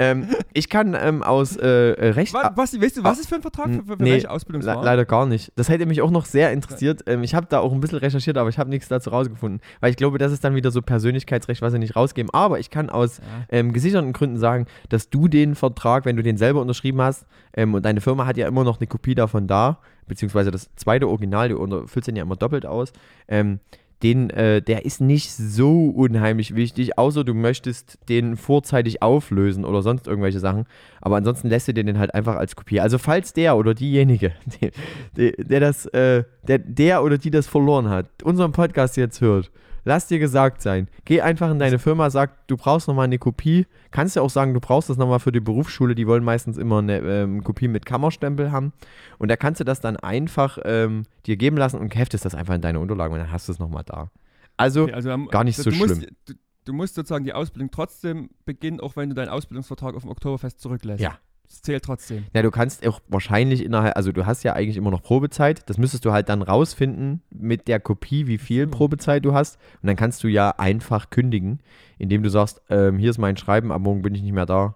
Ähm, 0.00 0.28
ich 0.54 0.68
kann 0.68 0.96
ähm, 0.98 1.24
aus 1.24 1.56
äh, 1.56 1.66
äh, 1.92 2.10
Recht. 2.10 2.32
Wa- 2.32 2.52
Was, 2.54 2.80
weißt 2.80 2.98
du, 2.98 3.04
was 3.04 3.18
ist 3.18 3.28
für 3.28 3.34
ein 3.34 3.42
Vertrag? 3.42 3.66
Für, 3.66 3.82
für, 3.84 3.96
für 3.96 4.02
Nee, 4.02 4.12
welche 4.12 4.28
Le 4.28 4.32
Ausbildungsform? 4.32 4.84
leider 4.84 5.04
gar 5.04 5.26
nicht. 5.26 5.52
Das 5.56 5.68
hätte 5.68 5.86
mich 5.86 6.00
auch 6.02 6.10
noch 6.12 6.24
sehr 6.24 6.52
interessiert. 6.52 7.02
Ähm, 7.06 7.24
ich 7.24 7.34
habe 7.34 7.46
da 7.50 7.58
auch 7.58 7.72
ein 7.72 7.80
bisschen 7.80 7.98
recherchiert, 7.98 8.38
aber 8.38 8.48
ich 8.48 8.58
habe 8.58 8.70
nichts 8.70 8.86
dazu 8.88 9.10
rausgefunden. 9.10 9.60
Weil 9.80 9.90
ich 9.90 9.96
glaube, 9.96 10.18
das 10.18 10.30
ist 10.30 10.44
dann 10.44 10.54
wieder 10.54 10.70
so 10.70 10.82
Persönlichkeitsrecht, 10.82 11.60
was 11.62 11.72
sie 11.72 11.80
nicht 11.80 11.96
rausgeben. 11.96 12.30
Aber 12.32 12.60
ich 12.60 12.70
kann 12.70 12.90
aus 12.90 13.20
ähm, 13.50 13.72
gesicherten 13.72 14.12
Gründen 14.12 14.38
sagen, 14.38 14.66
dass 14.88 15.10
du 15.10 15.26
den 15.26 15.56
Vertrag, 15.56 16.04
wenn 16.04 16.16
du 16.16 16.22
den 16.22 16.36
selber 16.36 16.60
unterschrieben 16.60 17.02
hast, 17.02 17.26
ähm, 17.56 17.74
und 17.74 17.84
deine 17.84 18.00
Firma 18.00 18.24
hat 18.24 18.36
ja 18.36 18.46
immer 18.46 18.62
noch 18.62 18.78
eine 18.78 18.86
Kopie 18.86 19.16
davon 19.16 19.48
da, 19.48 19.78
beziehungsweise 20.06 20.52
das 20.52 20.70
zweite 20.76 21.08
Original, 21.08 21.48
du 21.48 21.86
füllst 21.88 22.06
den 22.06 22.14
ja 22.16 22.22
immer 22.22 22.36
doppelt 22.36 22.64
aus, 22.66 22.92
ähm, 23.26 23.58
den, 24.02 24.30
äh, 24.30 24.62
der 24.62 24.84
ist 24.84 25.00
nicht 25.00 25.32
so 25.32 25.86
unheimlich 25.88 26.54
wichtig, 26.54 26.98
außer 26.98 27.24
du 27.24 27.34
möchtest 27.34 27.98
den 28.08 28.36
vorzeitig 28.36 29.02
auflösen 29.02 29.64
oder 29.64 29.82
sonst 29.82 30.06
irgendwelche 30.06 30.38
Sachen. 30.38 30.66
Aber 31.00 31.16
ansonsten 31.16 31.48
lässt 31.48 31.68
du 31.68 31.74
den 31.74 31.98
halt 31.98 32.14
einfach 32.14 32.36
als 32.36 32.54
Kopie. 32.54 32.80
Also 32.80 32.98
falls 32.98 33.32
der 33.32 33.56
oder 33.56 33.74
diejenige, 33.74 34.32
die, 34.60 34.70
die, 35.16 35.32
der 35.42 35.60
das, 35.60 35.86
äh, 35.86 36.24
der, 36.46 36.58
der 36.58 37.02
oder 37.02 37.18
die 37.18 37.30
das 37.30 37.46
verloren 37.46 37.88
hat, 37.88 38.06
unseren 38.22 38.52
Podcast 38.52 38.96
jetzt 38.96 39.20
hört, 39.20 39.50
lass 39.88 40.06
dir 40.06 40.18
gesagt 40.20 40.62
sein. 40.62 40.86
Geh 41.04 41.20
einfach 41.22 41.50
in 41.50 41.58
deine 41.58 41.78
Firma, 41.78 42.10
sag, 42.10 42.46
du 42.46 42.56
brauchst 42.56 42.86
nochmal 42.86 43.04
eine 43.06 43.18
Kopie. 43.18 43.66
Kannst 43.90 44.14
ja 44.14 44.22
auch 44.22 44.30
sagen, 44.30 44.54
du 44.54 44.60
brauchst 44.60 44.90
das 44.90 44.96
nochmal 44.98 45.18
für 45.18 45.32
die 45.32 45.40
Berufsschule. 45.40 45.94
Die 45.94 46.06
wollen 46.06 46.22
meistens 46.22 46.58
immer 46.58 46.78
eine 46.78 46.98
ähm, 46.98 47.42
Kopie 47.42 47.66
mit 47.68 47.86
Kammerstempel 47.86 48.52
haben. 48.52 48.72
Und 49.18 49.28
da 49.30 49.36
kannst 49.36 49.60
du 49.60 49.64
das 49.64 49.80
dann 49.80 49.96
einfach 49.96 50.58
ähm, 50.64 51.04
dir 51.26 51.36
geben 51.36 51.56
lassen 51.56 51.80
und 51.80 51.96
heftest 51.96 52.24
das 52.24 52.34
einfach 52.34 52.54
in 52.54 52.60
deine 52.60 52.78
Unterlagen 52.78 53.14
und 53.14 53.20
dann 53.20 53.32
hast 53.32 53.48
du 53.48 53.52
es 53.52 53.58
nochmal 53.58 53.82
da. 53.84 54.10
Also, 54.56 54.84
Okay, 54.84 54.92
also, 54.92 55.10
am- 55.10 55.28
gar 55.28 55.44
nicht 55.44 55.56
so 55.56 55.70
musst, 55.70 55.96
schlimm. 55.96 56.06
Du, 56.26 56.34
du 56.66 56.72
musst 56.72 56.94
sozusagen 56.94 57.24
die 57.24 57.32
Ausbildung 57.32 57.70
trotzdem 57.70 58.30
beginnen, 58.44 58.80
auch 58.80 58.94
wenn 58.96 59.08
du 59.08 59.14
deinen 59.14 59.30
Ausbildungsvertrag 59.30 59.94
auf 59.96 60.02
dem 60.02 60.10
Oktoberfest 60.10 60.60
zurücklässt. 60.60 61.00
Ja. 61.00 61.18
Das 61.48 61.62
zählt 61.62 61.82
trotzdem. 61.84 62.26
ja, 62.34 62.42
du 62.42 62.50
kannst 62.50 62.86
auch 62.86 63.00
wahrscheinlich 63.08 63.64
innerhalb, 63.64 63.96
also 63.96 64.12
du 64.12 64.26
hast 64.26 64.42
ja 64.42 64.52
eigentlich 64.52 64.76
immer 64.76 64.90
noch 64.90 65.02
Probezeit. 65.02 65.68
Das 65.70 65.78
müsstest 65.78 66.04
du 66.04 66.12
halt 66.12 66.28
dann 66.28 66.42
rausfinden 66.42 67.22
mit 67.30 67.68
der 67.68 67.80
Kopie, 67.80 68.26
wie 68.26 68.38
viel 68.38 68.64
So. 68.66 68.70
Probezeit 68.70 69.24
du 69.24 69.32
hast. 69.32 69.56
Und 69.82 69.86
dann 69.86 69.96
kannst 69.96 70.22
du 70.24 70.28
ja 70.28 70.50
einfach 70.58 71.10
kündigen, 71.10 71.60
indem 71.98 72.22
du 72.22 72.28
sagst, 72.30 72.60
ähm, 72.68 72.98
hier 72.98 73.10
ist 73.10 73.18
mein 73.18 73.36
Schreiben, 73.36 73.72
ab 73.72 73.80
morgen 73.80 74.02
bin 74.02 74.14
ich 74.14 74.22
nicht 74.22 74.32
mehr 74.34 74.46
da. 74.46 74.74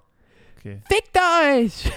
Okay. 0.59 0.81
Fickt 0.89 1.19
euch! 1.51 1.93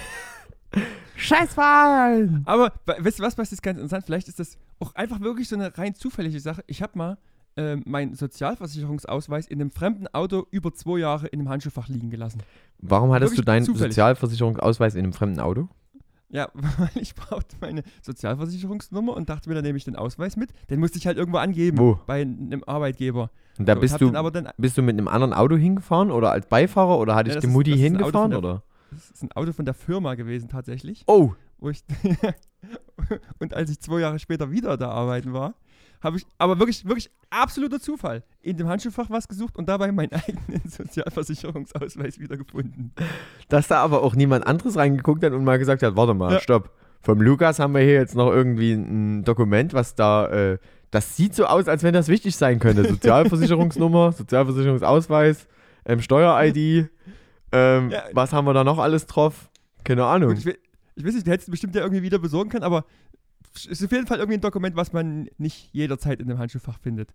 Scheißfahren! 1.16 2.42
Aber 2.44 2.72
we- 2.84 2.96
weißt 3.04 3.18
du 3.18 3.22
was, 3.22 3.38
was 3.38 3.52
ist 3.52 3.62
ganz 3.62 3.78
interessant? 3.78 4.04
Vielleicht 4.04 4.28
ist 4.28 4.38
das 4.38 4.58
auch 4.80 4.94
einfach 4.94 5.20
wirklich 5.20 5.48
so 5.48 5.56
eine 5.56 5.76
rein 5.78 5.94
zufällige 5.94 6.40
Sache. 6.40 6.62
Ich 6.66 6.82
habe 6.82 6.98
mal 6.98 7.18
ähm, 7.56 7.82
meinen 7.86 8.14
Sozialversicherungsausweis 8.14 9.46
in 9.46 9.60
einem 9.60 9.70
fremden 9.70 10.06
Auto 10.08 10.46
über 10.50 10.72
zwei 10.74 10.98
Jahre 10.98 11.26
in 11.28 11.40
einem 11.40 11.48
Handschuhfach 11.48 11.88
liegen 11.88 12.10
gelassen. 12.10 12.42
Warum 12.78 13.12
hattest 13.12 13.32
Wirklich 13.32 13.44
du 13.44 13.44
deinen 13.44 13.64
zufällig. 13.64 13.92
Sozialversicherungsausweis 13.94 14.94
in 14.94 15.04
einem 15.04 15.12
fremden 15.12 15.40
Auto? 15.40 15.68
Ja, 16.28 16.48
weil 16.54 16.90
ich 16.96 17.14
brauchte 17.14 17.56
meine 17.60 17.82
Sozialversicherungsnummer 18.02 19.14
und 19.16 19.28
dachte 19.28 19.48
mir, 19.48 19.54
dann 19.54 19.64
nehme 19.64 19.78
ich 19.78 19.84
den 19.84 19.96
Ausweis 19.96 20.36
mit. 20.36 20.50
Den 20.70 20.80
musste 20.80 20.98
ich 20.98 21.06
halt 21.06 21.16
irgendwo 21.16 21.38
angeben 21.38 21.78
Wo? 21.78 22.00
bei 22.06 22.22
einem 22.22 22.64
Arbeitgeber. 22.66 23.30
Und 23.58 23.68
da 23.68 23.74
So, 23.74 23.80
bist 23.80 24.00
du, 24.00 24.10
dann 24.10 24.48
bist 24.58 24.76
du 24.76 24.82
mit 24.82 24.98
einem 24.98 25.08
anderen 25.08 25.32
Auto 25.32 25.56
hingefahren 25.56 26.10
oder 26.10 26.32
als 26.32 26.46
Beifahrer 26.46 26.98
oder 26.98 27.14
hatte 27.14 27.30
Ja, 27.30 27.36
ich 27.36 27.40
die 27.40 27.46
Mutti 27.46 27.72
ist 27.72 27.80
hingefahren 27.80 28.30
der- 28.30 28.38
oder? 28.40 28.62
das 28.90 29.10
ist 29.10 29.22
ein 29.22 29.32
Auto 29.32 29.52
von 29.52 29.64
der 29.64 29.74
Firma 29.74 30.14
gewesen 30.14 30.48
tatsächlich. 30.48 31.04
Oh, 31.06 31.32
ich 31.70 31.82
und 33.38 33.54
als 33.54 33.70
ich 33.70 33.80
zwei 33.80 34.00
Jahre 34.00 34.18
später 34.18 34.50
wieder 34.50 34.76
da 34.76 34.90
arbeiten 34.90 35.32
war, 35.32 35.54
habe 36.02 36.18
ich 36.18 36.26
aber 36.38 36.58
wirklich, 36.58 36.84
wirklich 36.84 37.10
absoluter 37.30 37.80
Zufall 37.80 38.22
in 38.42 38.56
dem 38.56 38.68
Handschuhfach 38.68 39.08
was 39.10 39.26
gesucht 39.28 39.56
und 39.56 39.68
dabei 39.68 39.90
meinen 39.92 40.12
eigenen 40.12 40.62
Sozialversicherungsausweis 40.68 42.18
wiedergefunden. 42.18 42.92
dass 43.48 43.68
da 43.68 43.82
aber 43.82 44.02
auch 44.02 44.14
niemand 44.14 44.46
anderes 44.46 44.76
reingeguckt 44.76 45.24
hat 45.24 45.32
und 45.32 45.44
mal 45.44 45.58
gesagt 45.58 45.82
hat, 45.82 45.96
warte 45.96 46.14
mal, 46.14 46.34
Ja. 46.34 46.40
stopp. 46.40 46.70
Vom 47.02 47.20
Lukas 47.20 47.58
haben 47.60 47.72
wir 47.74 47.82
hier 47.82 47.92
jetzt 47.94 48.16
noch 48.16 48.30
irgendwie 48.32 48.72
ein 48.72 49.22
Dokument, 49.24 49.72
was 49.74 49.94
da, 49.94 50.26
äh, 50.28 50.58
das 50.90 51.16
sieht 51.16 51.34
so 51.34 51.44
aus, 51.46 51.68
als 51.68 51.82
wenn 51.84 51.94
das 51.94 52.08
wichtig 52.08 52.36
sein 52.36 52.58
könnte. 52.58 52.84
Sozialversicherungsnummer, 52.88 54.12
Sozialversicherungsausweis, 54.12 55.46
ähm, 55.84 56.00
Steuer-ID, 56.02 56.88
ähm, 57.52 57.90
Ja. 57.90 58.02
was 58.12 58.32
haben 58.32 58.44
wir 58.46 58.54
da 58.54 58.64
noch 58.64 58.78
alles 58.78 59.06
drauf? 59.06 59.50
Keine 59.84 60.04
Ahnung. 60.04 60.30
Gut, 60.30 60.38
ich, 60.38 60.44
will- 60.46 60.58
ich 60.96 61.04
weiß 61.04 61.14
nicht, 61.14 61.26
du 61.26 61.30
hättest 61.30 61.50
bestimmt 61.50 61.74
ja 61.74 61.82
irgendwie 61.82 62.02
wieder 62.02 62.18
besorgen 62.18 62.50
können, 62.50 62.64
aber 62.64 62.84
es 63.54 63.66
ist 63.66 63.84
auf 63.84 63.92
jeden 63.92 64.06
Fall 64.06 64.18
irgendwie 64.18 64.38
ein 64.38 64.42
Dokument, 64.42 64.76
was 64.76 64.92
man 64.92 65.28
nicht 65.38 65.72
jederzeit 65.72 66.20
in 66.20 66.28
dem 66.28 66.38
Handschuhfach 66.38 66.78
findet. 66.78 67.10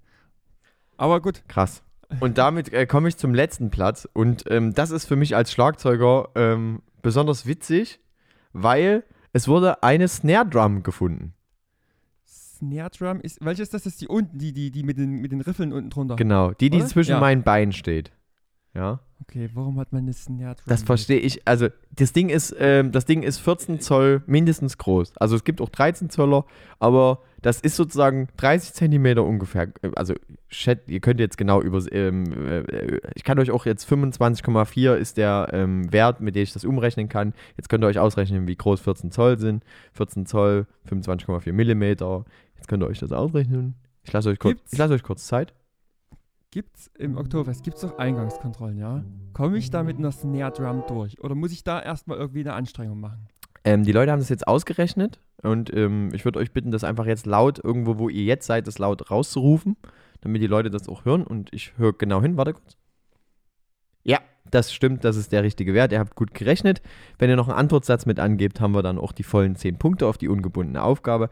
Aber 0.98 1.22
gut, 1.22 1.44
Krass. 1.48 1.84
Und 2.20 2.38
damit 2.38 2.74
äh, 2.74 2.86
komme 2.86 3.08
ich 3.08 3.18
zum 3.18 3.34
letzten 3.34 3.70
Platz. 3.72 4.08
Und 4.12 4.44
ähm, 4.52 4.74
das 4.74 4.92
ist 4.92 5.06
für 5.06 5.16
mich 5.16 5.36
als 5.36 5.52
Schlagzeuger 5.52 6.30
ähm, 6.36 6.82
besonders 7.02 7.46
witzig, 7.46 8.00
weil 8.54 9.04
es 9.34 9.48
wurde 9.48 9.82
eine 9.82 10.08
Snare 10.10 10.46
Drum 10.46 10.84
gefunden. 10.84 11.34
Snare 12.26 12.90
Drum 12.90 13.22
ist, 13.22 13.44
welche 13.44 13.64
ist 13.64 13.74
das? 13.74 13.84
Das 13.84 13.94
ist 13.94 14.02
die 14.02 14.08
unten, 14.08 14.38
die, 14.38 14.52
die, 14.52 14.72
die 14.72 14.84
mit 14.84 14.98
den, 14.98 15.22
mit 15.22 15.32
den 15.32 15.42
Riffeln 15.42 15.72
unten 15.72 15.90
drunter. 15.90 16.18
Genau, 16.18 16.52
die, 16.52 16.70
die 16.70 16.80
Oder? 16.80 16.88
zwischen 16.88 17.12
Ja. 17.12 17.20
meinen 17.20 17.44
Beinen 17.44 17.72
steht. 17.72 18.12
Ja, 18.74 19.00
Okay, 19.24 19.50
warum 19.54 19.80
hat 19.80 19.94
man 19.94 20.02
eine 20.02 20.14
Snare 20.14 20.56
Drum? 20.56 20.64
das 20.66 20.82
verstehe 20.82 21.20
ich. 21.20 21.48
Also, 21.48 21.68
das 21.96 22.12
Ding 22.12 22.30
ist, 22.30 22.56
ähm, 22.58 22.92
das 22.92 23.06
Ding 23.06 23.22
ist 23.22 23.38
14 23.38 23.80
Zoll 23.80 24.24
mindestens 24.26 24.78
groß. 24.80 25.14
Also, 25.18 25.36
es 25.36 25.44
gibt 25.44 25.62
auch 25.62 25.70
13 25.70 26.10
Zöller, 26.10 26.44
aber 26.80 27.20
das 27.42 27.62
ist 27.62 27.76
sozusagen 27.76 28.30
30 28.38 28.74
Zentimeter 28.74 29.24
ungefähr. 29.24 29.68
Äh, 29.84 29.92
Also, 29.96 30.16
Chat, 30.50 30.80
ihr 30.88 31.00
könnt 31.02 31.20
jetzt 31.20 31.38
genau 31.38 31.62
über, 31.62 31.80
ähm, 31.94 32.34
äh, 32.48 33.00
ich 33.14 33.24
kann 33.24 33.38
euch 33.40 33.52
auch 33.52 33.66
jetzt 33.68 33.86
25,4 33.88 34.96
ist 34.96 35.18
der 35.18 35.50
ähm, 35.54 35.92
Wert, 35.94 36.20
mit 36.20 36.36
dem 36.36 36.44
ich 36.44 36.54
das 36.54 36.66
umrechnen 36.66 37.08
kann. 37.08 37.34
Jetzt 37.58 37.70
könnt 37.70 37.84
ihr 37.84 37.88
euch 37.88 38.00
ausrechnen, 38.00 38.48
wie 38.48 38.56
groß 38.56 38.82
14 38.82 39.12
Zoll 39.12 39.38
sind. 39.38 39.64
14 39.94 40.26
Zoll, 40.26 40.66
25,4 40.90 41.54
Millimeter. 41.54 42.26
Jetzt 42.56 42.68
könnt 42.68 42.82
ihr 42.84 42.88
euch 42.88 43.00
das 43.00 43.12
ausrechnen. 43.12 43.76
Ich 44.04 44.12
lasse 44.12 44.30
euch, 44.30 44.40
kurz- 44.40 44.58
ich 44.72 44.78
lasse 44.80 44.96
euch 44.96 45.04
kurz 45.04 45.28
Zeit. 45.28 45.54
Gibt's 46.52 46.92
im 47.00 47.18
Oktoberfest, 47.18 47.64
gibt's 47.64 47.80
doch 47.80 47.98
Eingangskontrollen, 47.98 48.78
ja? 48.78 49.06
Komme 49.32 49.58
ich 49.58 49.70
da 49.70 49.84
mit 49.84 49.98
einer 49.98 50.12
Snare 50.12 50.52
Drum 50.52 50.84
durch? 50.86 51.24
Oder 51.24 51.34
muss 51.34 51.54
ich 51.54 51.64
da 51.64 51.82
erstmal 51.82 52.18
irgendwie 52.18 52.42
eine 52.42 52.54
Anstrengung 52.54 53.00
machen? 53.00 53.30
Ähm, 53.64 53.84
die 53.84 53.94
Leute 53.94 54.12
haben 54.12 54.20
das 54.20 54.28
jetzt 54.28 54.48
ausgerechnet 54.50 55.22
und 55.44 55.74
ähm, 55.74 56.10
ich 56.14 56.26
würde 56.26 56.40
euch 56.40 56.52
bitten, 56.52 56.72
das 56.72 56.84
einfach 56.84 57.06
jetzt 57.06 57.26
laut, 57.26 57.64
irgendwo, 57.64 58.00
wo 58.00 58.10
ihr 58.10 58.26
jetzt 58.26 58.48
seid, 58.48 58.68
das 58.68 58.80
laut 58.80 59.10
rauszurufen, 59.10 59.78
damit 60.20 60.42
die 60.42 60.48
Leute 60.48 60.70
das 60.70 60.90
auch 60.90 61.06
hören 61.06 61.24
und 61.24 61.54
ich 61.54 61.78
höre 61.78 61.94
genau 61.94 62.22
hin. 62.22 62.36
Warte 62.36 62.54
kurz. 62.54 62.76
Ja, 64.04 64.20
das 64.50 64.74
stimmt, 64.74 65.04
das 65.04 65.16
ist 65.16 65.32
der 65.32 65.44
richtige 65.44 65.74
Wert. 65.74 65.92
Ihr 65.92 66.00
habt 66.00 66.16
gut 66.16 66.34
gerechnet. 66.34 66.82
Wenn 67.20 67.30
ihr 67.30 67.36
noch 67.36 67.48
einen 67.48 67.58
Antwortsatz 67.58 68.06
mit 68.06 68.20
angebt, 68.20 68.60
haben 68.60 68.74
wir 68.74 68.82
dann 68.82 68.98
auch 68.98 69.12
die 69.12 69.24
vollen 69.24 69.56
10 69.56 69.78
Punkte 69.78 70.08
auf 70.08 70.18
die 70.18 70.28
ungebundene 70.28 70.84
Aufgabe. 70.84 71.30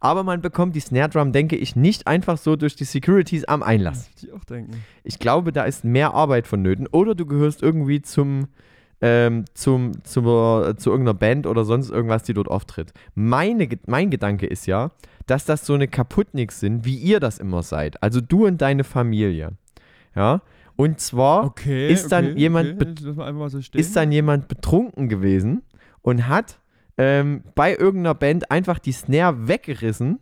Aber 0.00 0.22
man 0.22 0.40
bekommt 0.40 0.76
die 0.76 0.80
Snare 0.80 1.08
Drum, 1.08 1.32
denke 1.32 1.56
ich, 1.56 1.74
nicht 1.74 2.06
einfach 2.06 2.38
so 2.38 2.54
durch 2.56 2.76
die 2.76 2.84
Securities 2.84 3.44
am 3.44 3.62
Einlass. 3.62 4.10
Ich 4.16 4.32
auch 4.32 4.44
denken. 4.44 4.84
Ich 5.02 5.18
glaube, 5.18 5.52
da 5.52 5.64
ist 5.64 5.84
mehr 5.84 6.14
Arbeit 6.14 6.46
vonnöten. 6.46 6.86
Oder 6.86 7.14
du 7.14 7.26
gehörst 7.26 7.62
irgendwie 7.62 8.00
zum, 8.02 8.46
ähm, 9.00 9.44
zum, 9.54 10.04
zur, 10.04 10.76
zu 10.76 10.90
irgendeiner 10.90 11.18
Band 11.18 11.46
oder 11.46 11.64
sonst 11.64 11.90
irgendwas, 11.90 12.22
die 12.22 12.34
dort 12.34 12.48
auftritt. 12.48 12.92
Meine, 13.14 13.68
mein 13.86 14.10
Gedanke 14.10 14.46
ist 14.46 14.66
ja, 14.66 14.92
dass 15.26 15.44
das 15.44 15.66
so 15.66 15.74
eine 15.74 15.88
Kaputtnix 15.88 16.60
sind, 16.60 16.84
wie 16.84 16.96
ihr 16.96 17.18
das 17.18 17.38
immer 17.38 17.62
seid. 17.62 18.00
Also 18.02 18.20
du 18.20 18.46
und 18.46 18.62
deine 18.62 18.84
Familie. 18.84 19.52
Ja. 20.14 20.42
Und 20.78 21.00
zwar 21.00 21.44
Okay. 21.44 21.92
Ist 21.92 22.12
dann 22.12 22.36
jemand 22.36 22.80
Okay. 22.80 23.08
einfach 23.08 23.32
mal 23.32 23.50
so 23.50 23.58
ist 23.58 23.96
dann 23.96 24.12
jemand 24.12 24.46
betrunken 24.46 25.08
gewesen 25.08 25.62
und 26.02 26.28
hat 26.28 26.60
ähm, 26.96 27.42
bei 27.54 27.74
irgendeiner 27.74 28.14
Band 28.14 28.50
einfach 28.50 28.78
die 28.78 28.92
Snare 28.92 29.48
weggerissen 29.48 30.20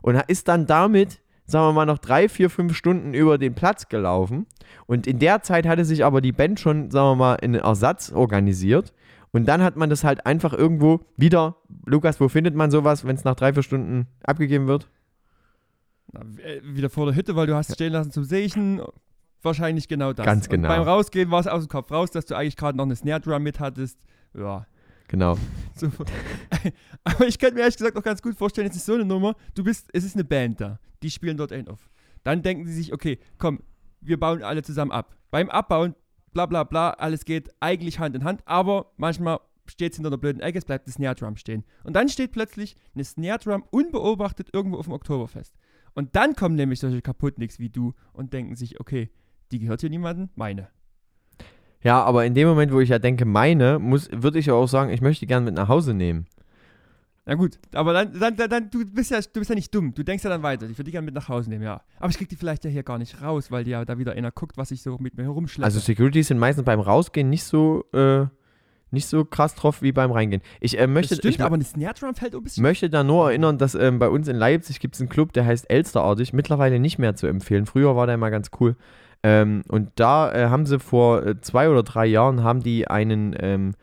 und 0.00 0.22
ist 0.28 0.46
dann 0.48 0.66
damit 0.66 1.20
sagen 1.50 1.66
wir 1.66 1.72
mal, 1.72 1.86
noch 1.86 1.98
drei, 1.98 2.28
vier, 2.28 2.48
fünf 2.48 2.76
Stunden 2.76 3.12
über 3.12 3.36
den 3.36 3.54
Platz 3.54 3.88
gelaufen. 3.88 4.46
Und 4.86 5.08
in 5.08 5.18
der 5.18 5.42
Zeit 5.42 5.66
hatte 5.66 5.84
sich 5.84 6.04
aber 6.04 6.20
die 6.20 6.30
Band 6.30 6.60
schon, 6.60 6.92
sagen 6.92 7.08
wir 7.08 7.16
mal, 7.16 7.34
einen 7.38 7.56
Ersatz 7.56 8.12
organisiert. 8.12 8.92
Und 9.32 9.46
dann 9.46 9.60
hat 9.60 9.76
man 9.76 9.90
das 9.90 10.04
halt 10.04 10.26
einfach 10.26 10.52
irgendwo 10.52 11.00
wieder. 11.16 11.56
Lukas, 11.86 12.20
wo 12.20 12.28
findet 12.28 12.54
man 12.54 12.70
sowas, 12.70 13.04
wenn 13.04 13.16
es 13.16 13.24
nach 13.24 13.34
drei, 13.34 13.52
vier 13.52 13.64
Stunden 13.64 14.06
abgegeben 14.22 14.68
wird? 14.68 14.88
Na, 16.12 16.20
äh, 16.42 16.60
wieder 16.62 16.88
vor 16.88 17.06
der 17.06 17.14
Hütte, 17.16 17.34
weil 17.36 17.46
du 17.46 17.54
hast 17.54 17.74
stehen 17.74 17.92
lassen 17.92 18.12
zum 18.12 18.24
Seichen. 18.24 18.80
Wahrscheinlich 19.42 19.88
genau 19.88 20.12
das. 20.12 20.26
Ganz 20.26 20.46
Und 20.46 20.50
genau. 20.50 20.68
beim 20.68 20.82
Rausgehen 20.82 21.30
war 21.30 21.40
es 21.40 21.46
aus 21.46 21.64
dem 21.64 21.68
Kopf 21.68 21.90
raus, 21.90 22.10
dass 22.10 22.26
du 22.26 22.34
eigentlich 22.34 22.56
gerade 22.56 22.76
noch 22.76 22.84
eine 22.84 22.96
Snare 22.96 23.20
Drum 23.20 23.42
mit 23.42 23.60
hattest. 23.60 23.98
Ja. 24.34 24.66
Genau. 25.08 25.36
So. 25.74 25.90
Aber 27.04 27.26
ich 27.26 27.38
könnte 27.38 27.54
mir 27.54 27.62
ehrlich 27.62 27.78
gesagt 27.78 27.96
auch 27.96 28.02
ganz 28.02 28.20
gut 28.20 28.36
vorstellen, 28.36 28.68
es 28.68 28.76
ist 28.76 28.84
so 28.84 28.92
eine 28.92 29.04
Nummer, 29.06 29.34
du 29.54 29.64
bist, 29.64 29.88
es 29.94 30.04
ist 30.04 30.14
eine 30.14 30.24
Band 30.24 30.60
da, 30.60 30.78
die 31.02 31.10
spielen 31.10 31.38
dort 31.38 31.52
ein 31.52 31.68
auf. 31.68 31.88
Dann 32.22 32.42
denken 32.42 32.66
sie 32.66 32.74
sich, 32.74 32.92
okay, 32.92 33.18
komm, 33.38 33.60
wir 34.02 34.20
bauen 34.20 34.42
alle 34.42 34.62
zusammen 34.62 34.90
ab. 34.90 35.16
Beim 35.30 35.48
Abbauen, 35.48 35.94
bla 36.34 36.44
bla 36.44 36.64
bla, 36.64 36.90
alles 36.90 37.24
geht 37.24 37.48
eigentlich 37.60 37.98
Hand 37.98 38.14
in 38.14 38.24
Hand, 38.24 38.42
aber 38.46 38.92
manchmal 38.98 39.40
steht 39.66 39.92
es 39.92 39.96
hinter 39.96 40.10
einer 40.10 40.18
blöden 40.18 40.42
Ecke, 40.42 40.58
es 40.58 40.66
bleibt 40.66 40.86
eine 40.86 40.92
Snare 40.92 41.14
Drum 41.14 41.36
stehen. 41.36 41.64
Und 41.82 41.94
dann 41.96 42.10
steht 42.10 42.32
plötzlich 42.32 42.76
eine 42.94 43.04
Snare 43.04 43.38
Drum 43.38 43.64
unbeobachtet 43.70 44.50
irgendwo 44.52 44.76
auf 44.76 44.84
dem 44.84 44.92
Oktoberfest. 44.92 45.56
Und 45.94 46.14
dann 46.14 46.36
kommen 46.36 46.56
nämlich 46.56 46.80
solche 46.80 47.00
Kaputtnicks 47.00 47.58
wie 47.58 47.70
du 47.70 47.94
und 48.12 48.34
denken 48.34 48.54
sich, 48.54 48.80
okay, 48.80 49.10
die 49.50 49.58
gehört 49.58 49.80
hier 49.80 49.90
niemandem, 49.90 50.28
meine. 50.34 50.68
Ja, 51.82 52.02
aber 52.02 52.26
in 52.26 52.34
dem 52.34 52.48
Moment, 52.48 52.72
wo 52.72 52.80
ich 52.80 52.90
ja 52.90 52.98
denke, 52.98 53.24
meine, 53.24 53.78
muss, 53.78 54.08
würde 54.12 54.38
ich 54.38 54.46
ja 54.46 54.54
auch 54.54 54.68
sagen, 54.68 54.90
ich 54.90 55.00
möchte 55.00 55.20
die 55.20 55.26
gerne 55.26 55.46
mit 55.46 55.54
nach 55.54 55.68
Hause 55.68 55.94
nehmen. 55.94 56.26
Na 57.26 57.34
gut, 57.34 57.58
aber 57.72 57.92
dann, 57.92 58.18
dann, 58.18 58.36
dann, 58.36 58.50
dann 58.50 58.70
du, 58.70 58.84
bist 58.84 59.10
ja, 59.10 59.20
du 59.20 59.40
bist 59.40 59.50
ja 59.50 59.54
nicht 59.54 59.74
dumm. 59.74 59.94
Du 59.94 60.02
denkst 60.02 60.24
ja 60.24 60.30
dann 60.30 60.42
weiter. 60.42 60.64
Ich 60.66 60.72
würde 60.72 60.84
die 60.84 60.90
gerne 60.90 61.04
mit 61.04 61.14
nach 61.14 61.28
Hause 61.28 61.48
nehmen, 61.50 61.62
ja. 61.62 61.82
Aber 61.98 62.10
ich 62.10 62.18
krieg 62.18 62.28
die 62.28 62.36
vielleicht 62.36 62.64
ja 62.64 62.70
hier 62.70 62.82
gar 62.82 62.98
nicht 62.98 63.22
raus, 63.22 63.50
weil 63.50 63.68
ja 63.68 63.84
da 63.84 63.98
wieder 63.98 64.12
einer 64.12 64.30
guckt, 64.30 64.56
was 64.56 64.70
ich 64.70 64.82
so 64.82 64.96
mit 64.98 65.16
mir 65.16 65.24
herumschleppe. 65.24 65.64
Also 65.64 65.80
Securities 65.80 66.28
sind 66.28 66.38
meistens 66.38 66.64
beim 66.64 66.80
Rausgehen 66.80 67.30
nicht 67.30 67.44
so, 67.44 67.84
äh, 67.92 68.26
nicht 68.90 69.06
so 69.06 69.24
krass 69.24 69.54
drauf 69.54 69.82
wie 69.82 69.92
beim 69.92 70.10
Reingehen. 70.10 70.42
Ich 70.60 70.78
äh, 70.78 70.86
möchte, 70.86 71.10
das 71.10 71.18
stimmt, 71.18 71.34
ich 71.36 71.42
aber 71.42 71.54
eine 71.54 71.64
Snare 71.64 71.94
Drum 71.94 72.14
fällt 72.14 72.34
ein 72.34 72.42
bisschen. 72.42 72.62
möchte 72.62 72.90
da 72.90 73.04
nur 73.04 73.28
erinnern, 73.28 73.58
dass 73.58 73.74
ähm, 73.74 73.98
bei 73.98 74.08
uns 74.08 74.26
in 74.26 74.36
Leipzig 74.36 74.80
gibt 74.80 74.96
es 74.96 75.00
einen 75.00 75.08
Club, 75.08 75.32
der 75.32 75.44
heißt 75.44 75.70
Elsterartig, 75.70 76.32
mittlerweile 76.32 76.80
nicht 76.80 76.98
mehr 76.98 77.14
zu 77.14 77.26
empfehlen. 77.26 77.66
Früher 77.66 77.94
war 77.94 78.06
der 78.06 78.16
immer 78.16 78.30
ganz 78.30 78.50
cool. 78.58 78.76
Ähm, 79.22 79.62
und 79.68 79.90
da 79.96 80.32
äh, 80.32 80.48
haben 80.48 80.66
sie 80.66 80.78
vor 80.78 81.26
äh, 81.26 81.40
zwei 81.40 81.68
oder 81.68 81.82
drei 81.82 82.06
Jahren 82.06 82.42
haben 82.42 82.62
die 82.62 82.88
einen, 82.88 83.34
ähm, 83.38 83.74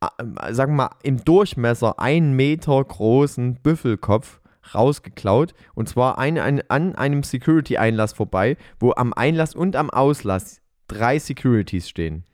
äh, 0.00 0.52
sagen 0.52 0.72
wir 0.72 0.84
mal, 0.84 0.96
im 1.02 1.24
Durchmesser 1.24 1.98
einen 1.98 2.34
Meter 2.34 2.82
großen 2.82 3.56
Büffelkopf 3.56 4.40
rausgeklaut. 4.72 5.54
Und 5.74 5.88
zwar 5.88 6.18
ein, 6.18 6.38
ein, 6.38 6.62
an 6.70 6.94
einem 6.94 7.22
Security-Einlass 7.22 8.12
vorbei, 8.12 8.56
wo 8.78 8.92
am 8.92 9.12
Einlass 9.12 9.54
und 9.54 9.76
am 9.76 9.90
Auslass 9.90 10.62
drei 10.86 11.18
Securities 11.18 11.88
stehen. 11.88 12.24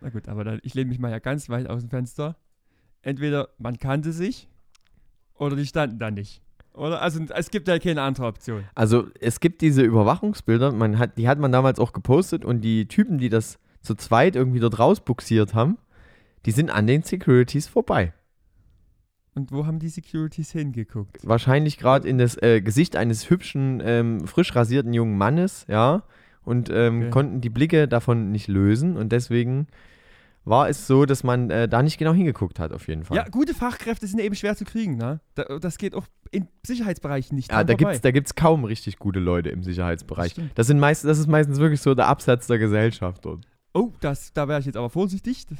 Na 0.00 0.10
gut, 0.10 0.28
aber 0.28 0.44
dann, 0.44 0.60
ich 0.62 0.74
lehne 0.74 0.88
mich 0.88 1.00
mal 1.00 1.10
ja 1.10 1.18
ganz 1.18 1.48
weit 1.48 1.68
aus 1.68 1.82
dem 1.82 1.90
Fenster. 1.90 2.36
Entweder 3.02 3.48
man 3.58 3.78
kannte 3.78 4.12
sich 4.12 4.48
oder 5.34 5.56
die 5.56 5.66
standen 5.66 5.98
da 5.98 6.10
nicht. 6.10 6.42
Oder? 6.78 7.02
Also 7.02 7.20
es 7.34 7.50
gibt 7.50 7.68
ja 7.68 7.78
keine 7.78 8.02
andere 8.02 8.26
Option. 8.26 8.64
Also 8.74 9.06
es 9.20 9.40
gibt 9.40 9.60
diese 9.60 9.82
Überwachungsbilder, 9.82 10.72
man 10.72 10.98
hat, 10.98 11.18
die 11.18 11.28
hat 11.28 11.38
man 11.38 11.52
damals 11.52 11.78
auch 11.78 11.92
gepostet 11.92 12.44
und 12.44 12.60
die 12.62 12.86
Typen, 12.86 13.18
die 13.18 13.28
das 13.28 13.58
zu 13.82 13.94
zweit 13.94 14.36
irgendwie 14.36 14.60
dort 14.60 14.78
rausbuxiert 14.78 15.54
haben, 15.54 15.78
die 16.46 16.50
sind 16.52 16.70
an 16.70 16.86
den 16.86 17.02
Securities 17.02 17.66
vorbei. 17.68 18.12
Und 19.34 19.52
wo 19.52 19.66
haben 19.66 19.78
die 19.78 19.88
Securities 19.88 20.50
hingeguckt? 20.52 21.18
Wahrscheinlich 21.22 21.78
gerade 21.78 22.08
in 22.08 22.18
das 22.18 22.36
äh, 22.42 22.60
Gesicht 22.60 22.96
eines 22.96 23.30
hübschen, 23.30 23.80
ähm, 23.84 24.26
frisch 24.26 24.54
rasierten 24.56 24.92
jungen 24.92 25.16
Mannes, 25.16 25.64
ja, 25.68 26.02
und 26.44 26.70
ähm, 26.70 27.02
Okay. 27.02 27.10
konnten 27.10 27.40
die 27.40 27.50
Blicke 27.50 27.86
davon 27.86 28.32
nicht 28.32 28.48
lösen 28.48 28.96
und 28.96 29.12
deswegen 29.12 29.68
war 30.44 30.68
es 30.68 30.86
so, 30.86 31.04
dass 31.04 31.22
man 31.22 31.50
äh, 31.50 31.68
da 31.68 31.82
nicht 31.82 31.98
genau 31.98 32.14
hingeguckt 32.14 32.58
hat, 32.58 32.72
auf 32.72 32.88
jeden 32.88 33.04
Fall. 33.04 33.18
Ja, 33.18 33.24
gute 33.28 33.54
Fachkräfte 33.54 34.06
sind 34.06 34.18
eben 34.18 34.34
schwer 34.34 34.56
zu 34.56 34.64
kriegen, 34.64 34.96
ne? 34.96 35.20
Da, 35.34 35.44
das 35.60 35.76
geht 35.78 35.94
auch 35.94 36.06
in 36.30 36.48
Sicherheitsbereichen 36.66 37.36
nicht. 37.36 37.50
Ja, 37.50 37.64
da 37.64 37.72
vorbei. 37.72 37.92
gibt's, 37.92 38.00
da 38.02 38.10
gibt's 38.10 38.34
kaum 38.34 38.64
richtig 38.64 38.98
gute 38.98 39.20
Leute 39.20 39.50
im 39.50 39.62
Sicherheitsbereich. 39.62 40.34
Das. 40.34 40.44
Das, 40.54 40.66
sind 40.66 40.78
meist, 40.80 41.04
das 41.04 41.18
ist 41.18 41.26
meistens 41.26 41.58
wirklich 41.58 41.80
so 41.80 41.94
der 41.94 42.06
Absatz 42.06 42.46
der 42.46 42.58
Gesellschaft 42.58 43.24
dort. 43.24 43.46
Oh, 43.74 43.92
das, 44.00 44.32
da 44.32 44.48
wäre 44.48 44.60
ich 44.60 44.66
jetzt 44.66 44.76
aber 44.76 44.90
vorsichtig. 44.90 45.46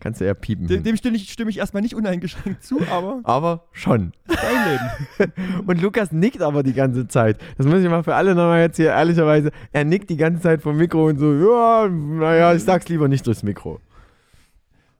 Kannst 0.00 0.20
du 0.20 0.24
eher 0.24 0.34
piepen. 0.34 0.68
Dem, 0.68 0.84
dem 0.84 0.96
stimme, 0.96 1.16
ich, 1.16 1.32
stimme 1.32 1.50
ich 1.50 1.58
erstmal 1.58 1.82
nicht 1.82 1.94
uneingeschränkt 1.94 2.62
zu, 2.62 2.80
aber 2.88 3.20
Aber 3.24 3.64
schon. 3.72 4.12
dein 4.26 4.70
Leben. 5.18 5.62
Und 5.66 5.80
Lukas 5.82 6.12
nickt 6.12 6.40
aber 6.40 6.62
die 6.62 6.72
ganze 6.72 7.08
Zeit. 7.08 7.40
Das 7.58 7.66
muss 7.66 7.82
ich 7.82 7.88
mal 7.88 8.04
für 8.04 8.14
alle 8.14 8.34
nochmal 8.34 8.60
jetzt 8.60 8.76
hier 8.76 8.90
ehrlicherweise. 8.90 9.50
Er 9.72 9.84
nickt 9.84 10.08
die 10.08 10.16
ganze 10.16 10.42
Zeit 10.42 10.62
vom 10.62 10.76
Mikro 10.76 11.08
und 11.08 11.18
so, 11.18 11.32
ja, 11.34 11.88
naja, 11.88 12.54
ich 12.54 12.62
sag's 12.62 12.88
lieber 12.88 13.08
nicht 13.08 13.26
durchs 13.26 13.42
Mikro. 13.42 13.80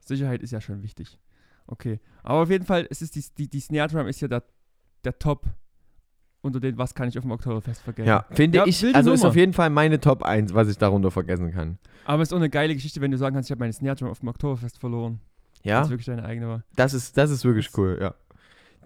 Sicherheit 0.01 0.43
ist 0.43 0.51
ja 0.51 0.61
schon 0.61 0.83
wichtig. 0.83 1.19
Okay. 1.71 2.01
Aber 2.23 2.41
auf 2.43 2.51
jeden 2.51 2.67
Fall, 2.67 2.87
es 2.91 3.01
ist 3.01 3.15
die, 3.15 3.25
die, 3.39 3.49
die 3.49 3.61
Snare 3.61 3.89
Drum 3.89 4.07
ist 4.07 4.21
ja 4.21 4.29
der, 4.29 4.43
der 5.05 5.19
Top 5.19 5.47
unter 6.43 6.59
den, 6.61 6.77
was 6.79 6.95
kann 6.95 7.09
ich 7.09 7.17
auf 7.19 7.23
dem 7.25 7.31
Oktoberfest 7.33 7.83
vergessen. 7.83 8.09
Ja, 8.09 8.25
finde 8.31 8.59
Ja, 8.59 8.67
ich, 8.67 8.83
also 8.95 9.13
ist 9.13 9.21
Nummer. 9.21 9.31
auf 9.31 9.37
jeden 9.37 9.53
Fall 9.53 9.71
meine 9.71 10.01
Top 10.01 10.23
1, 10.23 10.53
was 10.55 10.69
ich 10.69 10.79
darunter 10.79 11.11
vergessen 11.11 11.53
kann. 11.53 11.79
Aber 12.07 12.23
es 12.23 12.31
ist 12.31 12.33
auch 12.33 12.39
eine 12.39 12.49
geile 12.51 12.75
Geschichte, 12.75 13.01
wenn 13.01 13.11
du 13.11 13.19
sagen 13.19 13.35
kannst, 13.35 13.49
ich 13.49 13.53
habe 13.53 13.61
meine 13.61 13.73
Snare 13.73 13.97
Drum 13.97 14.09
auf 14.11 14.21
dem 14.21 14.29
Oktoberfest 14.29 14.79
verloren. 14.79 15.21
Ja, 15.63 15.81
Das 15.81 15.91
wirklich 15.91 16.07
deine 16.07 16.25
eigene 16.25 16.49
war. 16.49 16.65
das 16.77 16.95
ist, 16.95 17.17
das 17.19 17.31
ist 17.31 17.45
wirklich 17.45 17.69
cool, 17.77 17.99
ja. 18.01 18.15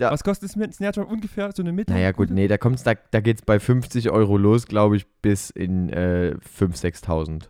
Ja. 0.00 0.10
Was 0.10 0.24
kostet 0.24 0.48
es 0.50 0.56
mit 0.56 0.74
Snare 0.74 0.92
Drum 0.92 1.06
ungefähr? 1.06 1.52
So 1.54 1.62
eine 1.62 1.70
Mitte? 1.72 1.92
Naja, 1.92 2.10
gut, 2.10 2.30
nee, 2.30 2.48
da 2.48 2.58
kommt's, 2.58 2.82
da, 2.82 2.94
da 3.12 3.20
geht's 3.20 3.42
bei 3.42 3.60
50 3.60 4.10
Euro 4.10 4.36
los, 4.36 4.66
glaube 4.66 4.96
ich, 4.96 5.06
bis 5.22 5.50
in 5.50 5.88
äh, 5.90 6.34
5.000, 6.58 7.04
6.000. 7.04 7.48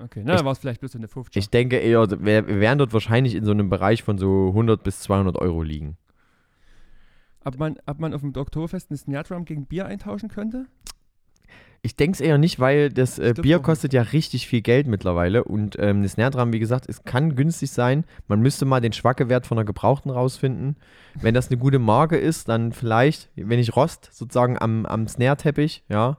Okay, 0.00 0.22
na, 0.24 0.44
war 0.44 0.52
es 0.52 0.58
vielleicht 0.58 0.80
bloß 0.80 0.92
so 0.92 0.98
eine 0.98 1.08
50. 1.08 1.42
Ich 1.42 1.50
denke 1.50 1.76
eher, 1.76 2.08
wir, 2.08 2.46
werden 2.46 2.78
dort 2.78 2.92
wahrscheinlich 2.92 3.34
in 3.34 3.44
so 3.44 3.50
einem 3.50 3.68
Bereich 3.68 4.02
von 4.02 4.16
so 4.16 4.48
100 4.48 4.82
bis 4.82 5.00
200 5.00 5.36
Euro 5.38 5.62
liegen. 5.62 5.96
Ob 7.44 7.58
man, 7.58 7.76
ob 7.86 7.98
man 7.98 8.14
auf 8.14 8.20
dem 8.20 8.34
Oktoberfest 8.36 8.90
eine 8.90 8.98
Snare 8.98 9.24
Drum 9.24 9.44
gegen 9.44 9.66
Bier 9.66 9.86
eintauschen 9.86 10.28
könnte? 10.28 10.66
Ich 11.82 11.96
denke 11.96 12.14
es 12.14 12.20
eher 12.20 12.38
nicht, 12.38 12.58
weil 12.58 12.90
das 12.90 13.18
äh, 13.18 13.34
Bier 13.40 13.60
kostet 13.60 13.92
ja 13.92 14.02
richtig 14.02 14.48
viel 14.48 14.62
Geld 14.62 14.88
mittlerweile 14.88 15.44
und 15.44 15.76
ähm, 15.78 15.98
eine 15.98 16.08
Snare 16.08 16.30
Drum, 16.30 16.52
wie 16.52 16.58
gesagt, 16.58 16.86
es 16.88 17.04
kann 17.04 17.36
günstig 17.36 17.70
sein. 17.70 18.04
Man 18.26 18.40
müsste 18.40 18.64
mal 18.64 18.80
den 18.80 18.92
Schwackewert 18.92 19.46
von 19.46 19.58
einer 19.58 19.64
gebrauchten 19.64 20.10
rausfinden. 20.10 20.76
Wenn 21.14 21.34
das 21.34 21.48
eine 21.48 21.58
gute 21.58 21.78
Marke 21.78 22.16
ist, 22.16 22.48
dann 22.48 22.72
vielleicht, 22.72 23.30
wenn 23.36 23.60
ich 23.60 23.74
Rost 23.74 24.10
sozusagen 24.12 24.58
am, 24.58 24.86
am 24.86 25.06
Snare-Teppich, 25.06 25.84
ja, 25.88 26.18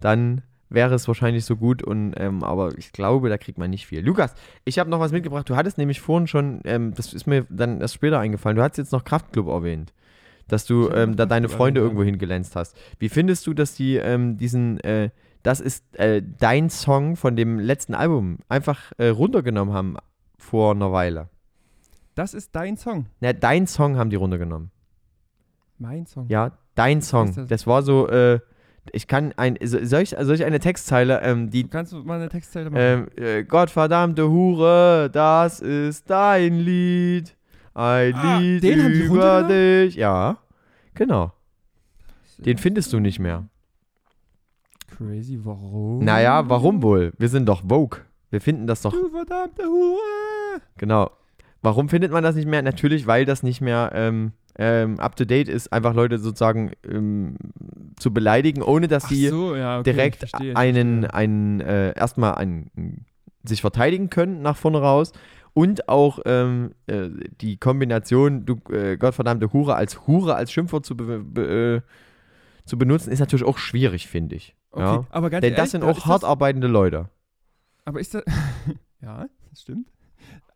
dann 0.00 0.42
wäre 0.74 0.94
es 0.94 1.08
wahrscheinlich 1.08 1.44
so 1.44 1.56
gut 1.56 1.82
und 1.82 2.14
ähm, 2.16 2.42
aber 2.42 2.76
ich 2.78 2.92
glaube, 2.92 3.28
da 3.28 3.38
kriegt 3.38 3.58
man 3.58 3.70
nicht 3.70 3.86
viel. 3.86 4.04
Lukas, 4.04 4.34
ich 4.64 4.78
habe 4.78 4.90
noch 4.90 5.00
was 5.00 5.12
mitgebracht. 5.12 5.48
Du 5.48 5.56
hattest 5.56 5.78
nämlich 5.78 6.00
vorhin 6.00 6.26
schon, 6.26 6.60
ähm, 6.64 6.94
das 6.94 7.12
ist 7.12 7.26
mir 7.26 7.46
dann 7.48 7.80
erst 7.80 7.94
später 7.94 8.18
eingefallen, 8.18 8.56
du 8.56 8.62
hast 8.62 8.78
jetzt 8.78 8.92
noch 8.92 9.04
Kraftclub 9.04 9.48
erwähnt. 9.48 9.92
Dass 10.48 10.66
du 10.66 10.90
ähm, 10.90 11.16
da 11.16 11.24
deine 11.24 11.48
Freunde 11.48 11.80
irgendwo 11.80 12.02
hingelänzt 12.02 12.56
hast. 12.56 12.76
Wie 12.98 13.08
findest 13.08 13.46
du, 13.46 13.54
dass 13.54 13.74
die 13.74 13.96
ähm, 13.96 14.36
diesen, 14.36 14.80
äh, 14.80 15.10
das 15.42 15.60
ist 15.60 15.96
äh, 15.96 16.20
dein 16.20 16.68
Song 16.68 17.16
von 17.16 17.36
dem 17.36 17.58
letzten 17.58 17.94
Album, 17.94 18.38
einfach 18.48 18.92
äh, 18.98 19.08
runtergenommen 19.08 19.72
haben 19.72 19.96
vor 20.36 20.72
einer 20.74 20.92
Weile? 20.92 21.28
Das 22.14 22.34
ist 22.34 22.54
dein 22.54 22.76
Song. 22.76 23.06
Na, 23.20 23.32
dein 23.32 23.66
Song 23.66 23.96
haben 23.96 24.10
die 24.10 24.16
runtergenommen. 24.16 24.70
Mein 25.78 26.06
Song. 26.06 26.26
Ja, 26.28 26.58
dein 26.74 27.02
Song. 27.02 27.34
das? 27.34 27.46
Das 27.46 27.66
war 27.66 27.82
so, 27.82 28.08
äh, 28.08 28.40
ich 28.90 29.06
kann 29.06 29.32
ein, 29.36 29.56
so- 29.62 29.84
soll 29.84 30.02
ich, 30.02 30.10
soll 30.18 30.34
ich 30.34 30.44
eine 30.44 30.58
Textzeile, 30.58 31.20
ähm, 31.22 31.50
die 31.50 31.62
Du 31.62 31.68
kannst 31.68 31.92
mal 31.92 32.16
eine 32.16 32.28
Textzeile 32.28 32.70
machen. 32.70 32.82
ähm, 32.82 33.08
äh, 33.16 33.44
Gottverdammte 33.44 34.28
Hure, 34.28 35.08
das 35.12 35.60
ist 35.60 36.10
dein 36.10 36.58
Lied. 36.58 37.36
Ein 37.74 38.14
Ah, 38.14 38.38
Lied 38.38 38.64
über 38.64 39.44
dich. 39.44 39.94
Ja, 39.94 40.38
genau. 40.94 41.32
Den 42.38 42.58
findest 42.58 42.92
du 42.92 42.98
nicht 43.00 43.18
mehr. 43.20 43.44
Crazy, 44.96 45.38
warum? 45.42 46.04
Naja, 46.04 46.48
warum 46.48 46.82
wohl? 46.82 47.12
Wir 47.18 47.28
sind 47.28 47.46
doch 47.46 47.62
Vogue. 47.66 48.00
Wir 48.30 48.40
finden 48.40 48.66
das 48.66 48.82
doch, 48.82 48.92
Du 48.92 49.08
verdammte 49.10 49.64
Hure! 49.64 50.60
genau. 50.76 51.10
Warum 51.62 51.88
findet 51.88 52.10
man 52.10 52.22
das 52.24 52.34
nicht 52.34 52.48
mehr? 52.48 52.60
Natürlich, 52.62 53.06
weil 53.06 53.24
das 53.24 53.42
nicht 53.42 53.60
mehr 53.60 53.92
ähm, 53.94 54.32
ähm, 54.58 55.00
up 55.00 55.16
to 55.16 55.24
date 55.24 55.48
ist, 55.48 55.72
einfach 55.72 55.94
Leute 55.94 56.18
sozusagen 56.18 56.72
ähm, 56.88 57.36
zu 57.96 58.12
beleidigen, 58.12 58.62
ohne 58.62 58.88
dass 58.88 59.04
Ach 59.04 59.08
sie 59.08 59.28
so, 59.28 59.56
ja, 59.56 59.78
okay, 59.78 59.92
direkt 59.92 60.18
verstehe, 60.18 60.56
einen, 60.56 61.02
verstehe. 61.02 61.14
einen 61.14 61.60
äh, 61.60 61.92
erstmal 61.98 62.34
einen, 62.34 63.06
sich 63.44 63.60
verteidigen 63.60 64.10
können 64.10 64.42
nach 64.42 64.56
vorne 64.56 64.80
raus 64.80 65.12
und 65.54 65.88
auch 65.88 66.20
ähm, 66.24 66.74
äh, 66.86 67.08
die 67.40 67.56
Kombination, 67.56 68.46
du 68.46 68.60
äh, 68.70 68.96
gottverdammte 68.96 69.52
Hure 69.52 69.74
als 69.74 70.06
Hure 70.06 70.34
als 70.34 70.52
Schimpfwort 70.52 70.86
zu, 70.86 70.96
be 70.96 71.18
be 71.18 71.82
äh, 71.84 72.66
zu 72.66 72.78
benutzen, 72.78 73.10
ist 73.12 73.18
natürlich 73.18 73.44
auch 73.44 73.58
schwierig, 73.58 74.06
finde 74.06 74.36
ich. 74.36 74.54
Okay, 74.70 74.82
ja? 74.82 75.06
aber 75.10 75.30
ganz 75.30 75.42
Denn 75.42 75.52
ehrlich, 75.52 75.56
das 75.56 75.70
sind 75.72 75.82
da 75.82 75.90
auch 75.90 76.06
hart 76.06 76.24
arbeitende 76.24 76.68
Leute. 76.68 77.10
Aber 77.84 78.00
ist 78.00 78.14
das. 78.14 78.22
ja, 79.02 79.26
das 79.50 79.62
stimmt. 79.62 79.88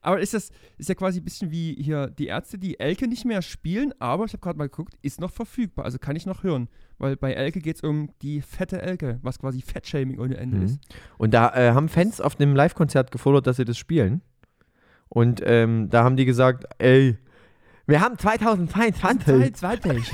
Aber 0.07 0.21
ist 0.21 0.35
das 0.35 0.51
ist 0.79 0.89
ja 0.89 0.95
quasi 0.95 1.19
ein 1.21 1.25
bisschen 1.25 1.51
wie 1.51 1.75
hier 1.81 2.07
die 2.07 2.27
Ärzte, 2.29 2.59
die 2.59 2.79
Elke 2.79 3.09
nicht 3.09 3.25
mehr 3.25 3.43
spielen, 3.43 3.93
aber 3.99 4.25
ich 4.25 4.33
habe 4.35 4.41
gerade 4.41 4.57
mal 4.57 4.69
geguckt, 4.69 4.95
ist 5.03 5.21
noch 5.21 5.33
verfügbar, 5.33 5.85
also 5.85 5.99
kann 5.99 6.15
ich 6.15 6.27
noch 6.27 6.45
hören. 6.45 6.69
Weil 6.99 7.17
bei 7.17 7.33
Elke 7.33 7.59
geht 7.61 7.77
es 7.77 7.83
um 7.83 8.11
die 8.23 8.41
fette 8.41 8.81
Elke, 8.81 9.19
was 9.23 9.41
quasi 9.41 9.63
Fettshaming 9.63 10.21
ohne 10.21 10.37
Ende 10.37 10.59
Mhm. 10.59 10.63
ist. 10.63 10.79
Und 11.19 11.35
da 11.35 11.53
äh, 11.55 11.73
haben 11.73 11.89
Fans 11.89 12.21
auf 12.21 12.39
einem 12.39 12.55
Live-Konzert 12.55 13.11
gefordert, 13.11 13.49
dass 13.49 13.57
sie 13.57 13.65
das 13.65 13.77
spielen. 13.79 14.23
Und 15.09 15.43
ähm, 15.45 15.89
da 15.91 16.05
haben 16.05 16.17
die 16.17 16.25
gesagt, 16.25 16.65
ey, 16.79 17.17
wir 17.89 18.01
haben 18.01 18.17
2022 18.17 19.55
20. 19.55 20.13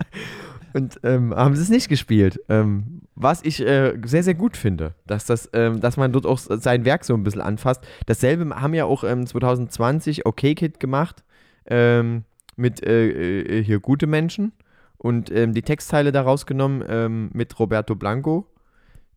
und 0.72 0.98
ähm, 1.02 1.34
haben 1.34 1.56
sie 1.56 1.62
es 1.62 1.68
nicht 1.68 1.88
gespielt. 1.88 2.40
Ähm, 2.48 2.95
was 3.16 3.42
ich 3.42 3.66
äh, 3.66 3.98
sehr, 4.04 4.22
sehr 4.22 4.34
gut 4.34 4.56
finde, 4.56 4.94
dass, 5.06 5.24
das, 5.24 5.48
ähm, 5.54 5.80
dass 5.80 5.96
man 5.96 6.12
dort 6.12 6.26
auch 6.26 6.38
sein 6.38 6.84
Werk 6.84 7.04
so 7.04 7.14
ein 7.14 7.24
bisschen 7.24 7.40
anfasst. 7.40 7.82
Dasselbe 8.04 8.48
haben 8.60 8.74
ja 8.74 8.84
auch 8.84 9.04
ähm, 9.04 9.26
2020 9.26 10.26
OK 10.26 10.36
Kid 10.36 10.78
gemacht 10.78 11.24
ähm, 11.66 12.24
mit 12.56 12.84
äh, 12.86 13.40
äh, 13.40 13.64
hier 13.64 13.80
Gute 13.80 14.06
Menschen 14.06 14.52
und 14.98 15.30
ähm, 15.30 15.54
die 15.54 15.62
Textteile 15.62 16.12
da 16.12 16.22
rausgenommen 16.22 16.84
ähm, 16.88 17.30
mit 17.32 17.58
Roberto 17.58 17.94
Blanco. 17.94 18.46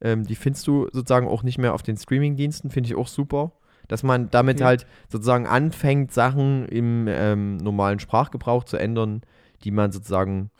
Ähm, 0.01 0.25
die 0.25 0.35
findest 0.35 0.65
du 0.65 0.87
sozusagen 0.93 1.27
auch 1.27 1.43
nicht 1.43 1.57
mehr 1.57 1.73
auf 1.73 1.83
den 1.83 1.97
Streamingdiensten, 1.97 2.71
finde 2.71 2.87
ich 2.87 2.95
auch 2.95 3.07
super. 3.07 3.51
Dass 3.89 4.03
man 4.03 4.29
damit 4.29 4.57
Okay. 4.57 4.65
halt 4.65 4.87
sozusagen 5.09 5.47
anfängt, 5.47 6.13
Sachen 6.13 6.67
im 6.67 7.57
normalen 7.57 7.99
Sprachgebrauch 7.99 8.63
zu 8.63 8.77
ändern, 8.77 9.23
die 9.63 9.71
man 9.71 9.91
sozusagen, 9.91 10.51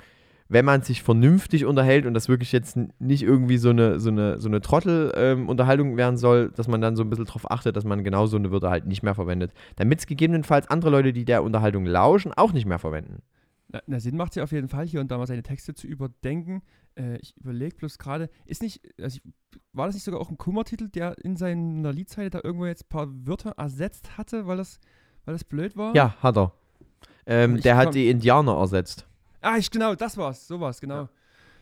wenn 0.49 0.65
man 0.65 0.81
sich 0.81 1.03
vernünftig 1.03 1.65
unterhält 1.65 2.07
und 2.07 2.15
das 2.15 2.27
wirklich 2.27 2.51
jetzt 2.51 2.77
nicht 2.97 3.21
irgendwie 3.21 3.59
so 3.59 3.69
eine, 3.69 3.99
so 3.99 4.09
eine, 4.09 4.39
so 4.39 4.49
eine 4.49 4.61
Trottel-Unterhaltung 4.61 5.95
werden 5.95 6.17
soll, 6.17 6.49
dass 6.49 6.67
man 6.67 6.81
dann 6.81 6.95
so 6.95 7.03
ein 7.03 7.09
bisschen 7.11 7.25
darauf 7.25 7.49
achtet, 7.49 7.75
dass 7.75 7.83
man 7.83 8.03
genau 8.03 8.25
so 8.25 8.35
eine 8.35 8.51
Wörter 8.51 8.71
halt 8.71 8.87
nicht 8.87 9.03
mehr 9.03 9.13
verwendet. 9.13 9.53
Damit 9.75 9.99
es 9.99 10.07
gegebenenfalls 10.07 10.67
andere 10.67 10.89
Leute, 10.89 11.13
die 11.13 11.23
der 11.23 11.43
Unterhaltung 11.43 11.85
lauschen, 11.85 12.33
auch 12.33 12.51
nicht 12.51 12.65
mehr 12.65 12.79
verwenden. 12.79 13.21
Na, 13.71 13.81
na, 13.85 13.99
Sinn 13.99 14.17
macht 14.17 14.31
es 14.31 14.37
ja 14.37 14.43
auf 14.43 14.51
jeden 14.51 14.69
Fall, 14.69 14.87
hier 14.87 14.99
und 14.99 15.11
da 15.11 15.19
mal 15.19 15.27
seine 15.27 15.43
Texte 15.43 15.75
zu 15.75 15.85
überdenken. 15.85 16.63
Äh, 16.95 17.17
ich 17.17 17.37
überlege 17.37 17.75
bloß 17.75 17.99
gerade, 17.99 18.31
ist 18.47 18.63
nicht, 18.63 18.81
also 18.99 19.19
ich, 19.23 19.33
war 19.71 19.85
das 19.85 19.93
nicht 19.93 20.03
sogar 20.03 20.19
auch 20.19 20.31
ein 20.31 20.39
Kummertitel, 20.39 20.89
der 20.89 21.15
in 21.23 21.35
seiner 21.35 21.93
Liedzeile 21.93 22.31
da 22.31 22.41
irgendwo 22.43 22.65
jetzt 22.65 22.85
ein 22.85 22.89
paar 22.89 23.07
Wörter 23.27 23.51
ersetzt 23.51 24.17
hatte, 24.17 24.47
weil 24.47 24.57
das, 24.57 24.79
weil 25.25 25.35
das 25.35 25.43
blöd 25.43 25.77
war? 25.77 25.95
Ja, 25.95 26.15
hat 26.23 26.37
er. 26.37 26.53
Ähm, 27.27 27.61
der 27.61 27.77
hat 27.77 27.93
die 27.93 28.09
Indianer 28.09 28.57
ersetzt. 28.57 29.09
Ah, 29.41 29.57
ich, 29.57 29.71
genau, 29.71 29.95
das 29.95 30.17
war's, 30.17 30.47
sowas, 30.47 30.81
genau. 30.81 31.09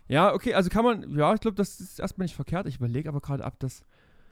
Ja, 0.08 0.34
okay, 0.34 0.54
also 0.54 0.70
kann 0.70 0.86
man, 0.86 1.18
ja, 1.18 1.34
ich 1.34 1.42
glaube, 1.42 1.56
das 1.56 1.80
ist 1.80 2.00
erstmal 2.00 2.26
nicht 2.26 2.36
verkehrt. 2.36 2.66
Ich 2.68 2.78
überlege 2.78 3.10
aber 3.10 3.20
gerade, 3.20 3.44
ob 3.44 3.60
das 3.60 3.84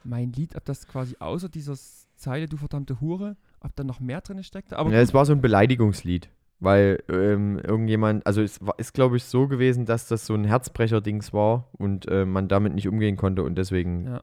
mein 0.04 0.32
Lied, 0.32 0.56
ob 0.56 0.64
das 0.64 0.86
quasi 0.86 1.16
außer 1.18 1.48
dieser 1.48 1.76
Zeile, 2.16 2.48
du 2.48 2.56
verdammte 2.56 3.00
Hure, 3.00 3.36
ob 3.60 3.76
da 3.76 3.84
noch 3.84 4.00
mehr 4.00 4.20
drin 4.20 4.42
steckte. 4.42 4.78
Aber 4.78 4.90
Ja, 4.90 5.00
es 5.00 5.12
war 5.12 5.26
so 5.26 5.32
ein 5.32 5.40
Beleidigungslied. 5.40 6.30
Weil 6.58 7.02
ähm, 7.10 7.58
irgendjemand, 7.58 8.26
also 8.26 8.40
es 8.40 8.64
war, 8.64 8.78
ist 8.78 8.94
glaube 8.94 9.18
ich 9.18 9.24
so 9.24 9.46
gewesen, 9.46 9.84
dass 9.84 10.08
das 10.08 10.24
so 10.24 10.32
ein 10.32 10.44
Herzbrecher-Dings 10.44 11.34
war 11.34 11.68
und 11.72 12.08
äh, 12.08 12.24
man 12.24 12.48
damit 12.48 12.74
nicht 12.74 12.88
umgehen 12.88 13.18
konnte 13.18 13.42
und 13.42 13.56
deswegen. 13.56 14.06
Ja. 14.06 14.22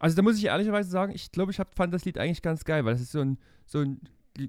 Also 0.00 0.16
da 0.16 0.22
muss 0.22 0.36
ich 0.38 0.46
ehrlicherweise 0.46 0.90
sagen, 0.90 1.12
ich 1.14 1.30
glaube, 1.30 1.52
ich 1.52 1.60
hab, 1.60 1.76
fand 1.76 1.94
das 1.94 2.04
Lied 2.04 2.18
eigentlich 2.18 2.42
ganz 2.42 2.64
geil, 2.64 2.84
weil 2.84 2.94
es 2.94 3.00
ist 3.00 3.12
so 3.12 3.20
ein, 3.20 3.38
so 3.66 3.78
ein, 3.78 4.00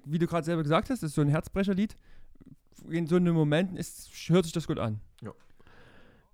wie 0.06 0.18
du 0.18 0.26
gerade 0.26 0.44
selber 0.44 0.64
gesagt 0.64 0.90
hast, 0.90 1.04
ist 1.04 1.14
so 1.14 1.22
ein 1.22 1.28
Herzbrecherlied. 1.28 1.96
In 2.90 3.08
so 3.08 3.16
einem 3.16 3.34
Moment 3.36 3.78
ist, 3.78 4.10
hört 4.30 4.44
sich 4.46 4.54
das 4.54 4.68
gut 4.68 4.80
an. 4.80 5.00
Ja. 5.22 5.32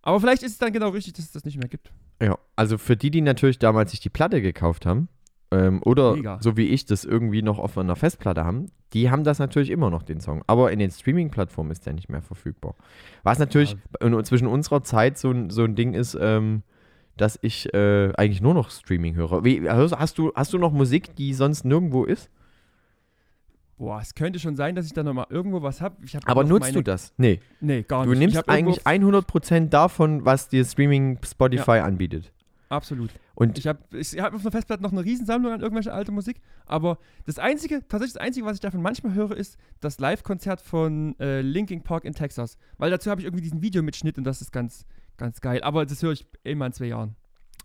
Aber 0.02 0.20
vielleicht 0.20 0.44
ist 0.44 0.54
es 0.54 0.58
dann 0.58 0.72
genau 0.74 0.90
richtig, 0.90 1.14
dass 1.14 1.26
es 1.26 1.32
das 1.32 1.46
nicht 1.46 1.58
mehr 1.58 1.68
gibt. 1.70 1.92
Ja, 2.22 2.38
also 2.56 2.78
für 2.78 2.98
die, 2.98 3.12
die 3.12 3.22
natürlich 3.22 3.60
damals 3.60 3.92
sich 3.92 4.00
die 4.00 4.10
Platte 4.10 4.42
gekauft 4.42 4.86
haben 4.86 5.08
ähm, 5.52 5.82
oder 5.84 6.16
Mega. 6.16 6.38
so 6.42 6.58
wie 6.58 6.68
ich 6.68 6.86
das 6.86 7.06
irgendwie 7.06 7.42
noch 7.42 7.60
auf 7.60 7.78
einer 7.78 7.96
Festplatte 7.96 8.44
haben, 8.44 8.72
die 8.94 9.10
haben 9.12 9.24
das 9.24 9.40
natürlich 9.40 9.70
immer 9.70 9.90
noch, 9.90 10.04
den 10.04 10.20
Song. 10.20 10.44
Aber 10.48 10.72
in 10.72 10.80
den 10.80 10.92
Streaming-Plattformen 10.92 11.72
ist 11.72 11.86
der 11.86 11.94
nicht 11.94 12.10
mehr 12.10 12.22
verfügbar. 12.22 12.76
Was 13.24 13.40
natürlich 13.40 13.78
in, 14.02 14.24
zwischen 14.26 14.48
unserer 14.48 14.84
Zeit 14.84 15.18
so, 15.18 15.32
ein- 15.32 15.50
so 15.50 15.64
ein 15.64 15.76
Ding 15.76 15.94
ist, 15.94 16.18
ähm, 16.20 16.64
dass 17.18 17.38
ich 17.42 17.74
äh, 17.74 18.12
eigentlich 18.16 18.42
nur 18.42 18.54
noch 18.54 18.70
Streaming 18.72 19.16
höre. 19.16 19.44
Wie, 19.44 19.70
hast, 19.70 20.18
du, 20.18 20.32
hast 20.36 20.54
du 20.54 20.58
noch 20.58 20.72
Musik, 20.72 21.16
die 21.16 21.34
sonst 21.34 21.66
nirgendwo 21.66 22.06
ist? 22.06 22.30
Boah, 23.80 24.00
es 24.02 24.14
könnte 24.14 24.40
schon 24.40 24.56
sein, 24.58 24.76
dass 24.76 24.86
ich 24.86 24.94
da 24.94 25.02
nochmal 25.04 25.26
irgendwo 25.30 25.62
was 25.64 25.80
habe. 25.82 25.96
Aber 26.26 26.44
nutzt 26.44 26.76
du 26.76 26.82
das? 26.84 27.14
Nee. 27.18 27.40
Nee, 27.62 27.82
gar 27.84 28.04
Du 28.04 28.10
nicht. 28.12 28.18
Ich 28.18 28.20
nimmst 28.20 28.38
hab 28.38 28.48
irgendwo- 28.50 28.78
eigentlich 28.84 28.86
100% 28.86 29.70
davon, 29.70 30.26
was 30.26 30.50
dir 30.50 30.64
Streaming 30.66 31.18
Spotify 31.26 31.80
anbietet. 31.80 32.32
Absolut. 32.68 33.10
Und 33.34 33.58
Ich 33.58 33.66
habe 33.66 33.80
ich 33.98 34.20
hab 34.20 34.34
auf 34.36 34.42
einer 34.42 34.52
Festplatte 34.52 34.84
noch 34.84 34.92
eine 34.92 35.04
Riesensammlung 35.04 35.54
an 35.54 35.62
irgendwelche 35.62 35.92
alte 35.94 36.12
Musik, 36.12 36.42
aber 36.68 37.00
das 37.26 37.40
Einzige, 37.40 37.80
tatsächlich 37.88 38.14
das 38.14 38.22
Einzige, 38.22 38.46
was 38.46 38.56
ich 38.56 38.60
davon 38.60 38.82
manchmal 38.82 39.14
höre, 39.16 39.32
ist 39.36 39.58
das 39.80 39.98
Live-Konzert 40.00 40.62
von 40.62 41.18
äh, 41.20 41.40
Linkin 41.42 41.82
Park 41.82 42.04
in 42.06 42.14
Texas. 42.14 42.58
Weil 42.78 42.92
dazu 42.92 43.10
habe 43.10 43.22
ich 43.22 43.26
irgendwie 43.26 43.44
diesen 43.44 43.62
Videomitschnitt 43.64 44.18
und 44.18 44.26
das 44.26 44.42
ist 44.42 44.52
ganz, 44.52 44.86
ganz 45.18 45.40
geil. 45.42 45.64
Aber 45.64 45.86
das 45.86 46.04
höre 46.04 46.12
ich 46.12 46.28
immer 46.44 46.66
in 46.68 46.74
zwei 46.74 46.88
Jahren. 46.88 47.16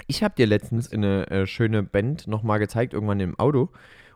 ich 0.06 0.22
habe 0.22 0.36
dir 0.36 0.46
letztens 0.46 0.90
eine 0.92 1.28
äh, 1.28 1.46
schöne 1.46 1.82
Band 1.82 2.28
nochmal 2.28 2.60
gezeigt, 2.60 2.94
irgendwann 2.94 3.18
im 3.20 3.36
Auto. 3.38 3.70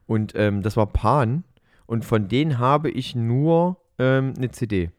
Und 0.07 0.33
ähm, 0.37 0.63
das 0.63 0.77
war 0.79 0.87
Pan. 0.87 1.45
Und 1.89 2.05
von 2.05 2.29
denen 2.29 2.59
habe 2.61 2.91
ich 2.91 3.17
nur 3.17 3.79
ähm, 3.99 4.35
eine 4.37 4.51
CD. 4.53 4.91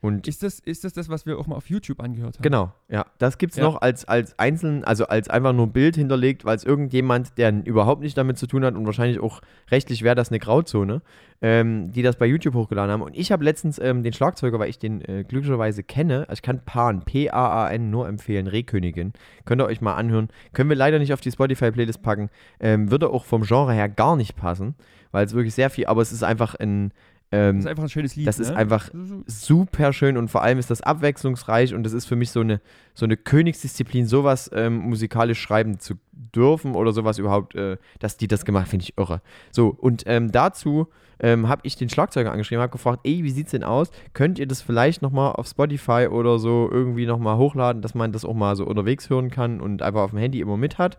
Und 0.00 0.28
Ist 0.28 0.42
das, 0.42 0.60
ist 0.60 0.84
das 0.84 0.92
das, 0.92 1.08
was 1.08 1.24
wir 1.24 1.38
auch 1.38 1.46
mal 1.46 1.56
auf 1.56 1.70
YouTube 1.70 1.98
angehört 2.00 2.34
haben? 2.36 2.42
Genau, 2.42 2.72
ja. 2.90 3.06
Das 3.16 3.38
gibt 3.38 3.52
es 3.54 3.58
Ja. 3.58 3.64
noch 3.64 3.80
als, 3.80 4.04
als 4.04 4.38
einzeln, 4.38 4.84
also 4.84 5.06
als 5.06 5.30
einfach 5.30 5.54
nur 5.54 5.66
Bild 5.68 5.96
hinterlegt, 5.96 6.44
weil 6.44 6.56
es 6.56 6.62
irgendjemand, 6.64 7.38
der 7.38 7.64
überhaupt 7.64 8.02
nicht 8.02 8.16
damit 8.18 8.36
zu 8.36 8.46
tun 8.46 8.66
hat 8.66 8.74
und 8.74 8.84
wahrscheinlich 8.84 9.18
auch 9.18 9.40
rechtlich 9.70 10.02
wäre 10.02 10.14
das 10.14 10.28
eine 10.28 10.40
Grauzone, 10.40 11.00
ähm, 11.40 11.90
die 11.90 12.02
das 12.02 12.16
bei 12.16 12.26
YouTube 12.26 12.52
hochgeladen 12.54 12.92
haben. 12.92 13.00
Und 13.00 13.16
ich 13.16 13.32
habe 13.32 13.44
letztens 13.44 13.78
ähm, 13.78 14.02
den 14.02 14.12
Schlagzeuger, 14.12 14.58
weil 14.58 14.68
ich 14.68 14.78
den 14.78 15.00
äh, 15.00 15.24
glücklicherweise 15.26 15.82
kenne, 15.82 16.28
also 16.28 16.34
ich 16.34 16.42
kann 16.42 16.60
Pan, 16.66 17.02
P-A-A-N 17.06 17.88
nur 17.90 18.06
empfehlen, 18.06 18.46
Rehkönigin. 18.46 19.14
Könnt 19.46 19.62
ihr 19.62 19.66
euch 19.66 19.80
mal 19.80 19.94
anhören. 19.94 20.28
Können 20.52 20.68
wir 20.68 20.76
leider 20.76 20.98
nicht 20.98 21.14
auf 21.14 21.22
die 21.22 21.32
Spotify-Playlist 21.32 22.02
packen. 22.02 22.28
Ähm, 22.60 22.90
würde 22.90 23.08
auch 23.08 23.24
vom 23.24 23.40
Genre 23.44 23.72
her 23.72 23.88
gar 23.88 24.16
nicht 24.16 24.36
passen, 24.36 24.74
weil 25.14 25.24
es 25.24 25.32
wirklich 25.32 25.54
sehr 25.54 25.70
viel, 25.70 25.86
aber 25.86 26.02
es 26.02 26.10
ist 26.10 26.24
einfach 26.24 26.56
ein. 26.56 26.92
Ähm, 27.30 27.56
Das 27.56 27.64
ist 27.64 27.70
einfach 27.70 27.84
ein 27.84 27.88
schönes 27.88 28.16
Lied. 28.16 28.26
das 28.26 28.40
ist 28.40 28.50
ne? 28.50 28.56
einfach 28.56 28.90
super 29.26 29.92
schön 29.92 30.16
und 30.16 30.28
vor 30.28 30.42
allem 30.42 30.58
ist 30.58 30.70
das 30.70 30.82
abwechslungsreich 30.82 31.72
und 31.72 31.84
das 31.84 31.92
ist 31.92 32.04
für 32.04 32.16
mich 32.16 32.32
so 32.32 32.40
eine, 32.40 32.60
so 32.94 33.06
eine 33.06 33.16
Königsdisziplin, 33.16 34.06
sowas 34.06 34.50
ähm, 34.52 34.76
musikalisch 34.78 35.40
schreiben 35.40 35.78
zu 35.78 35.94
dürfen 36.12 36.74
oder 36.74 36.92
sowas 36.92 37.18
überhaupt, 37.18 37.54
äh, 37.54 37.76
dass 38.00 38.16
die 38.16 38.26
das 38.26 38.44
gemacht, 38.44 38.66
finde 38.68 38.82
ich 38.82 38.98
irre. 38.98 39.22
So, 39.52 39.68
und 39.68 40.02
ähm, 40.06 40.32
dazu 40.32 40.88
ähm, 41.20 41.48
habe 41.48 41.62
ich 41.64 41.76
den 41.76 41.88
Schlagzeuger 41.88 42.32
angeschrieben, 42.32 42.60
habe 42.60 42.72
gefragt, 42.72 43.00
ey, 43.04 43.22
wie 43.22 43.30
sieht's 43.30 43.52
denn 43.52 43.62
aus? 43.62 43.92
Könnt 44.14 44.40
ihr 44.40 44.48
das 44.48 44.62
vielleicht 44.62 45.00
nochmal 45.00 45.32
auf 45.32 45.46
Spotify 45.46 46.08
oder 46.10 46.40
so 46.40 46.68
irgendwie 46.70 47.06
nochmal 47.06 47.38
hochladen, 47.38 47.82
dass 47.82 47.94
man 47.94 48.10
das 48.10 48.24
auch 48.24 48.34
mal 48.34 48.56
so 48.56 48.66
unterwegs 48.66 49.08
hören 49.08 49.30
kann 49.30 49.60
und 49.60 49.80
einfach 49.80 50.02
auf 50.02 50.10
dem 50.10 50.18
Handy 50.18 50.40
immer 50.40 50.56
mit 50.56 50.78
hat? 50.78 50.98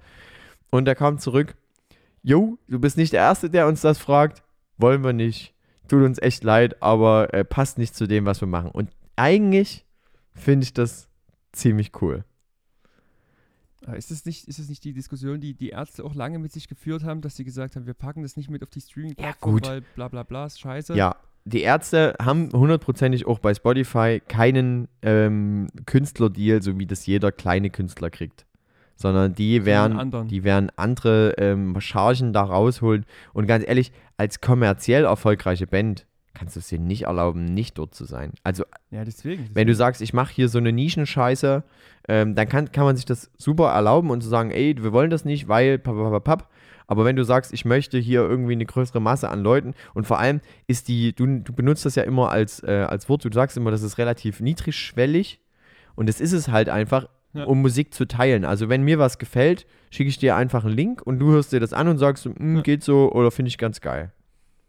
Und 0.70 0.88
er 0.88 0.96
kam 0.96 1.20
zurück, 1.20 1.56
Jo, 2.28 2.58
du 2.68 2.80
bist 2.80 2.98
nicht 2.98 3.14
der 3.14 3.20
Erste, 3.20 3.52
der 3.52 3.68
uns 3.68 3.82
das 3.82 4.00
fragt. 4.00 4.42
Wollen 4.78 5.04
wir 5.04 5.14
nicht. 5.14 5.54
Tut 5.88 6.02
uns 6.02 6.20
echt 6.20 6.44
leid, 6.44 6.82
aber 6.82 7.32
äh, 7.36 7.46
passt 7.46 7.78
nicht 7.78 7.96
zu 7.96 8.08
dem, 8.08 8.26
was 8.26 8.42
wir 8.42 8.48
machen. 8.48 8.72
Und 8.72 8.90
eigentlich 9.16 9.86
finde 10.34 10.64
ich 10.64 10.74
das 10.74 11.08
ziemlich 11.52 11.92
cool. 12.02 12.26
Ist 13.96 14.10
es 14.10 14.26
nicht, 14.26 14.48
ist 14.48 14.58
es 14.58 14.70
nicht 14.70 14.84
die 14.84 14.94
Diskussion, 14.94 15.40
die 15.40 15.54
die 15.54 15.70
Ärzte 15.70 16.04
auch 16.04 16.16
lange 16.16 16.40
mit 16.40 16.52
sich 16.52 16.68
geführt 16.68 17.04
haben, 17.04 17.22
dass 17.22 17.36
sie 17.36 17.44
gesagt 17.44 17.76
haben, 17.76 17.86
wir 17.86 17.94
packen 17.94 18.24
das 18.24 18.36
nicht 18.36 18.50
mit 18.50 18.64
auf 18.64 18.72
die 18.72 18.82
Streaming-Plattform, 18.82 19.52
gut. 19.52 19.68
weil 19.68 19.82
bla 19.94 20.08
bla 20.08 20.24
bla 20.24 20.48
ist 20.48 20.60
scheiße? 20.60 20.96
Ja, 20.96 21.18
die 21.44 21.62
Ärzte 21.62 22.16
haben 22.20 22.50
hundertprozentig 22.52 23.28
auch 23.28 23.38
bei 23.38 23.54
Spotify 23.54 24.20
keinen 24.28 24.88
ähm, 25.04 25.68
Künstlerdeal, 25.86 26.64
so 26.64 26.80
wie 26.80 26.88
das 26.88 27.06
jeder 27.06 27.32
kleine 27.32 27.70
Künstler 27.70 28.10
kriegt. 28.10 28.48
Sondern 28.96 29.34
die 29.34 29.66
werden, 29.66 30.28
die 30.30 30.44
werden 30.44 30.72
andere 30.78 31.34
ähm, 31.38 31.80
Chargen 31.82 32.32
da 32.32 32.44
rausholen. 32.44 33.06
Und 33.34 33.46
ganz 33.46 33.66
ehrlich, 33.68 33.92
als 34.18 34.40
kommerziell 34.40 35.04
erfolgreiche 35.04 35.68
Band 35.68 36.06
kannst 36.34 36.56
du 36.56 36.60
es 36.60 36.68
dir 36.68 36.80
nicht 36.80 37.04
erlauben, 37.04 37.46
nicht 37.46 37.78
dort 37.78 37.96
zu 37.96 38.06
sein. 38.06 38.34
Also 38.44 38.66
Ja, 38.92 39.04
deswegen. 39.04 39.44
Wenn 39.54 39.68
du 39.68 39.74
deswegen. 39.74 39.78
sagst, 39.78 40.02
ich 40.02 40.14
mache 40.14 40.34
hier 40.34 40.50
so 40.50 40.60
eine 40.60 40.72
Nischenscheiße, 40.72 41.64
ähm, 42.08 42.36
dann 42.36 42.48
kann, 42.48 42.72
kann 42.72 42.84
man 42.84 42.96
sich 42.96 43.06
das 43.06 43.32
super 43.38 43.72
erlauben 43.72 44.12
und 44.12 44.22
zu 44.22 44.30
sagen, 44.30 44.52
ey, 44.52 44.76
wir 44.82 44.94
wollen 44.94 45.10
das 45.10 45.26
nicht, 45.26 45.48
weil 45.48 45.80
papapapap. 45.80 46.50
Aber 46.88 47.04
wenn 47.06 47.16
du 47.16 47.24
sagst, 47.24 47.52
ich 47.52 47.66
möchte 47.66 47.98
hier 47.98 48.22
irgendwie 48.22 48.54
eine 48.54 48.66
größere 48.66 49.00
Masse 49.00 49.30
an 49.30 49.42
Leuten 49.42 49.74
und 49.96 50.06
vor 50.06 50.20
allem 50.20 50.42
ist 50.68 50.88
die, 50.88 51.14
du, 51.14 51.26
du 51.40 51.54
benutzt 51.54 51.86
das 51.86 51.96
ja 51.96 52.04
immer 52.04 52.30
als, 52.30 52.62
äh, 52.64 52.86
als 52.88 53.10
Wort, 53.10 53.26
du 53.26 53.32
sagst 53.32 53.58
immer, 53.58 53.72
das 53.72 53.82
ist 53.82 53.98
relativ 53.98 54.40
niedrigschwellig 54.40 55.40
und 55.96 56.10
es 56.10 56.22
ist 56.22 56.34
es 56.34 56.50
halt 56.50 56.70
einfach, 56.70 57.08
Ja. 57.36 57.44
um 57.46 57.62
Musik 57.62 57.94
zu 57.94 58.06
teilen. 58.08 58.46
Also 58.46 58.70
wenn 58.70 58.84
mir 58.84 58.98
was 58.98 59.18
gefällt, 59.18 59.68
schicke 59.92 60.10
ich 60.10 60.18
dir 60.18 60.36
einfach 60.36 60.64
einen 60.66 60.74
Link 60.76 61.02
und 61.02 61.20
du 61.20 61.32
hörst 61.32 61.52
dir 61.52 61.60
das 61.60 61.74
an 61.74 61.88
und 61.88 61.98
sagst, 61.98 62.26
"Mm, 62.26 62.56
Ja. 62.58 62.62
geht 62.62 62.84
so 62.84 63.12
oder 63.12 63.30
finde 63.32 63.50
ich 63.50 63.58
ganz 63.58 63.82
geil. 63.82 64.12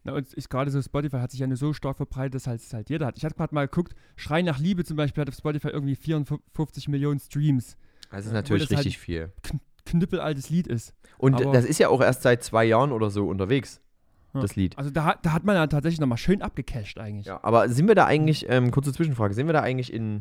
Na, 0.05 0.13
und 0.15 0.33
ist 0.35 0.51
gerade 0.51 0.71
so, 0.71 0.81
Spotify 0.83 1.17
hat 1.19 1.31
sich 1.31 1.41
ja 1.41 1.47
nur 1.47 1.57
so 1.57 1.73
stark 1.73 1.97
verbreitet, 1.97 2.35
dass 2.35 2.47
halt, 2.47 2.61
es 2.61 2.73
halt 2.73 2.91
jeder 2.91 3.07
hat. 3.07 3.17
Ich 3.19 3.25
hatte 3.25 3.35
gerade 3.37 3.55
mal 3.55 3.67
geguckt, 3.67 3.95
Schrei 4.17 4.43
nach 4.43 4.59
Liebe 4.59 4.85
zum 4.85 4.97
Beispiel 4.97 5.21
hat 5.23 5.29
auf 5.29 5.35
Spotify 5.35 5.69
irgendwie 5.69 5.97
54 5.97 6.89
Millionen 6.89 7.19
Streams. 7.21 7.77
Das 8.11 8.27
ist 8.27 8.33
natürlich 8.33 8.69
das 8.69 8.77
halt- 8.77 8.87
richtig 8.87 8.99
viel. 8.99 9.33
Knüppelaltes 9.85 10.51
Lied 10.51 10.67
ist. 10.67 10.95
Und 11.19 11.35
aber- 11.35 11.53
das 11.53 11.65
ist 11.65 11.79
ja 11.79 11.89
auch 11.89 12.01
erst 12.01 12.23
seit 12.23 12.43
zwei 12.43 12.65
Jahren 12.65 12.93
oder 12.93 13.11
so 13.11 13.29
unterwegs. 13.29 13.81
Das 14.33 14.55
Lied. 14.55 14.77
Also 14.77 14.91
da, 14.91 15.05
hat- 15.05 15.25
da 15.25 15.33
hat 15.33 15.45
man 15.45 15.57
ja 15.57 15.67
tatsächlich 15.67 15.99
nochmal 15.99 16.19
schön 16.19 16.43
abgecasht 16.43 16.99
eigentlich. 16.99 17.25
Ja, 17.27 17.41
aber 17.43 17.71
sind 17.71 17.89
wir 17.89 17.95
da 17.95 18.05
eigentlich, 18.05 18.45
ähm, 18.51 18.71
kurze 18.71 18.93
Zwischenfrage, 18.93 19.33
sind 19.33 19.47
wir 19.47 19.55
da 19.55 19.63
eigentlich 19.63 19.91
in. 19.93 20.21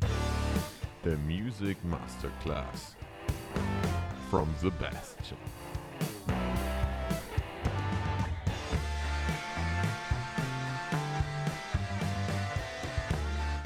The 1.05 1.17
Music 1.17 1.77
Masterclass 1.83 2.95
from 4.31 4.51
the 4.63 4.71
Bastion. 4.71 5.37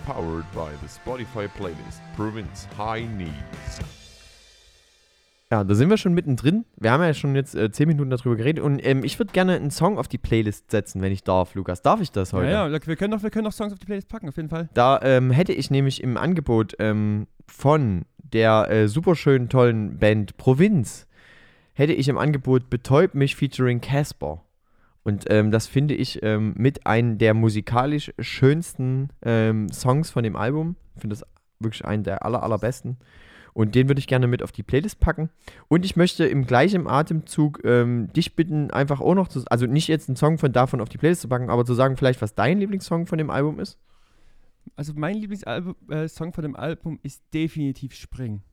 Powered 0.03 0.51
by 0.51 0.71
the 0.71 0.87
Spotify 0.87 1.47
playlist 1.47 2.01
Province 2.17 2.65
High 2.75 3.05
Needs. 3.05 4.08
Ja, 5.51 5.63
da 5.63 5.73
sind 5.73 5.89
wir 5.89 5.97
schon 5.97 6.13
mittendrin. 6.13 6.65
Wir 6.77 6.91
haben 6.91 7.01
ja 7.01 7.11
schon 7.15 7.33
jetzt 7.33 7.55
äh, 7.55 7.71
10 7.71 7.87
Minuten 7.87 8.11
darüber 8.11 8.35
geredet 8.35 8.63
und 8.63 8.79
ähm, 8.85 9.03
ich 9.03 9.17
würde 9.17 9.31
gerne 9.31 9.55
einen 9.55 9.71
Song 9.71 9.97
auf 9.97 10.07
die 10.07 10.19
Playlist 10.19 10.69
setzen, 10.69 11.01
wenn 11.01 11.11
ich 11.11 11.23
darf, 11.23 11.55
Lukas. 11.55 11.81
Darf 11.81 12.01
ich 12.01 12.11
das 12.11 12.33
heute? 12.33 12.51
Ja, 12.51 12.67
ja, 12.67 12.79
wir 12.85 12.95
können, 12.95 13.11
doch, 13.11 13.23
wir 13.23 13.31
können 13.31 13.45
doch 13.45 13.51
Songs 13.51 13.73
auf 13.73 13.79
die 13.79 13.87
Playlist 13.87 14.09
packen, 14.09 14.29
auf 14.29 14.37
jeden 14.37 14.49
Fall. 14.49 14.69
Da 14.75 14.99
ähm, 15.01 15.31
hätte 15.31 15.53
ich 15.53 15.71
nämlich 15.71 16.03
im 16.03 16.17
Angebot 16.17 16.75
ähm, 16.77 17.25
von 17.47 18.05
der 18.17 18.69
äh, 18.69 18.87
super 18.87 19.15
schönen, 19.15 19.49
tollen 19.49 19.97
Band 19.97 20.37
Provinz, 20.37 21.07
hätte 21.73 21.93
ich 21.93 22.07
im 22.09 22.19
Angebot 22.19 22.69
Betäub 22.69 23.15
mich 23.15 23.35
featuring 23.35 23.81
Casper. 23.81 24.43
Und 25.01 25.25
ähm, 25.31 25.49
das 25.49 25.65
finde 25.65 25.95
ich 25.95 26.21
ähm, 26.21 26.53
mit 26.57 26.85
einem 26.85 27.17
der 27.17 27.33
musikalisch 27.33 28.11
schönsten 28.19 29.09
ähm, 29.23 29.71
Songs 29.71 30.11
von 30.11 30.23
dem 30.23 30.35
Album. 30.35 30.75
Ich 30.93 31.01
finde 31.01 31.15
das 31.15 31.25
wirklich 31.59 31.85
einen 31.85 32.03
der 32.03 32.23
aller, 32.23 32.43
allerbesten. 32.43 32.97
Und 33.59 33.75
den 33.75 33.89
würde 33.89 33.99
ich 33.99 34.07
gerne 34.07 34.27
mit 34.27 34.41
auf 34.41 34.53
die 34.53 34.63
Playlist 34.63 35.01
packen. 35.01 35.29
Und 35.67 35.83
ich 35.83 35.97
möchte 35.97 36.25
im 36.25 36.45
gleichen 36.45 36.87
Atemzug 36.87 37.59
ähm, 37.65 38.07
dich 38.13 38.33
bitten, 38.33 38.71
einfach 38.71 39.01
auch 39.01 39.15
noch 39.15 39.27
zu, 39.27 39.43
also 39.49 39.65
nicht 39.65 39.89
jetzt 39.89 40.07
einen 40.07 40.15
Song 40.15 40.37
von 40.37 40.53
davon 40.53 40.79
auf 40.79 40.87
die 40.87 40.97
Playlist 40.97 41.23
zu 41.23 41.27
packen, 41.27 41.49
aber 41.49 41.65
zu 41.65 41.73
sagen, 41.73 41.97
vielleicht, 41.97 42.21
was 42.21 42.35
dein 42.35 42.59
Lieblingssong 42.59 43.05
von 43.05 43.17
dem 43.17 43.29
Album 43.29 43.59
ist. 43.59 43.77
Also 44.77 44.93
mein 44.95 45.17
Lieblingssong 45.17 45.75
äh, 45.89 46.07
Song 46.07 46.31
von 46.31 46.43
dem 46.43 46.55
Album 46.55 47.01
ist 47.03 47.21
definitiv 47.33 47.95
Spring. 47.95 48.43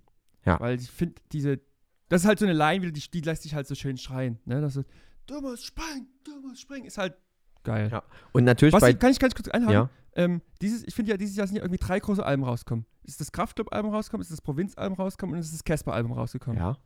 Ja. 0.45 0.59
Weil 0.59 0.81
ich 0.81 0.91
finde, 0.91 1.15
diese, 1.31 1.61
das 2.09 2.23
ist 2.23 2.27
halt 2.27 2.41
so 2.41 2.45
eine 2.45 2.55
Line, 2.55 2.83
wieder, 2.83 2.91
die, 2.91 3.09
die 3.09 3.21
lässt 3.21 3.45
sich 3.45 3.55
halt 3.55 3.69
so 3.69 3.77
schön 3.77 3.99
schreien. 3.99 4.41
Ne? 4.45 4.61
Das 4.61 4.75
so, 4.75 4.83
du 5.29 5.41
musst 5.41 5.67
springen, 5.67 6.09
du 6.25 6.41
musst 6.41 6.63
springen, 6.63 6.85
ist 6.85 6.99
halt 6.99 7.15
geil. 7.63 7.91
Ja. 7.93 8.03
Und 8.33 8.43
natürlich 8.43 8.75
Was 8.75 8.81
bei. 8.81 8.91
ich, 8.91 8.99
kann 8.99 9.13
ich 9.13 9.21
ganz 9.21 9.37
kurz 9.37 9.47
einhaken? 9.47 9.73
ja. 9.73 9.91
Ähm, 10.17 10.41
dieses, 10.63 10.83
ich 10.85 10.95
finde 10.95 11.13
ja, 11.13 11.17
dieses 11.17 11.37
Jahr 11.37 11.47
sind 11.47 11.57
ja 11.57 11.63
irgendwie 11.63 11.79
drei 11.79 12.01
große 12.01 12.25
Alben 12.25 12.43
rausgekommen. 12.43 12.87
Ist 13.05 13.21
das 13.21 13.31
Kraftclub-Album 13.31 13.93
rausgekommen, 13.93 14.23
ist 14.23 14.33
das 14.33 14.41
Provinz-Album 14.41 14.97
rausgekommen 14.97 15.35
und 15.37 15.41
ist 15.41 15.53
das 15.53 15.63
Casper-Album 15.63 16.13
rausgekommen. 16.13 16.59
ja. 16.59 16.77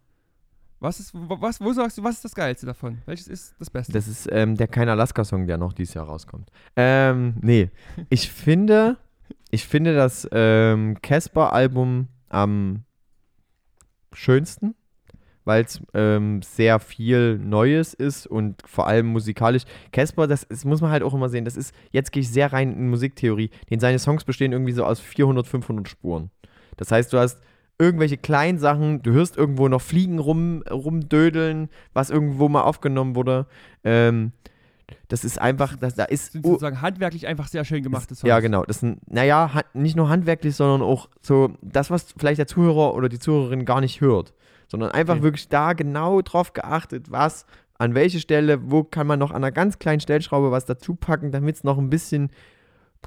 Was 0.83 0.99
ist, 0.99 1.13
was, 1.13 1.61
wo 1.61 1.73
sagst 1.75 1.99
du, 1.99 2.03
was 2.03 2.17
ist 2.17 2.25
das 2.25 2.35
Geilste 2.35 2.65
davon? 2.65 3.03
Welches 3.05 3.29
ist 3.29 3.55
das 3.59 3.69
Beste? 3.69 3.93
Das 3.93 4.09
ist 4.09 4.27
ähm, 4.33 4.57
der 4.57 4.67
Kein 4.67 4.89
Alaska-Song, 4.89 5.47
der 5.47 5.59
noch 5.59 5.75
dieses 5.75 5.93
Jahr 5.93 6.07
rauskommt. 6.07 6.51
Ähm, 6.75 7.35
nee. 7.43 7.71
Ich 8.09 8.33
finde, 8.33 8.97
ich 9.51 9.67
finde 9.67 9.95
das 9.95 10.27
ähm, 10.33 10.97
Casper-Album 11.03 12.09
am 12.31 12.85
schönsten, 14.13 14.75
weil 15.51 15.65
es 15.65 15.83
ähm, 15.95 16.43
sehr 16.43 16.79
viel 16.79 17.37
Neues 17.37 17.93
ist 17.93 18.29
und 18.29 18.63
vor 18.65 18.87
allem 18.87 19.07
musikalisch. 19.07 19.65
Casper, 19.91 20.29
das, 20.29 20.45
ist, 20.45 20.65
muss 20.65 20.81
man 20.81 20.93
halt 20.93 21.03
auch 21.03 21.13
immer 21.13 21.29
sehen, 21.29 21.45
das 21.45 21.57
ist, 21.57 21.75
jetzt 21.91 22.13
gehe 22.13 22.21
ich 22.21 22.31
sehr 22.31 22.53
rein 22.53 22.73
in 22.73 22.89
Musiktheorie, 22.89 23.51
denn 23.69 23.81
seine 23.81 23.99
Songs 23.99 24.23
bestehen 24.23 24.53
irgendwie 24.53 24.71
so 24.71 24.85
aus 24.85 25.01
400, 25.01 25.49
500 25.49 25.89
Spuren. 25.89 26.31
Das 26.77 26.93
heißt, 26.93 27.13
du 27.13 27.19
hast 27.19 27.41
irgendwelche 27.81 28.17
kleinen 28.17 28.61
Sachen, 28.61 29.03
du 29.03 29.11
hörst 29.11 29.37
irgendwo 29.37 29.67
noch 29.67 29.83
Fliegen 29.83 30.21
rum, 30.21 30.63
rumdödeln, 30.71 31.69
was 31.95 32.11
irgendwo 32.11 32.49
mal 32.49 32.63
aufgenommen 32.63 33.17
wurde. 33.17 33.47
Ähm, 33.83 34.31
das 35.09 35.25
ist 35.25 35.41
einfach, 35.41 35.77
das, 35.77 35.97
da 35.97 36.05
ist. 36.05 36.37
oh, 36.37 36.51
sozusagen 36.51 36.81
handwerklich 36.81 37.27
einfach 37.27 37.49
sehr 37.49 37.65
schön 37.65 37.83
gemachte 37.83 38.15
Songs. 38.15 38.29
ja, 38.29 38.39
genau. 38.39 38.63
Das 38.65 38.79
sind, 38.79 39.01
naja, 39.11 39.51
nicht 39.75 39.97
nur 39.97 40.09
handwerklich, 40.09 40.55
sondern 40.55 40.83
auch 40.83 41.09
so 41.23 41.55
das, 41.61 41.91
was 41.91 42.15
vielleicht 42.17 42.39
der 42.39 42.47
Zuhörer 42.47 42.95
oder 42.95 43.09
die 43.09 43.19
Zuhörerin 43.19 43.65
gar 43.65 43.81
nicht 43.81 44.01
hört. 44.01 44.33
Sondern 44.71 44.91
einfach 44.93 45.15
Okay. 45.17 45.23
wirklich 45.25 45.49
da 45.49 45.73
genau 45.73 46.23
drauf 46.23 46.53
geachtet, 46.53 47.11
was, 47.11 47.45
an 47.79 47.95
welche 47.95 48.21
Stelle, 48.21 48.71
wo 48.71 48.85
kann 48.85 49.07
man 49.07 49.19
noch 49.19 49.31
an 49.31 49.37
einer 49.37 49.53
ganz 49.53 49.79
kleinen 49.79 50.01
Stellschraube 50.01 50.51
was 50.51 50.67
dazu 50.67 50.95
packen, 50.95 51.33
damit 51.33 51.57
es 51.57 51.65
noch 51.65 51.79
ein 51.79 51.91
bisschen 51.91 52.31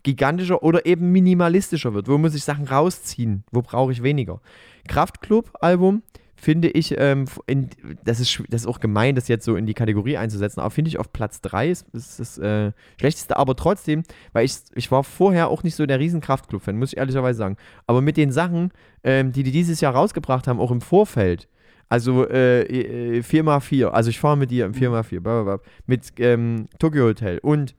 gigantischer 0.02 0.64
oder 0.64 0.86
eben 0.88 1.12
minimalistischer 1.12 1.94
wird. 1.94 2.08
Wo 2.08 2.18
muss 2.18 2.34
ich 2.34 2.44
Sachen 2.44 2.68
rausziehen? 2.68 3.44
Wo 3.52 3.62
brauche 3.62 3.92
ich 3.92 4.02
weniger? 4.02 4.42
Kraftklub-Album 4.88 6.02
finde 6.36 6.70
ich, 6.70 6.96
ähm, 6.98 7.26
in, 7.46 7.70
das, 8.04 8.20
ist, 8.20 8.44
das 8.50 8.62
ist 8.62 8.68
auch 8.68 8.80
gemein, 8.80 9.16
das 9.16 9.28
jetzt 9.28 9.46
so 9.46 9.56
in 9.56 9.66
die 9.66 9.74
Kategorie 9.74 10.18
einzusetzen, 10.18 10.60
aber 10.60 10.72
finde 10.72 10.90
ich 10.90 11.00
auf 11.00 11.14
Platz 11.14 11.40
3 11.42 11.70
ist, 11.70 11.88
ist 11.94 12.20
das 12.20 12.38
äh, 12.38 12.74
schlechteste, 13.00 13.38
aber 13.38 13.56
trotzdem, 13.56 14.04
weil 14.34 14.44
ich, 14.46 14.58
ich 14.76 14.92
war 14.92 15.04
vorher 15.04 15.48
auch 15.48 15.64
nicht 15.64 15.76
so 15.76 15.86
der 15.86 16.00
riesen 16.00 16.20
Kraftklub-Fan, 16.20 16.78
muss 16.78 16.92
ich 16.92 16.98
ehrlicherweise 16.98 17.38
sagen. 17.38 17.58
Aber 17.88 18.02
mit 18.02 18.18
den 18.18 18.32
Sachen, 18.32 18.72
ähm, 19.04 19.32
die 19.32 19.44
die 19.44 19.52
dieses 19.52 19.80
Jahr 19.80 19.94
rausgebracht 19.94 20.48
haben, 20.48 20.60
auch 20.60 20.72
im 20.72 20.82
Vorfeld, 20.82 21.48
also 21.90 22.28
äh, 22.28 22.64
äh, 22.64 23.20
4x4, 23.22 23.88
also 23.88 24.10
ich 24.10 24.20
fahre 24.20 24.38
mit 24.38 24.52
dir 24.52 24.66
im 24.66 24.74
4x4, 24.74 25.20
blablabla, 25.20 25.60
mit 25.86 26.14
ähm, 26.20 26.68
Tokyo 26.80 27.06
Hotel 27.06 27.40
und 27.40 27.76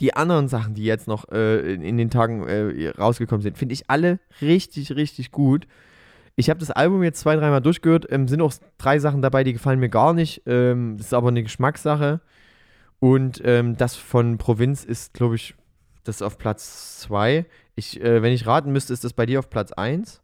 die 0.00 0.14
anderen 0.14 0.48
Sachen, 0.48 0.74
die 0.74 0.84
jetzt 0.84 1.08
noch 1.08 1.30
äh, 1.30 1.74
in, 1.74 1.96
den 1.96 2.10
Tagen 2.10 2.46
äh, 2.46 2.88
rausgekommen 2.90 3.42
sind, 3.42 3.58
finde 3.58 3.72
ich 3.72 3.88
alle 3.88 4.18
richtig, 4.40 4.94
richtig 4.94 5.30
gut. 5.30 5.66
Ich 6.36 6.50
habe 6.50 6.60
das 6.60 6.70
Album 6.70 7.02
jetzt 7.02 7.20
zwei, 7.20 7.34
dreimal 7.36 7.62
durchgehört. 7.62 8.06
Ähm, 8.10 8.28
sind 8.28 8.42
auch 8.42 8.52
drei 8.76 8.98
Sachen 8.98 9.22
dabei, 9.22 9.42
die 9.42 9.54
gefallen 9.54 9.80
mir 9.80 9.88
gar 9.88 10.12
nicht. 10.12 10.42
Ähm, 10.44 10.98
das 10.98 11.06
ist 11.08 11.14
aber 11.14 11.28
eine 11.28 11.42
Geschmackssache. 11.42 12.20
Und 13.00 13.40
ähm, 13.44 13.76
das 13.76 13.96
von 13.96 14.36
Provinz 14.36 14.84
ist, 14.84 15.14
glaube 15.14 15.36
ich, 15.36 15.54
das 16.04 16.22
auf 16.22 16.38
Platz 16.38 17.00
zwei. 17.00 17.46
Ich, 17.74 18.00
äh, 18.00 18.22
wenn 18.22 18.32
ich 18.32 18.46
raten 18.46 18.72
müsste, 18.72 18.92
ist 18.92 19.04
das 19.04 19.14
bei 19.14 19.26
dir 19.26 19.38
auf 19.38 19.50
Platz 19.50 19.72
eins. 19.72 20.22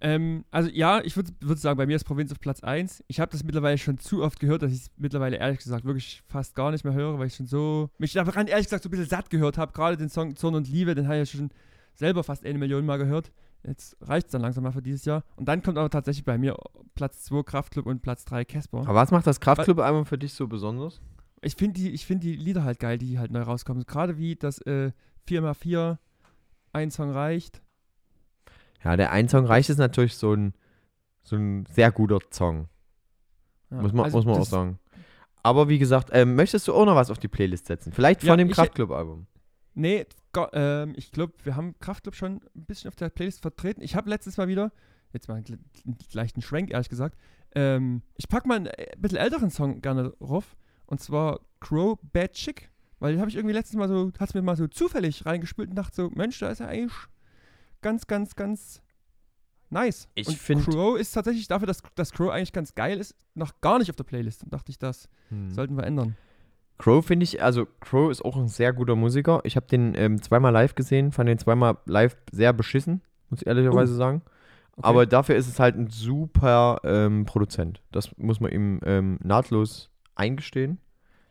Ähm, 0.00 0.44
also 0.50 0.68
ja, 0.70 1.00
ich 1.02 1.16
würde 1.16 1.32
würd 1.40 1.58
sagen, 1.58 1.78
bei 1.78 1.86
mir 1.86 1.96
ist 1.96 2.04
Provinz 2.04 2.30
auf 2.30 2.40
Platz 2.40 2.62
1. 2.62 3.02
Ich 3.06 3.18
habe 3.18 3.32
das 3.32 3.44
mittlerweile 3.44 3.78
schon 3.78 3.98
zu 3.98 4.22
oft 4.22 4.38
gehört, 4.40 4.62
dass 4.62 4.72
ich 4.72 4.80
es 4.80 4.90
mittlerweile 4.96 5.36
ehrlich 5.36 5.58
gesagt 5.58 5.84
wirklich 5.84 6.22
fast 6.28 6.54
gar 6.54 6.70
nicht 6.70 6.84
mehr 6.84 6.92
höre, 6.92 7.18
weil 7.18 7.28
ich 7.28 7.34
schon 7.34 7.46
so, 7.46 7.90
mich 7.98 8.12
daran 8.12 8.46
ehrlich 8.46 8.66
gesagt 8.66 8.82
so 8.82 8.88
ein 8.88 8.90
bisschen 8.90 9.08
satt 9.08 9.30
gehört 9.30 9.56
habe. 9.56 9.72
Gerade 9.72 9.96
den 9.96 10.10
Song 10.10 10.36
Zorn 10.36 10.54
und 10.54 10.68
Liebe, 10.68 10.94
den 10.94 11.06
habe 11.06 11.20
ich 11.20 11.32
ja 11.32 11.38
schon 11.38 11.50
selber 11.94 12.24
fast 12.24 12.44
eine 12.44 12.58
Million 12.58 12.84
Mal 12.84 12.98
gehört. 12.98 13.32
Jetzt 13.66 13.96
reicht 14.00 14.26
es 14.26 14.32
dann 14.32 14.42
langsam 14.42 14.64
mal 14.64 14.72
für 14.72 14.82
dieses 14.82 15.04
Jahr. 15.04 15.24
Und 15.36 15.48
dann 15.48 15.62
kommt 15.62 15.78
aber 15.78 15.90
tatsächlich 15.90 16.24
bei 16.24 16.38
mir 16.38 16.56
Platz 16.94 17.24
2 17.24 17.42
Kraftclub 17.42 17.86
und 17.86 18.02
Platz 18.02 18.24
3 18.26 18.44
Casper. 18.44 18.80
Aber 18.80 18.94
was 18.94 19.10
macht 19.10 19.26
das 19.26 19.40
Kraftclub-Album 19.40 20.06
für 20.06 20.18
dich 20.18 20.34
so 20.34 20.46
besonders? 20.46 21.00
Ich 21.42 21.56
finde 21.56 21.80
die, 21.80 21.90
ich 21.90 22.06
find 22.06 22.22
die 22.22 22.36
Lieder 22.36 22.64
halt 22.64 22.78
geil, 22.78 22.98
die 22.98 23.18
halt 23.18 23.30
neu 23.30 23.42
rauskommen. 23.42 23.84
Gerade 23.84 24.18
wie 24.18 24.36
das 24.36 24.58
äh, 24.62 24.92
4x4, 25.28 25.98
ein 26.72 26.90
Song 26.90 27.10
reicht. 27.10 27.62
Ja, 28.84 28.96
der 28.96 29.12
ein 29.12 29.28
Song 29.28 29.46
reicht 29.46 29.70
ist 29.70 29.78
natürlich 29.78 30.16
so 30.16 30.32
ein, 30.32 30.54
so 31.22 31.36
ein 31.36 31.66
sehr 31.66 31.90
guter 31.90 32.18
Song. 32.30 32.68
Ja, 33.70 33.80
Muss 33.82 33.92
man, 33.92 34.04
also 34.04 34.18
muss 34.18 34.26
man 34.26 34.36
auch 34.36 34.44
sagen. 34.46 34.78
Aber 35.42 35.68
wie 35.68 35.78
gesagt, 35.78 36.10
ähm, 36.12 36.34
möchtest 36.34 36.66
du 36.68 36.74
auch 36.74 36.86
noch 36.86 36.96
was 36.96 37.10
auf 37.10 37.18
die 37.18 37.28
Playlist 37.28 37.66
setzen? 37.66 37.92
Vielleicht 37.92 38.20
von 38.20 38.28
Ja, 38.30 38.36
dem 38.36 38.50
Kraftclub-Album. 38.50 39.26
Nee, 39.74 40.06
ähm, 40.52 40.94
ich 40.96 41.12
glaube, 41.12 41.34
wir 41.44 41.54
haben 41.54 41.78
Kraftclub 41.78 42.14
schon 42.14 42.40
ein 42.54 42.64
bisschen 42.64 42.88
auf 42.88 42.96
der 42.96 43.10
Playlist 43.10 43.42
vertreten. 43.42 43.80
Ich 43.82 43.94
habe 43.94 44.10
letztes 44.10 44.36
Mal 44.36 44.48
wieder, 44.48 44.72
jetzt 45.12 45.28
mal 45.28 45.36
einen, 45.36 45.66
leichten 46.12 46.42
Schwenk, 46.42 46.70
ehrlich 46.70 46.88
gesagt, 46.88 47.16
ähm, 47.54 48.02
ich 48.16 48.28
packe 48.28 48.48
mal 48.48 48.56
einen 48.56 48.66
äh, 48.66 48.88
bisschen 48.98 49.18
älteren 49.18 49.50
Song 49.50 49.80
gerne 49.80 50.10
drauf. 50.18 50.56
Und 50.86 51.00
zwar 51.00 51.40
Crow 51.60 51.98
Bad 52.12 52.32
Chick. 52.32 52.70
Weil 52.98 53.12
den 53.12 53.20
habe 53.20 53.28
ich 53.28 53.36
irgendwie 53.36 53.54
letztes 53.54 53.76
Mal 53.76 53.88
so, 53.88 54.10
hat 54.18 54.34
mir 54.34 54.42
mal 54.42 54.56
so 54.56 54.66
zufällig 54.66 55.26
reingespült 55.26 55.68
und 55.70 55.76
dachte 55.76 55.94
so, 55.94 56.10
Mensch, 56.10 56.38
da 56.38 56.48
ist 56.50 56.60
er 56.60 56.68
eigentlich 56.68 56.94
ganz, 57.82 58.06
ganz, 58.06 58.34
ganz 58.36 58.82
nice. 59.70 60.08
Ich 60.14 60.28
und 60.28 60.36
find- 60.38 60.64
Crow 60.64 60.98
ist 60.98 61.12
tatsächlich 61.12 61.48
dafür, 61.48 61.66
dass, 61.66 61.82
dass 61.94 62.12
Crow 62.12 62.30
eigentlich 62.30 62.52
ganz 62.52 62.74
geil 62.74 62.98
ist, 62.98 63.14
noch 63.34 63.60
gar 63.60 63.78
nicht 63.78 63.90
auf 63.90 63.96
der 63.96 64.04
Playlist. 64.04 64.44
Und 64.44 64.52
dachte 64.52 64.70
ich, 64.70 64.78
das 64.78 65.08
Hm. 65.30 65.50
sollten 65.50 65.76
wir 65.76 65.84
ändern. 65.84 66.16
Crow 66.78 67.04
finde 67.04 67.24
ich, 67.24 67.42
also 67.42 67.66
Crow 67.80 68.10
ist 68.10 68.22
auch 68.24 68.36
ein 68.36 68.48
sehr 68.48 68.72
guter 68.74 68.96
Musiker. 68.96 69.40
Ich 69.44 69.56
habe 69.56 69.66
den 69.66 69.94
ähm, 69.96 70.20
zweimal 70.20 70.52
live 70.52 70.74
gesehen, 70.74 71.10
fand 71.10 71.28
den 71.28 71.38
zweimal 71.38 71.78
live 71.86 72.16
sehr 72.30 72.52
beschissen, 72.52 73.00
muss 73.30 73.40
ich 73.40 73.46
ehrlicherweise 73.46 73.94
sagen. 73.94 74.22
Okay. 74.76 74.86
Aber 74.88 75.06
dafür 75.06 75.36
ist 75.36 75.48
es 75.48 75.58
halt 75.58 75.74
ein 75.76 75.88
super 75.88 76.80
ähm, 76.84 77.24
Produzent. 77.24 77.80
Das 77.92 78.10
muss 78.18 78.40
man 78.40 78.52
ihm 78.52 78.80
ähm, 78.84 79.18
nahtlos 79.22 79.88
eingestehen, 80.16 80.78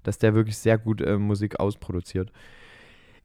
dass 0.02 0.18
der 0.18 0.34
wirklich 0.34 0.58
sehr 0.58 0.80
gut 0.80 1.00
ähm, 1.02 1.22
Musik 1.22 1.60
ausproduziert. 1.60 2.32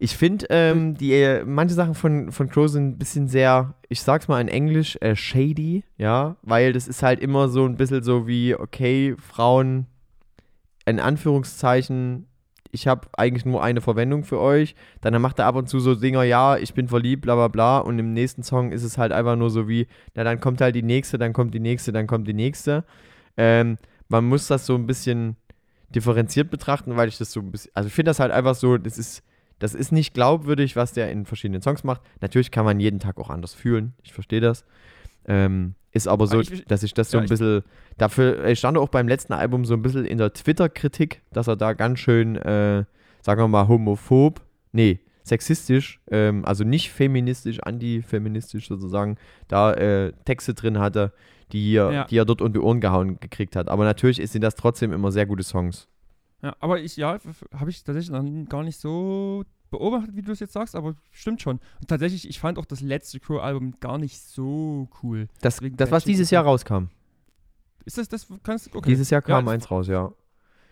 Ich 0.02 0.16
finde, 0.16 0.46
ähm, 0.48 0.94
die 0.94 1.12
äh, 1.12 1.44
manche 1.44 1.74
Sachen 1.74 1.94
von, 1.94 2.32
von 2.32 2.48
Crow 2.48 2.68
sind 2.68 2.88
ein 2.88 2.98
bisschen 2.98 3.28
sehr, 3.28 3.74
ich 3.90 4.00
sag's 4.00 4.28
mal 4.28 4.40
in 4.40 4.48
Englisch, 4.48 4.96
äh, 5.02 5.14
shady, 5.14 5.84
ja, 5.98 6.36
weil 6.40 6.72
das 6.72 6.88
ist 6.88 7.02
halt 7.02 7.20
immer 7.20 7.50
so 7.50 7.66
ein 7.66 7.76
bisschen 7.76 8.02
so 8.02 8.26
wie, 8.26 8.54
okay, 8.54 9.14
Frauen, 9.18 9.86
in 10.86 11.00
Anführungszeichen, 11.00 12.26
ich 12.72 12.86
habe 12.86 13.08
eigentlich 13.12 13.44
nur 13.44 13.62
eine 13.62 13.82
Verwendung 13.82 14.24
für 14.24 14.40
euch. 14.40 14.74
Dann 15.02 15.20
macht 15.20 15.38
er 15.38 15.46
ab 15.46 15.56
und 15.56 15.68
zu 15.68 15.80
so 15.80 15.94
Dinger, 15.94 16.22
ja, 16.22 16.56
ich 16.56 16.72
bin 16.72 16.88
verliebt, 16.88 17.20
bla 17.22 17.34
bla 17.34 17.48
bla. 17.48 17.78
Und 17.78 17.98
im 17.98 18.14
nächsten 18.14 18.42
Song 18.42 18.72
ist 18.72 18.84
es 18.84 18.96
halt 18.96 19.12
einfach 19.12 19.36
nur 19.36 19.50
so 19.50 19.68
wie, 19.68 19.86
na 20.14 20.24
dann 20.24 20.40
kommt 20.40 20.62
halt 20.62 20.76
die 20.76 20.82
nächste, 20.82 21.18
dann 21.18 21.34
kommt 21.34 21.52
die 21.52 21.60
nächste, 21.60 21.92
dann 21.92 22.06
kommt 22.06 22.26
die 22.26 22.32
nächste. 22.32 22.84
Ähm, 23.36 23.76
man 24.08 24.24
muss 24.24 24.46
das 24.46 24.64
so 24.64 24.76
ein 24.76 24.86
bisschen, 24.86 25.36
differenziert 25.90 26.50
betrachten, 26.50 26.96
weil 26.96 27.08
ich 27.08 27.18
das 27.18 27.32
so 27.32 27.40
ein 27.40 27.50
bisschen, 27.50 27.72
also 27.74 27.88
ich 27.88 27.92
finde 27.92 28.10
das 28.10 28.20
halt 28.20 28.32
einfach 28.32 28.54
so, 28.54 28.78
das 28.78 28.96
ist, 28.96 29.22
das 29.60 29.74
ist 29.74 29.92
nicht 29.92 30.12
glaubwürdig, 30.14 30.74
was 30.74 30.92
der 30.92 31.10
in 31.12 31.24
verschiedenen 31.26 31.62
Songs 31.62 31.84
macht. 31.84 32.00
Natürlich 32.20 32.50
kann 32.50 32.64
man 32.64 32.80
jeden 32.80 32.98
Tag 32.98 33.18
auch 33.18 33.30
anders 33.30 33.54
fühlen, 33.54 33.92
ich 34.02 34.12
verstehe 34.12 34.40
das. 34.40 34.64
Ähm, 35.26 35.74
ist 35.92 36.08
aber 36.08 36.26
so, 36.26 36.34
Aber 36.38 36.42
ich- 36.42 36.64
dass 36.66 36.82
ich 36.82 36.94
das 36.94 37.10
so 37.10 37.18
ja, 37.18 37.22
ein 37.22 37.28
bisschen, 37.28 37.62
dafür, 37.98 38.44
ich 38.46 38.58
stand 38.58 38.78
auch 38.78 38.88
beim 38.88 39.06
letzten 39.08 39.32
Album 39.32 39.64
so 39.64 39.74
ein 39.74 39.82
bisschen 39.82 40.04
in 40.04 40.18
der 40.18 40.32
Twitter-Kritik, 40.32 41.22
dass 41.32 41.46
er 41.48 41.56
da 41.56 41.72
ganz 41.74 41.98
schön, 42.00 42.36
äh, 42.36 42.84
sagen 43.22 43.40
wir 43.42 43.48
mal, 43.48 43.68
homophob, 43.68 44.40
nee, 44.72 45.00
sexistisch, 45.24 46.00
ähm, 46.10 46.44
also 46.44 46.64
nicht 46.64 46.90
feministisch, 46.90 47.60
antifeministisch 47.62 48.68
sozusagen, 48.68 49.16
da 49.48 49.72
äh, 49.74 50.12
Texte 50.24 50.54
drin 50.54 50.78
hatte, 50.78 51.12
die 51.52 51.74
er, 51.74 51.92
Ja. 51.92 52.04
die 52.04 52.16
er 52.16 52.24
dort 52.24 52.40
um 52.40 52.52
die 52.52 52.60
Ohren 52.60 52.80
gehauen 52.80 53.18
gekriegt 53.20 53.56
hat. 53.56 53.68
Aber 53.68 53.84
natürlich 53.84 54.16
sind 54.30 54.42
das 54.42 54.54
trotzdem 54.54 54.92
immer 54.92 55.10
sehr 55.12 55.26
gute 55.26 55.42
Songs. 55.42 55.88
Ja, 56.42 56.56
aber 56.60 56.80
ich, 56.80 56.96
ja, 56.96 57.18
habe 57.54 57.70
ich 57.70 57.84
tatsächlich 57.84 58.10
noch 58.10 58.48
gar 58.48 58.62
nicht 58.62 58.78
so 58.78 59.44
beobachtet, 59.70 60.16
wie 60.16 60.22
du 60.22 60.32
es 60.32 60.40
jetzt 60.40 60.52
sagst, 60.52 60.74
aber 60.74 60.94
stimmt 61.12 61.42
schon. 61.42 61.60
Und 61.80 61.88
tatsächlich, 61.88 62.28
ich 62.28 62.40
fand 62.40 62.58
auch 62.58 62.64
das 62.64 62.80
letzte 62.80 63.20
Crow-Album 63.20 63.78
gar 63.80 63.98
nicht 63.98 64.18
so 64.20 64.88
cool. 65.02 65.28
Das, 65.40 65.56
Deswegen 65.56 65.76
das 65.76 65.90
was 65.90 66.04
dieses 66.04 66.30
Jahr 66.30 66.44
rauskam. 66.44 66.86
Ist 67.84 67.98
das, 67.98 68.08
das 68.08 68.26
kannst 68.42 68.74
okay. 68.74 68.90
Dieses 68.90 69.10
Jahr 69.10 69.22
Ja, 69.22 69.26
kam 69.26 69.44
das 69.44 69.54
eins 69.54 69.70
raus, 69.70 69.88
ja. 69.88 70.12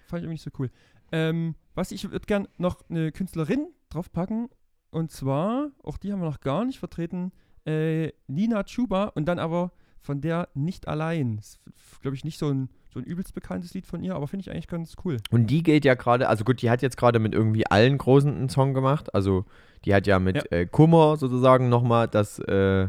Fand 0.06 0.20
ich 0.20 0.24
irgendwie 0.24 0.34
nicht 0.34 0.42
so 0.42 0.50
cool. 0.58 0.70
Ähm, 1.12 1.54
was 1.74 1.92
ich 1.92 2.10
würde 2.10 2.26
gern 2.26 2.48
noch 2.58 2.82
eine 2.88 3.12
Künstlerin 3.12 3.68
draufpacken. 3.90 4.48
Und 4.90 5.10
zwar, 5.10 5.70
auch 5.82 5.96
die 5.98 6.12
haben 6.12 6.20
wir 6.20 6.28
noch 6.28 6.40
gar 6.40 6.64
nicht 6.64 6.78
vertreten, 6.78 7.32
äh, 7.66 8.12
Nina 8.26 8.64
Chuba 8.64 9.04
und 9.14 9.26
dann 9.26 9.38
aber 9.38 9.72
von 10.08 10.22
der 10.22 10.48
nicht 10.54 10.88
allein. 10.88 11.36
Ist, 11.36 11.60
glaube 12.00 12.14
ich, 12.16 12.24
nicht 12.24 12.38
so 12.38 12.48
ein, 12.48 12.70
so 12.94 12.98
ein 12.98 13.04
übelst 13.04 13.34
bekanntes 13.34 13.74
Lied 13.74 13.84
von 13.84 14.02
ihr, 14.02 14.14
aber 14.14 14.26
finde 14.26 14.40
ich 14.40 14.50
eigentlich 14.50 14.66
ganz 14.66 14.94
cool. 15.04 15.18
Und 15.30 15.48
die 15.50 15.62
geht 15.62 15.84
ja 15.84 15.92
gerade, 15.96 16.30
also 16.30 16.44
gut, 16.44 16.62
die 16.62 16.70
hat 16.70 16.80
jetzt 16.80 16.96
gerade 16.96 17.18
mit 17.18 17.34
irgendwie 17.34 17.66
allen 17.66 17.98
Großen 17.98 18.34
einen 18.34 18.48
Song 18.48 18.72
gemacht. 18.72 19.14
Also 19.14 19.44
die 19.84 19.92
hat 19.94 20.06
ja 20.06 20.18
mit 20.18 20.36
Ja. 20.36 20.44
Äh, 20.50 20.64
Kummer 20.66 21.18
sozusagen 21.18 21.68
nochmal 21.68 22.08
das, 22.08 22.38
äh, 22.38 22.88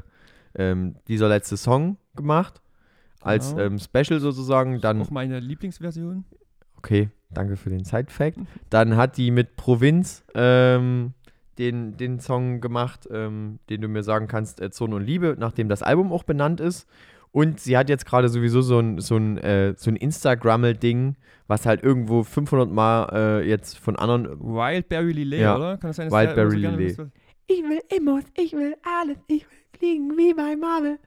ähm, 0.55 0.95
dieser 1.09 1.27
letzte 1.27 1.57
Song 1.57 1.97
gemacht. 2.15 2.61
Als 3.19 3.51
Genau. 3.51 3.63
ähm, 3.63 3.79
Special 3.79 4.21
sozusagen. 4.21 4.79
Dann, 4.79 5.01
auch 5.01 5.09
meine 5.11 5.41
Lieblingsversion. 5.41 6.23
okay, 6.77 7.09
danke 7.31 7.57
für 7.57 7.69
den 7.69 7.83
Side-Fact. 7.83 8.37
Dann 8.69 8.95
hat 8.95 9.17
die 9.17 9.29
mit 9.31 9.57
Provinz 9.57 10.23
ähm, 10.35 11.13
den, 11.59 11.97
den 11.97 12.19
Song 12.19 12.61
gemacht, 12.61 13.07
ähm, 13.11 13.59
den 13.69 13.81
du 13.81 13.87
mir 13.87 14.01
sagen 14.03 14.27
kannst, 14.27 14.61
äh, 14.61 14.71
Zorn 14.71 14.93
und 14.93 15.03
Liebe, 15.05 15.35
nachdem 15.37 15.69
das 15.69 15.83
Album 15.83 16.11
auch 16.11 16.23
benannt 16.23 16.59
ist. 16.61 16.87
Und 17.31 17.59
sie 17.59 17.77
hat 17.77 17.89
jetzt 17.89 18.07
gerade 18.07 18.27
sowieso 18.29 18.61
so 18.61 18.79
ein, 18.79 18.99
so 18.99 19.15
ein, 19.17 19.37
äh, 19.37 19.75
so 19.77 19.91
ein 19.91 19.95
Instagrammel-Ding, 19.97 21.15
was 21.47 21.65
halt 21.65 21.83
irgendwo 21.83 22.23
500 22.23 22.71
Mal 22.71 23.09
äh, 23.13 23.47
jetzt 23.47 23.77
von 23.77 23.95
anderen 23.97 24.39
Wildberry 24.39 25.11
Lillet, 25.11 25.41
Ja. 25.41 25.55
oder? 25.55 25.77
Kann 25.77 25.89
das 25.89 25.97
sein, 25.97 26.09
dass 26.09 26.17
Wildberry 26.19 26.63
immer 26.63 26.71
so 26.71 26.77
Lillet. 26.77 27.11
Ich 27.47 27.61
will 27.63 27.81
Immos, 27.95 28.23
ich 28.35 28.53
will 28.53 28.75
alles, 29.01 29.17
ich 29.27 29.43
will 29.43 29.57
fliegen 29.77 30.17
wie 30.17 30.33
bei 30.33 30.55
Marvel. 30.55 30.97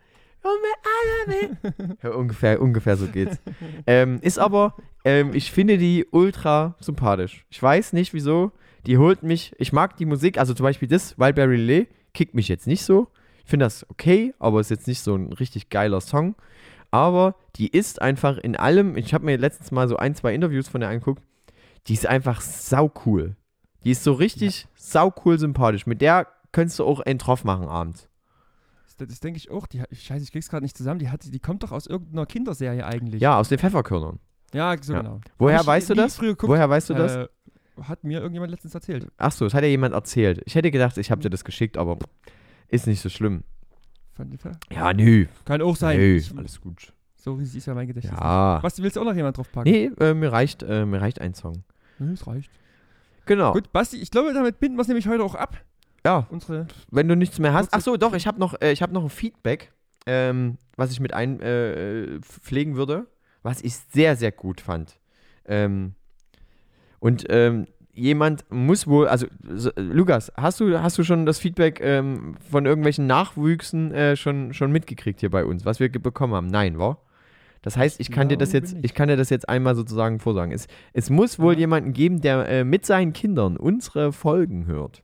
Und 0.44 0.59
mit 0.61 1.38
aller 1.38 1.80
will. 1.80 1.96
ja, 2.03 2.11
ungefähr, 2.11 2.61
ungefähr 2.61 2.96
so 2.96 3.07
geht's. 3.07 3.40
ähm, 3.86 4.18
ist 4.22 4.38
aber, 4.38 4.74
ähm, 5.05 5.30
ich 5.34 5.53
finde 5.53 5.78
die 5.78 6.07
ultra 6.11 6.74
sympathisch. 6.80 7.46
Ich 7.50 7.62
weiß 7.62 7.92
nicht 7.92 8.12
wieso. 8.12 8.50
Die 8.86 8.98
holt 8.98 9.22
mich, 9.22 9.54
ich 9.58 9.72
mag 9.72 9.96
die 9.96 10.06
Musik, 10.06 10.38
also 10.38 10.54
zum 10.54 10.64
Beispiel 10.64 10.88
das, 10.88 11.18
Wildberry 11.18 11.56
Lillet, 11.56 11.88
kickt 12.14 12.34
mich 12.34 12.48
jetzt 12.48 12.66
nicht 12.66 12.84
so. 12.84 13.08
Ich 13.44 13.50
finde 13.50 13.66
das 13.66 13.88
okay, 13.90 14.34
aber 14.38 14.60
ist 14.60 14.70
jetzt 14.70 14.86
nicht 14.86 15.00
so 15.00 15.14
ein 15.14 15.32
richtig 15.32 15.68
geiler 15.70 16.00
Song. 16.00 16.34
Aber 16.90 17.36
die 17.56 17.68
ist 17.68 18.02
einfach 18.02 18.38
in 18.38 18.56
allem, 18.56 18.96
ich 18.96 19.14
habe 19.14 19.24
mir 19.24 19.36
letztens 19.38 19.70
mal 19.70 19.88
so 19.88 19.96
ein, 19.96 20.14
zwei 20.14 20.34
Interviews 20.34 20.68
von 20.68 20.80
der 20.80 20.90
angeguckt, 20.90 21.22
die 21.86 21.94
ist 21.94 22.06
einfach 22.06 22.40
sau 22.40 22.92
cool. 23.06 23.36
Die 23.84 23.90
ist 23.90 24.04
so 24.04 24.12
richtig 24.12 24.68
sau 24.74 25.12
cool 25.24 25.38
sympathisch. 25.38 25.86
Mit 25.86 26.00
der 26.00 26.28
könntest 26.52 26.78
du 26.78 26.84
auch 26.84 27.00
einen 27.00 27.18
drauf 27.18 27.44
machen 27.44 27.66
abends. 27.66 28.08
Das, 28.98 29.08
das 29.08 29.20
denke 29.20 29.38
ich 29.38 29.50
auch. 29.50 29.66
Die, 29.66 29.82
scheiße, 29.90 30.22
ich 30.22 30.32
krieg's 30.32 30.48
gerade 30.48 30.62
nicht 30.64 30.76
zusammen. 30.76 31.00
Die, 31.00 31.08
hat, 31.08 31.20
die 31.24 31.38
kommt 31.40 31.62
doch 31.62 31.72
aus 31.72 31.86
irgendeiner 31.86 32.26
Kinderserie 32.26 32.84
eigentlich. 32.86 33.20
Ja, 33.20 33.38
aus 33.38 33.48
den 33.48 33.58
Pfefferkörnern. 33.58 34.20
Ja, 34.52 34.76
so 34.80 34.92
Ja. 34.92 35.00
genau. 35.00 35.20
Woher 35.38 35.60
ich 35.60 35.66
weißt 35.66 35.90
du 35.90 35.94
das? 35.94 36.20
Woher 36.20 36.68
weißt 36.68 36.90
du 36.90 36.94
das? 36.94 37.16
Äh, 37.16 37.28
hat 37.88 38.04
mir 38.04 38.18
irgendjemand 38.20 38.50
letztens 38.50 38.74
erzählt. 38.74 39.06
Ach 39.16 39.32
so, 39.32 39.44
das 39.44 39.54
hat 39.54 39.62
ja 39.62 39.68
jemand 39.68 39.94
erzählt. 39.94 40.42
Ich 40.46 40.54
hätte 40.54 40.70
gedacht, 40.70 40.96
ich 40.98 41.10
habe 41.10 41.20
dir 41.22 41.30
das 41.30 41.44
geschickt, 41.44 41.76
aber 41.76 41.98
ist 42.68 42.86
nicht 42.86 43.00
so 43.00 43.08
schlimm. 43.08 43.44
Ich, 44.32 44.76
Ja, 44.76 44.92
nö. 44.92 45.26
kann 45.44 45.62
auch 45.62 45.74
sein. 45.76 45.98
Nö, 45.98 46.16
Ich, 46.16 46.36
alles 46.36 46.60
gut. 46.60 46.92
so 47.16 47.34
riesig 47.34 47.58
ist 47.58 47.66
ja 47.66 47.74
mein 47.74 47.86
Gedächtnis. 47.86 48.18
Ja. 48.18 48.62
Was, 48.62 48.80
willst 48.82 48.96
du 48.96 49.00
auch 49.00 49.04
noch 49.04 49.14
jemand 49.14 49.36
draufpacken? 49.38 49.70
Nee, 49.70 49.90
äh, 50.00 50.14
mir, 50.14 50.30
reicht, 50.32 50.62
äh, 50.62 50.84
mir 50.84 51.00
reicht 51.00 51.20
ein 51.20 51.34
Song. 51.34 51.64
Nö, 51.98 52.10
das 52.10 52.26
reicht. 52.26 52.50
Genau. 53.26 53.52
Gut, 53.52 53.72
Basti, 53.72 53.96
ich 53.98 54.10
glaube, 54.10 54.32
damit 54.34 54.58
binden 54.60 54.76
wir 54.76 54.82
es 54.82 54.88
nämlich 54.88 55.06
heute 55.08 55.22
auch 55.24 55.34
ab. 55.34 55.56
Ja, 56.04 56.26
Unsere. 56.30 56.66
wenn 56.90 57.06
du 57.08 57.14
nichts 57.16 57.38
mehr 57.38 57.52
hast. 57.52 57.68
Ach 57.72 57.80
so, 57.80 57.96
doch, 57.96 58.12
ich 58.14 58.26
habe 58.26 58.38
noch, 58.40 58.60
äh, 58.60 58.72
ich 58.72 58.82
hab 58.82 58.90
noch 58.92 59.04
ein 59.04 59.10
Feedback, 59.10 59.72
ähm, 60.06 60.58
was 60.76 60.90
ich 60.90 60.98
mit 61.00 61.12
einpflegen 61.14 62.18
äh, 62.18 62.20
pflegen 62.20 62.76
würde, 62.76 63.06
was 63.42 63.60
ich 63.62 63.76
sehr, 63.76 64.16
sehr 64.16 64.32
gut 64.32 64.60
fand. 64.60 64.98
Ähm, 65.46 65.94
und 67.03 67.26
ähm, 67.30 67.66
jemand 67.92 68.44
muss 68.48 68.86
wohl, 68.86 69.09
also 69.09 69.26
so, 69.55 69.70
Lukas, 69.76 70.32
hast 70.36 70.61
du, 70.61 70.80
hast 70.80 70.98
du 70.98 71.03
schon 71.03 71.26
das 71.26 71.40
Feedback 71.40 71.80
ähm, 71.82 72.36
von 72.48 72.64
irgendwelchen 72.64 73.09
Nachwüchsen 73.09 73.92
äh, 73.92 74.14
schon, 74.14 74.55
schon 74.55 74.70
mitgekriegt 74.70 75.18
hier 75.18 75.30
bei 75.30 75.44
uns, 75.44 75.64
was 75.64 75.80
wir 75.80 75.90
bekommen 75.90 76.32
haben? 76.32 76.46
Nein, 76.46 76.78
war? 76.78 76.98
Das 77.61 77.76
heißt, 77.76 77.98
ich 77.98 78.12
kann 78.12 78.28
dir 78.28 78.36
das 78.36 78.53
jetzt, 78.53 78.74
nicht. 78.74 78.84
ich 78.84 78.94
kann 78.94 79.09
dir 79.09 79.16
das 79.16 79.30
jetzt 79.30 79.48
einmal 79.48 79.74
sozusagen 79.74 80.20
vorsagen. 80.20 80.53
Es, 80.53 80.68
es 80.92 81.11
muss 81.11 81.40
wohl 81.40 81.55
Ja. 81.55 81.61
jemanden 81.61 81.92
geben, 81.92 82.20
der 82.20 82.48
äh, 82.48 82.62
mit 82.64 82.86
seinen 82.86 83.12
Kindern 83.12 83.57
unsere 83.57 84.12
Folgen 84.12 84.66
hört. 84.66 85.03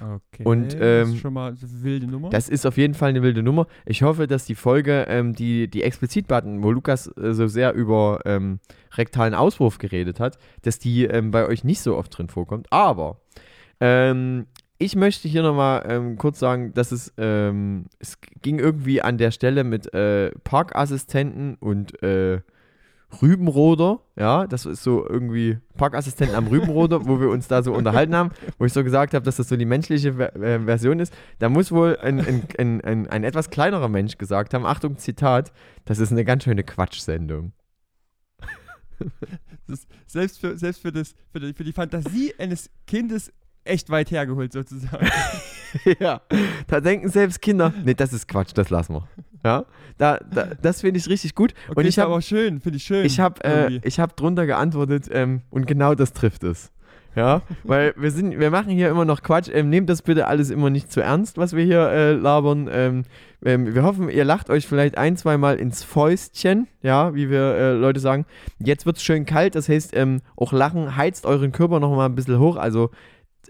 Okay. 0.00 0.44
Und, 0.44 0.74
das 0.74 0.80
ähm, 0.80 1.14
ist 1.14 1.20
schon 1.20 1.32
mal 1.32 1.48
eine 1.48 1.82
wilde 1.82 2.06
Nummer. 2.06 2.30
Das 2.30 2.48
ist 2.48 2.66
auf 2.66 2.76
jeden 2.76 2.94
Fall 2.94 3.10
eine 3.10 3.22
wilde 3.22 3.42
Nummer. 3.42 3.66
Ich 3.84 4.02
hoffe, 4.02 4.26
dass 4.26 4.44
die 4.44 4.54
Folge, 4.54 5.06
ähm, 5.08 5.34
die, 5.34 5.68
die 5.68 5.82
Explizit-Button, 5.82 6.62
wo 6.62 6.70
Lukas 6.70 7.08
äh, 7.16 7.32
so 7.32 7.46
sehr 7.46 7.74
über 7.74 8.20
ähm, 8.24 8.60
rektalen 8.94 9.34
Auswurf 9.34 9.78
geredet 9.78 10.20
hat, 10.20 10.38
dass 10.62 10.78
die 10.78 11.04
ähm, 11.04 11.30
bei 11.30 11.46
euch 11.46 11.64
nicht 11.64 11.80
so 11.80 11.96
oft 11.96 12.16
drin 12.16 12.28
vorkommt. 12.28 12.66
Aber 12.70 13.20
ähm, 13.80 14.46
ich 14.78 14.96
möchte 14.96 15.28
hier 15.28 15.42
nochmal 15.42 15.86
ähm, 15.88 16.16
kurz 16.16 16.38
sagen, 16.38 16.74
dass 16.74 16.92
es, 16.92 17.12
ähm, 17.16 17.86
es 17.98 18.18
ging 18.42 18.58
irgendwie 18.58 19.00
an 19.00 19.16
der 19.18 19.30
Stelle 19.30 19.64
mit 19.64 19.92
äh, 19.94 20.30
Parkassistenten 20.44 21.56
und 21.56 22.02
äh, 22.02 22.40
Rübenroder, 23.22 24.00
ja, 24.16 24.46
das 24.46 24.66
ist 24.66 24.82
so 24.82 25.08
irgendwie 25.08 25.58
Parkassistenten 25.76 26.36
am 26.36 26.48
Rübenroder, 26.48 27.06
wo 27.06 27.20
wir 27.20 27.28
uns 27.30 27.48
da 27.48 27.62
so 27.62 27.72
unterhalten 27.72 28.14
haben, 28.14 28.30
wo 28.58 28.64
ich 28.64 28.72
so 28.72 28.82
gesagt 28.82 29.14
habe, 29.14 29.24
dass 29.24 29.36
das 29.36 29.48
so 29.48 29.56
die 29.56 29.64
menschliche 29.64 30.08
äh, 30.08 30.60
Version 30.60 30.98
ist. 30.98 31.14
Da 31.38 31.48
muss 31.48 31.70
wohl 31.70 31.96
ein, 31.98 32.20
ein, 32.20 32.80
ein, 32.82 33.06
ein, 33.06 33.24
etwas 33.24 33.50
kleinerer 33.50 33.88
Mensch 33.88 34.18
gesagt 34.18 34.54
haben, 34.54 34.66
Achtung, 34.66 34.98
Zitat, 34.98 35.52
das 35.84 35.98
ist 35.98 36.10
eine 36.10 36.24
ganz 36.24 36.44
schöne 36.44 36.64
Quatschsendung. 36.64 37.52
Selbst 40.06 40.40
für, 40.40 40.56
selbst 40.56 40.82
für, 40.82 40.92
das, 40.92 41.14
für, 41.30 41.40
die, 41.40 41.52
für 41.52 41.64
die 41.64 41.72
Fantasie 41.72 42.34
eines 42.38 42.70
Kindes 42.86 43.32
echt 43.66 43.90
weit 43.90 44.10
hergeholt, 44.10 44.52
sozusagen. 44.52 45.06
ja, 46.00 46.20
da 46.66 46.80
denken 46.80 47.08
selbst 47.08 47.42
Kinder, 47.42 47.72
nee, 47.84 47.94
das 47.94 48.12
ist 48.12 48.28
Quatsch, 48.28 48.52
das 48.54 48.70
lassen 48.70 48.94
wir. 48.94 49.08
Ja, 49.44 49.64
da, 49.98 50.18
da, 50.18 50.48
das 50.60 50.80
finde 50.80 50.98
ich 50.98 51.08
richtig 51.08 51.34
gut. 51.34 51.54
Okay, 51.68 51.80
Und 51.80 51.86
ich 51.86 51.98
habe 51.98 52.10
aber 52.12 52.22
schön, 52.22 52.60
finde 52.60 52.78
ich 52.78 52.84
schön. 52.84 53.04
Ich 53.04 53.20
habe 53.20 53.44
äh, 53.44 53.80
ich 53.82 54.00
hab 54.00 54.16
drunter 54.16 54.46
geantwortet 54.46 55.08
ähm, 55.10 55.42
und 55.50 55.66
genau 55.66 55.94
das 55.94 56.12
trifft 56.12 56.42
es. 56.42 56.72
Ja, 57.16 57.40
weil 57.64 57.94
wir 57.96 58.10
sind, 58.10 58.38
wir 58.38 58.50
machen 58.50 58.70
hier 58.70 58.90
immer 58.90 59.06
noch 59.06 59.22
Quatsch. 59.22 59.48
Ähm, 59.50 59.70
nehmt 59.70 59.88
das 59.88 60.02
bitte 60.02 60.26
alles 60.26 60.50
immer 60.50 60.68
nicht 60.68 60.92
zu 60.92 61.00
ernst, 61.00 61.38
was 61.38 61.56
wir 61.56 61.64
hier 61.64 61.88
äh, 61.88 62.12
labern. 62.12 62.68
Ähm, 62.70 63.04
ähm, 63.42 63.74
wir 63.74 63.84
hoffen, 63.84 64.10
ihr 64.10 64.24
lacht 64.26 64.50
euch 64.50 64.66
vielleicht 64.66 64.98
ein, 64.98 65.16
zwei 65.16 65.38
Mal 65.38 65.56
ins 65.56 65.82
Fäustchen, 65.82 66.68
ja, 66.82 67.14
wie 67.14 67.30
wir 67.30 67.40
äh, 67.40 67.72
Leute 67.72 68.00
sagen. 68.00 68.26
Jetzt 68.58 68.84
wird 68.84 68.98
es 68.98 69.02
schön 69.02 69.24
kalt, 69.24 69.54
das 69.54 69.70
heißt, 69.70 69.96
ähm, 69.96 70.20
auch 70.36 70.52
Lachen 70.52 70.94
heizt 70.94 71.24
euren 71.24 71.52
Körper 71.52 71.80
noch 71.80 71.96
mal 71.96 72.04
ein 72.04 72.14
bisschen 72.14 72.38
hoch. 72.38 72.56
Also 72.56 72.90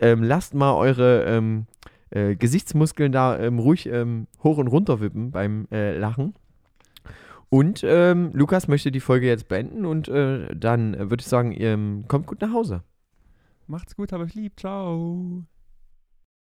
ähm, 0.02 0.22
lasst 0.22 0.54
mal 0.54 0.74
eure 0.74 1.24
ähm, 1.24 1.66
äh, 2.10 2.36
Gesichtsmuskeln 2.36 3.12
da 3.12 3.38
ähm, 3.38 3.58
ruhig 3.58 3.86
ähm, 3.86 4.26
hoch 4.42 4.58
und 4.58 4.68
runter 4.68 5.00
wippen 5.00 5.30
beim 5.30 5.66
äh, 5.70 5.96
Lachen. 5.96 6.34
Und 7.48 7.84
ähm, 7.84 8.30
Lukas 8.32 8.68
möchte 8.68 8.90
die 8.90 9.00
Folge 9.00 9.26
jetzt 9.26 9.48
beenden 9.48 9.86
und 9.86 10.08
äh, 10.08 10.54
dann 10.54 10.94
äh, 10.94 11.10
würde 11.10 11.20
ich 11.20 11.28
sagen, 11.28 11.54
ähm, 11.56 12.04
kommt 12.08 12.26
gut 12.26 12.40
nach 12.40 12.52
Hause. 12.52 12.82
Macht's 13.66 13.96
gut, 13.96 14.12
hab 14.12 14.20
euch 14.20 14.34
lieb. 14.34 14.58
Ciao. 14.58 15.44